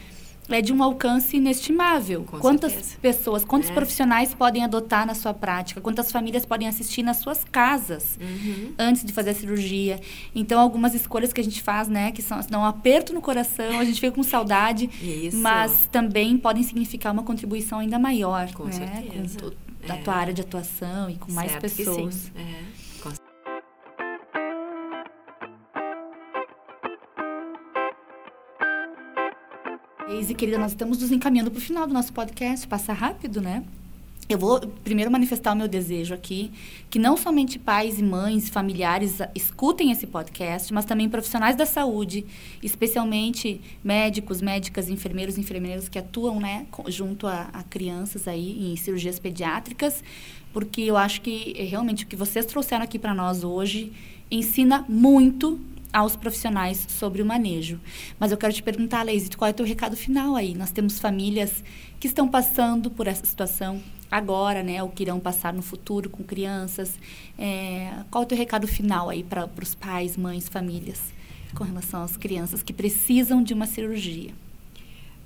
é 0.50 0.62
de 0.62 0.74
um 0.74 0.82
alcance 0.84 1.38
inestimável. 1.38 2.24
Com 2.24 2.40
quantas 2.40 2.72
certeza. 2.72 2.98
pessoas, 3.02 3.44
quantos 3.46 3.70
É. 3.70 3.74
profissionais 3.74 4.34
podem 4.34 4.64
adotar 4.64 5.06
na 5.06 5.14
sua 5.16 5.34
prática? 5.34 5.80
Quantas 5.82 6.12
famílias 6.12 6.46
podem 6.46 6.68
assistir 6.68 7.04
nas 7.04 7.18
suas 7.18 7.44
casas 7.44 8.18
Uhum. 8.20 8.74
antes 8.78 9.04
de 9.04 9.14
fazer 9.14 9.32
a 9.32 9.36
cirurgia? 9.36 10.00
Então, 10.34 10.60
algumas 10.60 10.94
escolhas 10.96 11.32
que 11.32 11.40
a 11.42 11.44
gente 11.44 11.62
faz, 11.62 11.88
né, 11.88 12.12
que 12.12 12.22
são 12.22 12.40
dão 12.50 12.62
um 12.62 12.66
aperto 12.66 13.14
no 13.14 13.22
coração, 13.22 13.80
a 13.80 13.86
gente 13.86 14.00
fica 14.00 14.12
com 14.12 14.24
saudade, 14.24 14.90
Isso. 15.02 15.38
mas 15.38 15.88
também 15.92 16.38
podem 16.38 16.64
significar 16.64 17.14
uma 17.14 17.24
contribuição 17.24 17.80
ainda 17.80 18.00
maior, 18.00 18.52
Com 18.54 18.66
né, 18.66 18.72
certeza. 18.72 19.40
com 19.40 19.50
tu- 19.50 19.58
da 19.88 19.96
É. 19.96 19.98
tua 20.02 20.14
área 20.16 20.34
de 20.34 20.42
atuação 20.42 21.10
e 21.10 21.16
com 21.16 21.32
mais 21.32 21.52
Certo 21.52 21.70
que 21.70 21.76
pessoas. 21.86 22.14
sim. 22.16 22.32
É. 22.36 22.89
Eise, 30.10 30.34
querida, 30.34 30.58
nós 30.58 30.72
estamos 30.72 30.98
nos 30.98 31.12
encaminhando 31.12 31.52
para 31.52 31.60
o 31.60 31.62
final 31.62 31.86
do 31.86 31.94
nosso 31.94 32.12
podcast. 32.12 32.68
Passa 32.68 32.94
rápido, 32.94 33.40
né? 33.42 33.64
Eu 34.28 34.40
vou 34.40 34.60
primeiro 34.60 35.12
manifestar 35.12 35.54
o 35.54 35.56
meu 35.56 35.68
desejo 35.68 36.16
aqui, 36.16 36.52
que 36.90 36.98
não 36.98 37.16
somente 37.16 37.60
pais 37.60 38.00
e 38.00 38.04
mães, 38.04 38.50
familiares 38.50 39.22
ah, 39.22 39.30
escutem 39.36 39.92
esse 39.92 40.08
podcast, 40.08 40.74
mas 40.74 40.86
também 40.86 41.08
profissionais 41.08 41.56
da 41.56 41.66
saúde, 41.66 42.26
especialmente 42.62 43.62
médicos, 43.84 44.42
médicas, 44.42 44.90
enfermeiros 44.90 45.38
e 45.38 45.42
enfermeiras 45.42 45.88
que 45.88 46.00
atuam, 46.00 46.40
né, 46.40 46.66
junto 46.88 47.28
a, 47.28 47.50
a 47.54 47.62
crianças 47.62 48.28
aí 48.28 48.72
em 48.72 48.76
cirurgias 48.76 49.20
pediátricas, 49.20 50.04
porque 50.52 50.82
eu 50.82 50.98
acho 50.98 51.22
que 51.22 51.54
eh, 51.56 51.66
realmente 51.66 52.04
o 52.04 52.08
que 52.08 52.16
vocês 52.16 52.48
trouxeram 52.48 52.84
aqui 52.84 52.98
para 52.98 53.14
nós 53.14 53.44
hoje 53.44 53.94
ensina 54.32 54.86
muito 54.90 55.60
aos 55.92 56.16
profissionais 56.16 56.86
sobre 56.90 57.22
o 57.22 57.26
manejo. 57.26 57.80
Mas 58.20 58.32
eu 58.32 58.38
quero 58.38 58.54
te 58.54 58.64
perguntar, 58.64 59.04
Leise, 59.04 59.30
qual 59.30 59.48
é 59.48 59.52
o 59.52 59.56
teu 59.56 59.66
recado 59.66 59.96
final 59.98 60.36
aí? 60.36 60.56
Nós 60.56 60.72
temos 60.72 61.00
famílias 61.00 61.64
que 62.00 62.08
estão 62.08 62.28
passando 62.28 62.90
por 62.90 63.08
essa 63.08 63.26
situação 63.26 63.82
agora, 64.12 64.64
né? 64.64 64.82
Ou 64.82 64.90
que 64.90 65.04
irão 65.04 65.20
passar 65.20 65.54
no 65.54 65.62
futuro 65.62 66.10
com 66.10 66.24
crianças. 66.24 66.98
É, 67.38 67.92
qual 68.10 68.24
é 68.24 68.26
o 68.26 68.28
teu 68.28 68.38
recado 68.38 68.68
final 68.68 69.10
aí 69.10 69.24
para 69.24 69.50
os 69.62 69.76
pais, 69.76 70.16
mães, 70.16 70.48
famílias, 70.48 71.02
com 71.56 71.64
relação 71.64 72.04
às 72.04 72.18
crianças 72.18 72.64
que 72.64 72.74
precisam 72.74 73.44
de 73.44 73.54
uma 73.54 73.66
cirurgia? 73.66 74.32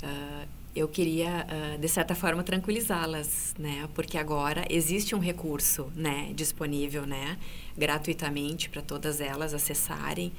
Ah, 0.02 0.46
eu 0.76 0.88
queria, 0.88 1.46
ah, 1.48 1.78
de 1.78 1.88
certa 1.88 2.16
forma, 2.16 2.44
tranquilizá-las, 2.44 3.54
né? 3.58 3.88
Porque 3.94 4.18
agora 4.18 4.66
existe 4.70 5.14
um 5.14 5.20
recurso, 5.20 5.92
né, 5.96 6.32
disponível, 6.36 7.06
né, 7.06 7.38
gratuitamente 7.78 8.70
para 8.70 8.82
todas 8.82 9.22
elas 9.22 9.54
acessarem. 9.54 10.32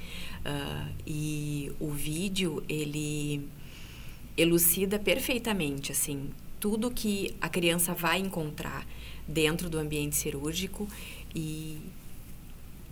Ah, 0.43 0.87
e 1.07 1.71
o 1.79 1.89
vídeo, 1.89 2.63
ele 2.67 3.47
elucida 4.37 4.99
perfeitamente, 4.99 5.91
assim, 5.93 6.29
tudo 6.59 6.91
que 6.91 7.33
a 7.39 7.47
criança 7.47 7.93
vai 7.93 8.19
encontrar 8.19 8.85
dentro 9.27 9.69
do 9.69 9.79
ambiente 9.79 10.15
cirúrgico 10.15 10.87
e 11.33 11.79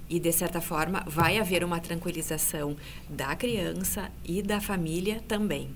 e 0.09 0.19
de 0.19 0.31
certa 0.33 0.61
forma 0.61 1.03
vai 1.07 1.39
haver 1.39 1.63
uma 1.63 1.79
tranquilização 1.79 2.75
da 3.09 3.35
criança 3.35 4.11
e 4.25 4.41
da 4.41 4.59
família 4.61 5.23
também 5.27 5.69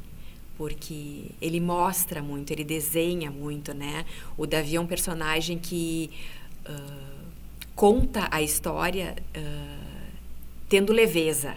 porque 0.58 1.26
ele 1.41 1.60
mostra 1.60 2.22
muito 2.22 2.52
ele 2.52 2.63
desenha 2.63 3.30
muito 3.30 3.74
né 3.74 4.06
o 4.38 4.46
Davi 4.46 4.76
é 4.76 4.82
um 4.82 4.88
personagem 4.88 5.58
que 5.58 6.10
ah, 6.65 6.74
conta 7.76 8.28
a 8.32 8.41
história 8.41 9.15
ah, 9.36 10.10
tendo 10.67 10.91
leveza 10.91 11.56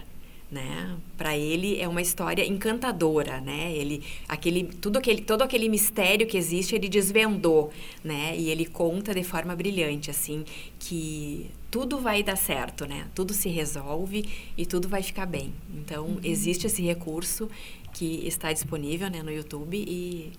né? 0.51 0.97
Para 1.17 1.37
ele 1.37 1.79
é 1.79 1.87
uma 1.87 2.01
história 2.01 2.45
encantadora, 2.45 3.39
né? 3.39 3.71
Ele 3.73 4.03
aquele 4.27 4.65
tudo 4.65 4.97
aquele 4.97 5.21
todo 5.21 5.43
aquele 5.43 5.69
mistério 5.69 6.27
que 6.27 6.37
existe 6.37 6.75
ele 6.75 6.89
desvendou, 6.89 7.71
né? 8.03 8.35
E 8.37 8.49
ele 8.49 8.65
conta 8.65 9.13
de 9.13 9.23
forma 9.23 9.55
brilhante 9.55 10.11
assim 10.11 10.43
que 10.77 11.49
tudo 11.71 11.99
vai 11.99 12.21
dar 12.21 12.35
certo, 12.35 12.85
né? 12.85 13.07
Tudo 13.15 13.33
se 13.33 13.47
resolve 13.47 14.27
e 14.57 14.65
tudo 14.65 14.89
vai 14.89 15.01
ficar 15.01 15.25
bem. 15.25 15.53
Então 15.73 16.19
existe 16.21 16.67
esse 16.67 16.81
recurso 16.81 17.49
que 17.93 18.27
está 18.27 18.51
disponível, 18.51 19.09
né, 19.09 19.21
no 19.23 19.31
YouTube 19.31 19.77
e 19.77 20.31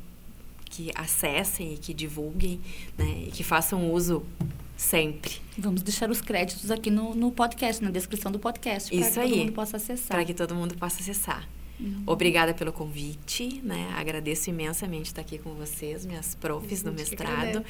que 0.65 0.91
acessem 0.95 1.75
e 1.75 1.77
que 1.77 1.93
divulguem, 1.93 2.59
né? 2.97 3.25
E 3.27 3.31
que 3.31 3.45
façam 3.45 3.93
uso 3.93 4.25
sempre. 4.75 5.33
Vamos 5.57 5.83
deixar 5.83 6.11
os 6.11 6.21
créditos 6.23 6.71
aqui 6.71 6.91
no, 6.91 7.15
no 7.15 7.31
podcast, 7.31 7.85
na 7.85 7.91
descrição 7.91 8.33
do 8.33 8.38
podcast, 8.38 8.88
para 8.88 8.99
que 8.99 9.05
Isso 9.07 9.15
todo 9.21 9.25
aí. 9.25 9.38
mundo 9.38 9.53
possa 9.53 9.77
acessar. 9.77 10.17
para 10.17 10.25
que 10.25 10.35
todo 10.35 10.55
mundo 10.55 10.75
possa 10.77 11.01
acessar. 11.01 11.47
Obrigada 12.07 12.55
pelo 12.55 12.73
convite, 12.73 13.61
né? 13.62 13.93
Agradeço 13.97 14.51
imensamente 14.51 15.07
estar 15.07 15.21
aqui 15.21 15.37
com 15.37 15.53
vocês, 15.55 16.07
minhas 16.07 16.35
profs 16.35 16.83
que 16.83 16.91
mestrado. 16.91 17.65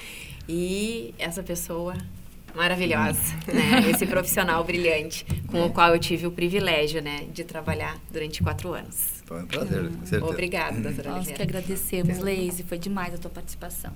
E 0.47 1.15
essa 1.19 1.43
pessoa 1.43 1.97
maravilhosa, 2.55 3.21
né? 3.47 3.89
Esse 3.91 4.07
profissional 4.07 4.63
brilhante 4.65 5.25
com 5.47 5.65
o 5.67 5.71
qual 5.71 5.95
eu 5.95 5.99
tive 5.99 6.27
o 6.27 6.31
privilégio, 6.31 7.01
né, 7.01 7.27
de 7.33 7.45
trabalhar 7.45 7.99
durante 8.11 8.43
quatro 8.43 8.75
anos. 8.75 9.22
Foi 9.33 9.43
um 9.43 9.47
prazer, 9.47 9.91
com 9.91 10.07
certeza. 10.07 10.31
Obrigada, 10.31 10.81
doutora 10.81 11.11
Nós 11.11 11.27
que 11.27 11.33
Oliveira. 11.33 11.43
agradecemos, 11.43 12.19
Leise, 12.19 12.63
foi 12.63 12.79
demais 12.79 13.15
a 13.15 13.19
tua 13.19 13.31
participação. 13.31 13.93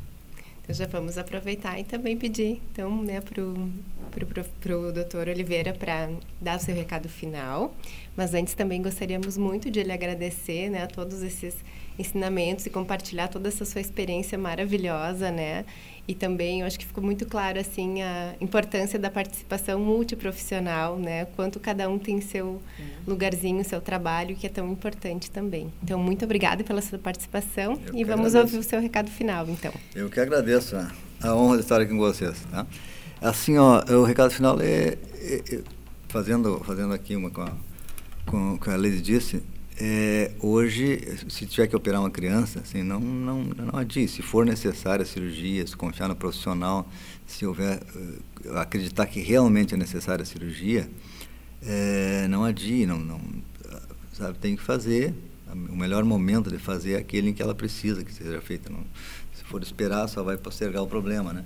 Então 0.62 0.74
já 0.74 0.86
vamos 0.86 1.16
aproveitar 1.16 1.78
e 1.78 1.84
também 1.84 2.16
pedir, 2.16 2.60
então, 2.72 3.02
né, 3.02 3.20
pro, 3.20 3.70
pro, 4.10 4.26
pro, 4.26 4.44
pro 4.60 4.92
doutor 4.92 5.28
Oliveira 5.28 5.72
para 5.72 6.08
dar 6.40 6.56
o 6.56 6.60
seu 6.60 6.74
recado 6.74 7.08
final. 7.08 7.76
Mas 8.16 8.34
antes 8.34 8.54
também 8.54 8.82
gostaríamos 8.82 9.36
muito 9.36 9.70
de 9.70 9.82
lhe 9.82 9.92
agradecer, 9.92 10.70
né, 10.70 10.82
a 10.82 10.86
todos 10.88 11.22
esses 11.22 11.54
ensinamentos 11.98 12.66
e 12.66 12.70
compartilhar 12.70 13.28
toda 13.28 13.48
essa 13.48 13.64
sua 13.64 13.80
experiência 13.80 14.36
maravilhosa, 14.36 15.30
né? 15.30 15.64
E 16.08 16.14
também 16.14 16.60
eu 16.60 16.66
acho 16.66 16.78
que 16.78 16.86
ficou 16.86 17.02
muito 17.02 17.26
claro 17.26 17.58
assim 17.58 18.00
a 18.02 18.34
importância 18.40 18.96
da 18.98 19.10
participação 19.10 19.80
multiprofissional, 19.80 20.96
né? 20.96 21.24
Quanto 21.36 21.58
cada 21.58 21.88
um 21.88 21.98
tem 21.98 22.20
seu 22.20 22.62
lugarzinho, 23.06 23.64
seu 23.64 23.80
trabalho, 23.80 24.36
que 24.36 24.46
é 24.46 24.50
tão 24.50 24.70
importante 24.70 25.30
também. 25.30 25.72
Então, 25.82 25.98
muito 25.98 26.24
obrigada 26.24 26.62
pela 26.62 26.80
sua 26.80 26.98
participação 26.98 27.72
Eu 27.86 27.94
e 27.94 28.04
vamos 28.04 28.34
agradeço. 28.34 28.38
ouvir 28.56 28.58
o 28.58 28.62
seu 28.68 28.80
recado 28.80 29.10
final, 29.10 29.48
então. 29.48 29.72
Eu 29.94 30.08
que 30.08 30.20
agradeço 30.20 30.76
a, 30.76 30.92
a 31.22 31.34
honra 31.34 31.56
de 31.56 31.62
estar 31.62 31.80
aqui 31.80 31.90
com 31.90 31.98
vocês. 31.98 32.36
Tá? 32.50 32.66
Assim, 33.20 33.58
ó, 33.58 33.82
o 33.90 34.04
recado 34.04 34.30
final 34.30 34.60
é, 34.60 34.96
é- 35.20 35.42
é- 35.54 35.62
fazendo, 36.08 36.60
fazendo 36.64 36.92
aqui 36.94 37.16
uma 37.16 37.30
com 37.30 37.42
a, 37.42 37.52
com, 38.26 38.56
com 38.58 38.70
a 38.70 38.76
Lady 38.76 39.00
disse, 39.00 39.42
é, 39.78 40.32
hoje, 40.40 41.18
se 41.28 41.44
tiver 41.44 41.66
que 41.66 41.76
operar 41.76 42.00
uma 42.00 42.10
criança, 42.10 42.60
assim, 42.60 42.82
não, 42.82 42.98
não, 42.98 43.44
não 43.44 43.78
adie. 43.78 44.08
Se 44.08 44.22
for 44.22 44.46
necessária 44.46 45.02
a 45.02 45.06
cirurgia, 45.06 45.66
se 45.66 45.76
confiar 45.76 46.08
no 46.08 46.16
profissional, 46.16 46.88
se 47.26 47.44
houver, 47.44 47.82
eh, 47.94 48.58
acreditar 48.58 49.04
que 49.06 49.20
realmente 49.20 49.74
é 49.74 49.76
necessária 49.76 50.22
a 50.22 50.26
cirurgia, 50.26 50.88
é, 51.62 52.26
não 52.28 52.44
adie, 52.44 52.86
não, 52.86 52.98
não, 52.98 53.20
sabe, 54.14 54.38
tem 54.38 54.56
que 54.56 54.62
fazer. 54.62 55.14
O 55.52 55.76
melhor 55.76 56.04
momento 56.04 56.50
de 56.50 56.58
fazer 56.58 56.92
é 56.92 56.96
aquele 56.96 57.30
em 57.30 57.34
que 57.34 57.42
ela 57.42 57.54
precisa 57.54 58.02
que 58.02 58.12
seja 58.12 58.40
feita. 58.40 58.70
Não, 58.70 58.84
se 59.34 59.44
for 59.44 59.62
esperar, 59.62 60.08
só 60.08 60.22
vai 60.22 60.38
postergar 60.38 60.82
o 60.82 60.86
problema, 60.86 61.32
né? 61.32 61.44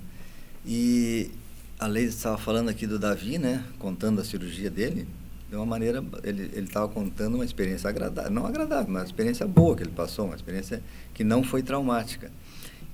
E 0.65 1.29
a 1.77 1.85
Leide 1.85 2.09
estava 2.09 2.37
falando 2.37 2.69
aqui 2.69 2.87
do 2.87 2.97
Davi, 2.97 3.37
né? 3.37 3.63
Contando 3.77 4.21
a 4.21 4.23
cirurgia 4.23 4.69
dele. 4.69 5.07
De 5.51 5.57
uma 5.57 5.65
maneira, 5.65 6.01
ele 6.23 6.43
ele 6.43 6.65
estava 6.65 6.87
contando 6.87 7.35
uma 7.35 7.43
experiência 7.43 7.89
agradável, 7.89 8.31
não 8.31 8.45
agradável, 8.45 8.85
mas 8.87 9.01
uma 9.01 9.05
experiência 9.07 9.45
boa 9.45 9.75
que 9.75 9.83
ele 9.83 9.91
passou, 9.91 10.27
uma 10.27 10.35
experiência 10.35 10.81
que 11.13 11.25
não 11.25 11.43
foi 11.43 11.61
traumática. 11.61 12.31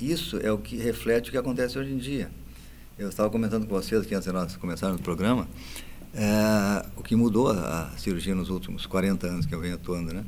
Isso 0.01 0.37
é 0.37 0.51
o 0.51 0.57
que 0.57 0.75
reflete 0.75 1.29
o 1.29 1.31
que 1.31 1.37
acontece 1.37 1.77
hoje 1.77 1.93
em 1.93 1.97
dia. 1.97 2.31
Eu 2.97 3.09
estava 3.09 3.29
comentando 3.29 3.67
com 3.67 3.75
vocês 3.75 4.01
aqui 4.01 4.15
antes 4.15 4.27
de 4.27 4.33
nós 4.33 4.55
começarmos 4.55 4.99
o 4.99 5.03
programa, 5.03 5.47
é, 6.15 6.83
o 6.95 7.03
que 7.03 7.15
mudou 7.15 7.51
a, 7.51 7.91
a 7.93 7.97
cirurgia 7.99 8.33
nos 8.33 8.49
últimos 8.49 8.87
40 8.87 9.27
anos 9.27 9.45
que 9.45 9.53
eu 9.53 9.59
venho 9.59 9.75
atuando, 9.75 10.11
né? 10.11 10.25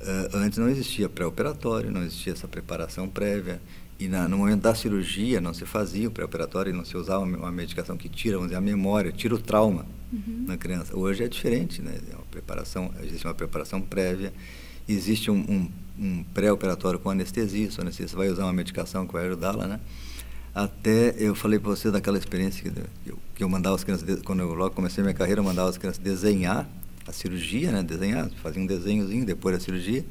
É, 0.00 0.30
antes 0.34 0.58
não 0.58 0.68
existia 0.68 1.08
pré-operatório, 1.08 1.88
não 1.88 2.02
existia 2.02 2.32
essa 2.32 2.48
preparação 2.48 3.08
prévia, 3.08 3.62
e 4.00 4.08
na, 4.08 4.26
no 4.28 4.38
momento 4.38 4.62
da 4.62 4.74
cirurgia 4.74 5.40
não 5.40 5.52
se 5.54 5.64
fazia 5.66 6.08
o 6.08 6.10
pré-operatório 6.10 6.70
e 6.70 6.76
não 6.76 6.84
se 6.84 6.96
usava 6.96 7.22
uma, 7.24 7.52
medicação 7.52 7.96
que 7.96 8.08
tira, 8.08 8.36
vamos 8.36 8.48
dizer, 8.48 8.56
a 8.58 8.60
memória, 8.60 9.12
tira 9.12 9.34
o 9.34 9.38
trauma 9.38 9.84
na 10.46 10.56
criança. 10.56 10.96
Hoje 10.96 11.22
é 11.22 11.28
diferente, 11.28 11.80
né? 11.82 11.98
É 12.10 12.14
uma 12.16 12.24
preparação, 12.30 12.90
existe 13.02 13.26
uma 13.26 13.34
preparação 13.34 13.80
prévia, 13.80 14.32
existe 14.88 15.30
um, 15.30 15.36
um, 15.38 15.70
um 15.98 16.24
pré-operatório 16.34 16.98
com 16.98 17.10
anestesia, 17.10 17.68
o 17.78 17.80
anestesista 17.82 18.16
vai 18.16 18.28
usar 18.28 18.44
uma 18.44 18.52
medicação 18.52 19.06
que 19.06 19.12
vai 19.12 19.26
ajudá-la, 19.26 19.66
né? 19.68 19.80
Até 20.52 21.14
eu 21.18 21.34
falei 21.34 21.58
para 21.60 21.70
você 21.70 21.90
daquela 21.92 22.18
experiência 22.18 22.62
que 22.62 22.76
eu, 23.08 23.18
que 23.36 23.44
eu 23.44 23.48
mandava 23.48 23.76
as 23.76 23.84
crianças, 23.84 24.20
quando 24.22 24.40
eu 24.40 24.52
logo 24.54 24.74
comecei 24.74 25.02
minha 25.04 25.14
carreira, 25.14 25.40
eu 25.40 25.44
mandava 25.44 25.70
as 25.70 25.78
crianças 25.78 26.02
desenhar 26.02 26.68
a 27.06 27.12
cirurgia, 27.12 27.70
né? 27.70 27.82
Desenhar, 27.82 28.28
fazia 28.42 28.60
um 28.62 28.66
desenhozinho 28.66 29.24
depois 29.24 29.56
da 29.56 29.60
cirurgia. 29.64 30.04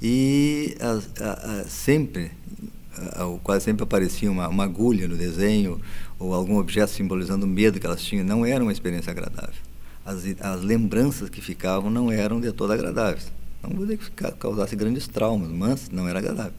E 0.00 0.76
a- 0.80 1.60
a- 1.60 1.64
sempre, 1.64 2.24
a- 2.24 2.30
a- 2.30 2.75
quase 3.42 3.64
sempre 3.64 3.82
aparecia 3.82 4.30
uma, 4.30 4.48
uma 4.48 4.64
agulha 4.64 5.06
no 5.08 5.16
desenho 5.16 5.80
ou 6.18 6.32
algum 6.34 6.58
objeto 6.58 6.90
simbolizando 6.90 7.44
o 7.46 7.48
medo 7.48 7.78
que 7.80 7.86
elas 7.86 8.02
tinham. 8.02 8.24
Não 8.24 8.44
era 8.44 8.62
uma 8.62 8.72
experiência 8.72 9.10
agradável. 9.10 9.54
As, 10.04 10.22
as 10.40 10.62
lembranças 10.62 11.28
que 11.28 11.40
ficavam 11.40 11.90
não 11.90 12.10
eram 12.12 12.40
de 12.40 12.52
todo 12.52 12.72
agradáveis. 12.72 13.30
Não 13.62 13.70
vou 13.70 13.84
dizer 13.84 13.98
que 13.98 14.10
ca- 14.12 14.32
causasse 14.32 14.76
grandes 14.76 15.08
traumas, 15.08 15.50
mas 15.50 15.90
não 15.90 16.08
era 16.08 16.18
agradável. 16.20 16.52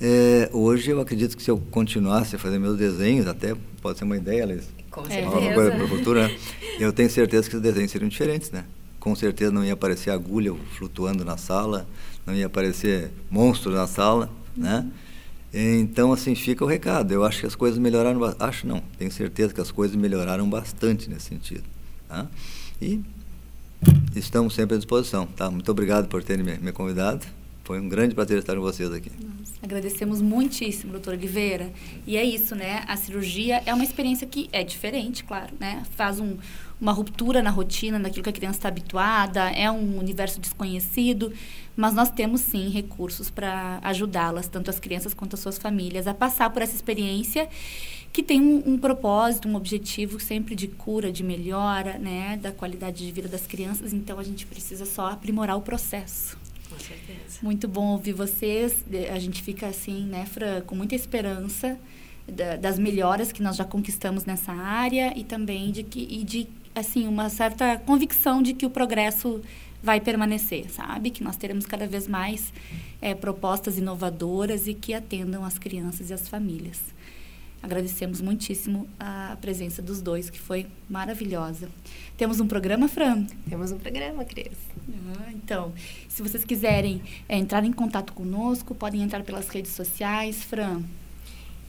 É, 0.00 0.48
hoje 0.52 0.90
eu 0.90 1.00
acredito 1.00 1.36
que 1.36 1.42
se 1.42 1.50
eu 1.50 1.58
continuasse 1.70 2.34
a 2.34 2.38
fazer 2.38 2.58
meus 2.58 2.76
desenhos, 2.76 3.26
até 3.26 3.54
pode 3.80 3.98
ser 3.98 4.04
uma 4.04 4.16
ideia, 4.16 4.44
Liz, 4.44 4.64
Com 5.30 5.54
coisa 5.54 5.70
para 5.70 5.84
o 5.84 5.88
futuro, 5.88 6.20
né? 6.20 6.36
eu 6.80 6.92
tenho 6.92 7.08
certeza 7.08 7.48
que 7.48 7.54
os 7.56 7.62
desenhos 7.62 7.90
seriam 7.90 8.08
diferentes, 8.08 8.50
né? 8.50 8.64
Com 8.98 9.14
certeza 9.14 9.52
não 9.52 9.64
ia 9.64 9.74
aparecer 9.74 10.10
agulha 10.10 10.52
flutuando 10.76 11.24
na 11.24 11.36
sala, 11.36 11.86
não 12.26 12.34
ia 12.34 12.46
aparecer 12.46 13.10
monstro 13.30 13.72
na 13.72 13.86
sala, 13.86 14.28
né? 14.56 14.86
Então, 15.52 16.12
assim, 16.12 16.34
fica 16.34 16.64
o 16.64 16.66
recado. 16.66 17.12
Eu 17.12 17.24
acho 17.24 17.40
que 17.40 17.46
as 17.46 17.54
coisas 17.54 17.78
melhoraram, 17.78 18.20
acho 18.38 18.66
não, 18.66 18.82
tenho 18.96 19.10
certeza 19.10 19.52
que 19.52 19.60
as 19.60 19.70
coisas 19.70 19.94
melhoraram 19.96 20.48
bastante 20.48 21.10
nesse 21.10 21.26
sentido, 21.26 21.64
tá? 22.08 22.26
E 22.80 23.00
estamos 24.16 24.54
sempre 24.54 24.76
à 24.76 24.78
disposição, 24.78 25.26
tá? 25.26 25.50
Muito 25.50 25.70
obrigado 25.70 26.08
por 26.08 26.22
terem 26.24 26.44
me, 26.44 26.56
me 26.58 26.72
convidado. 26.72 27.26
Foi 27.64 27.78
um 27.78 27.88
grande 27.88 28.14
prazer 28.14 28.38
estar 28.38 28.56
com 28.56 28.60
vocês 28.60 28.90
aqui. 28.92 29.10
Agradecemos 29.62 30.20
muitíssimo, 30.20 30.90
doutor 30.90 31.14
Oliveira. 31.14 31.70
E 32.04 32.16
é 32.16 32.24
isso, 32.24 32.56
né? 32.56 32.82
A 32.88 32.96
cirurgia 32.96 33.62
é 33.64 33.72
uma 33.72 33.84
experiência 33.84 34.26
que 34.26 34.48
é 34.52 34.64
diferente, 34.64 35.22
claro, 35.22 35.52
né? 35.60 35.84
Faz 35.94 36.18
um, 36.18 36.36
uma 36.82 36.90
ruptura 36.92 37.40
na 37.40 37.50
rotina, 37.50 37.96
naquilo 37.96 38.24
que 38.24 38.28
a 38.30 38.32
criança 38.32 38.58
está 38.58 38.68
habituada, 38.68 39.48
é 39.50 39.70
um 39.70 39.98
universo 39.98 40.40
desconhecido, 40.40 41.32
mas 41.76 41.94
nós 41.94 42.10
temos 42.10 42.40
sim 42.40 42.68
recursos 42.70 43.30
para 43.30 43.78
ajudá-las, 43.84 44.48
tanto 44.48 44.68
as 44.68 44.80
crianças 44.80 45.14
quanto 45.14 45.34
as 45.34 45.40
suas 45.40 45.58
famílias, 45.58 46.08
a 46.08 46.12
passar 46.12 46.50
por 46.50 46.60
essa 46.60 46.74
experiência 46.74 47.48
que 48.12 48.20
tem 48.20 48.40
um, 48.42 48.72
um 48.72 48.76
propósito, 48.78 49.46
um 49.48 49.54
objetivo 49.54 50.18
sempre 50.18 50.56
de 50.56 50.66
cura, 50.66 51.12
de 51.12 51.22
melhora, 51.22 51.98
né? 51.98 52.36
Da 52.36 52.50
qualidade 52.50 53.06
de 53.06 53.12
vida 53.12 53.28
das 53.28 53.46
crianças. 53.46 53.92
Então 53.92 54.18
a 54.18 54.24
gente 54.24 54.44
precisa 54.44 54.84
só 54.84 55.06
aprimorar 55.06 55.56
o 55.56 55.62
processo. 55.62 56.36
Com 56.68 56.78
certeza. 56.80 57.38
Muito 57.40 57.68
bom 57.68 57.92
ouvir 57.92 58.12
vocês. 58.12 58.84
A 59.14 59.18
gente 59.20 59.40
fica 59.40 59.68
assim, 59.68 60.04
né, 60.04 60.26
Fran, 60.26 60.60
com 60.62 60.74
muita 60.74 60.94
esperança 60.96 61.78
da- 62.28 62.56
das 62.56 62.78
melhoras 62.78 63.30
que 63.32 63.42
nós 63.42 63.56
já 63.56 63.64
conquistamos 63.64 64.24
nessa 64.24 64.52
área 64.52 65.16
e 65.16 65.22
também 65.24 65.70
de 65.70 65.82
que 65.82 66.00
e 66.00 66.22
de 66.24 66.48
assim 66.74 67.06
uma 67.06 67.28
certa 67.28 67.76
convicção 67.78 68.42
de 68.42 68.54
que 68.54 68.66
o 68.66 68.70
progresso 68.70 69.40
vai 69.82 70.00
permanecer, 70.00 70.70
sabe? 70.70 71.10
Que 71.10 71.24
nós 71.24 71.36
teremos 71.36 71.66
cada 71.66 71.86
vez 71.86 72.06
mais 72.06 72.52
eh, 73.00 73.14
propostas 73.14 73.76
inovadoras 73.76 74.66
e 74.66 74.74
que 74.74 74.94
atendam 74.94 75.44
as 75.44 75.58
crianças 75.58 76.10
e 76.10 76.14
as 76.14 76.28
famílias. 76.28 76.80
Agradecemos 77.62 78.20
muitíssimo 78.20 78.88
a 78.98 79.36
presença 79.40 79.80
dos 79.80 80.02
dois, 80.02 80.28
que 80.28 80.38
foi 80.38 80.66
maravilhosa. 80.90 81.68
Temos 82.16 82.40
um 82.40 82.46
programa, 82.46 82.88
Fran? 82.88 83.24
Temos 83.48 83.70
um 83.70 83.78
programa, 83.78 84.24
Cris. 84.24 84.58
Ah, 85.16 85.30
então, 85.32 85.72
se 86.08 86.22
vocês 86.22 86.44
quiserem 86.44 87.00
é, 87.28 87.36
entrar 87.36 87.64
em 87.64 87.72
contato 87.72 88.12
conosco, 88.12 88.74
podem 88.74 89.02
entrar 89.02 89.22
pelas 89.22 89.48
redes 89.48 89.70
sociais. 89.72 90.42
Fran, 90.42 90.82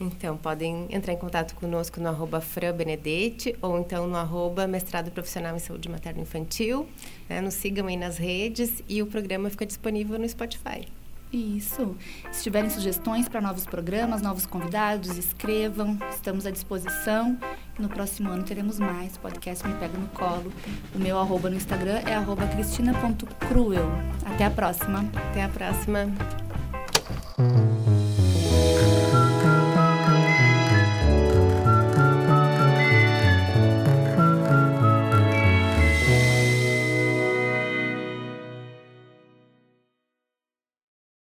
Então, 0.00 0.36
podem 0.36 0.86
entrar 0.90 1.12
em 1.12 1.16
contato 1.16 1.54
conosco 1.54 2.00
no 2.00 2.08
arroba 2.08 2.40
Fran 2.40 2.74
Benedetti 2.74 3.56
ou 3.62 3.78
então 3.78 4.06
no 4.06 4.16
arroba 4.16 4.66
Mestrado 4.66 5.10
Profissional 5.10 5.54
em 5.54 5.60
Saúde 5.60 5.88
Materno 5.88 6.20
Infantil. 6.20 6.88
Né? 7.28 7.40
Nos 7.40 7.54
sigam 7.54 7.86
aí 7.86 7.96
nas 7.96 8.18
redes 8.18 8.82
e 8.88 9.02
o 9.02 9.06
programa 9.06 9.48
fica 9.50 9.64
disponível 9.64 10.18
no 10.18 10.28
Spotify. 10.28 10.86
isso. 11.32 11.96
Se 12.30 12.42
tiverem 12.44 12.70
sugestões 12.70 13.28
para 13.28 13.40
novos 13.40 13.66
programas, 13.66 14.22
novos 14.22 14.46
convidados, 14.46 15.16
escrevam. 15.16 15.98
Estamos 16.10 16.46
à 16.46 16.50
disposição. 16.50 17.36
No 17.78 17.88
próximo 17.88 18.30
ano 18.30 18.44
teremos 18.44 18.78
mais. 18.78 19.16
Podcast 19.16 19.66
Me 19.66 19.74
Pega 19.74 19.98
no 19.98 20.08
Colo. 20.08 20.52
O 20.94 20.98
meu 20.98 21.18
arroba 21.18 21.50
no 21.50 21.56
Instagram 21.56 22.02
é 22.06 22.14
arroba 22.14 22.46
cristina.cruel. 22.46 23.90
Até 24.26 24.44
a 24.44 24.50
próxima. 24.50 25.04
Até 25.30 25.44
a 25.44 25.48
próxima. 25.48 26.06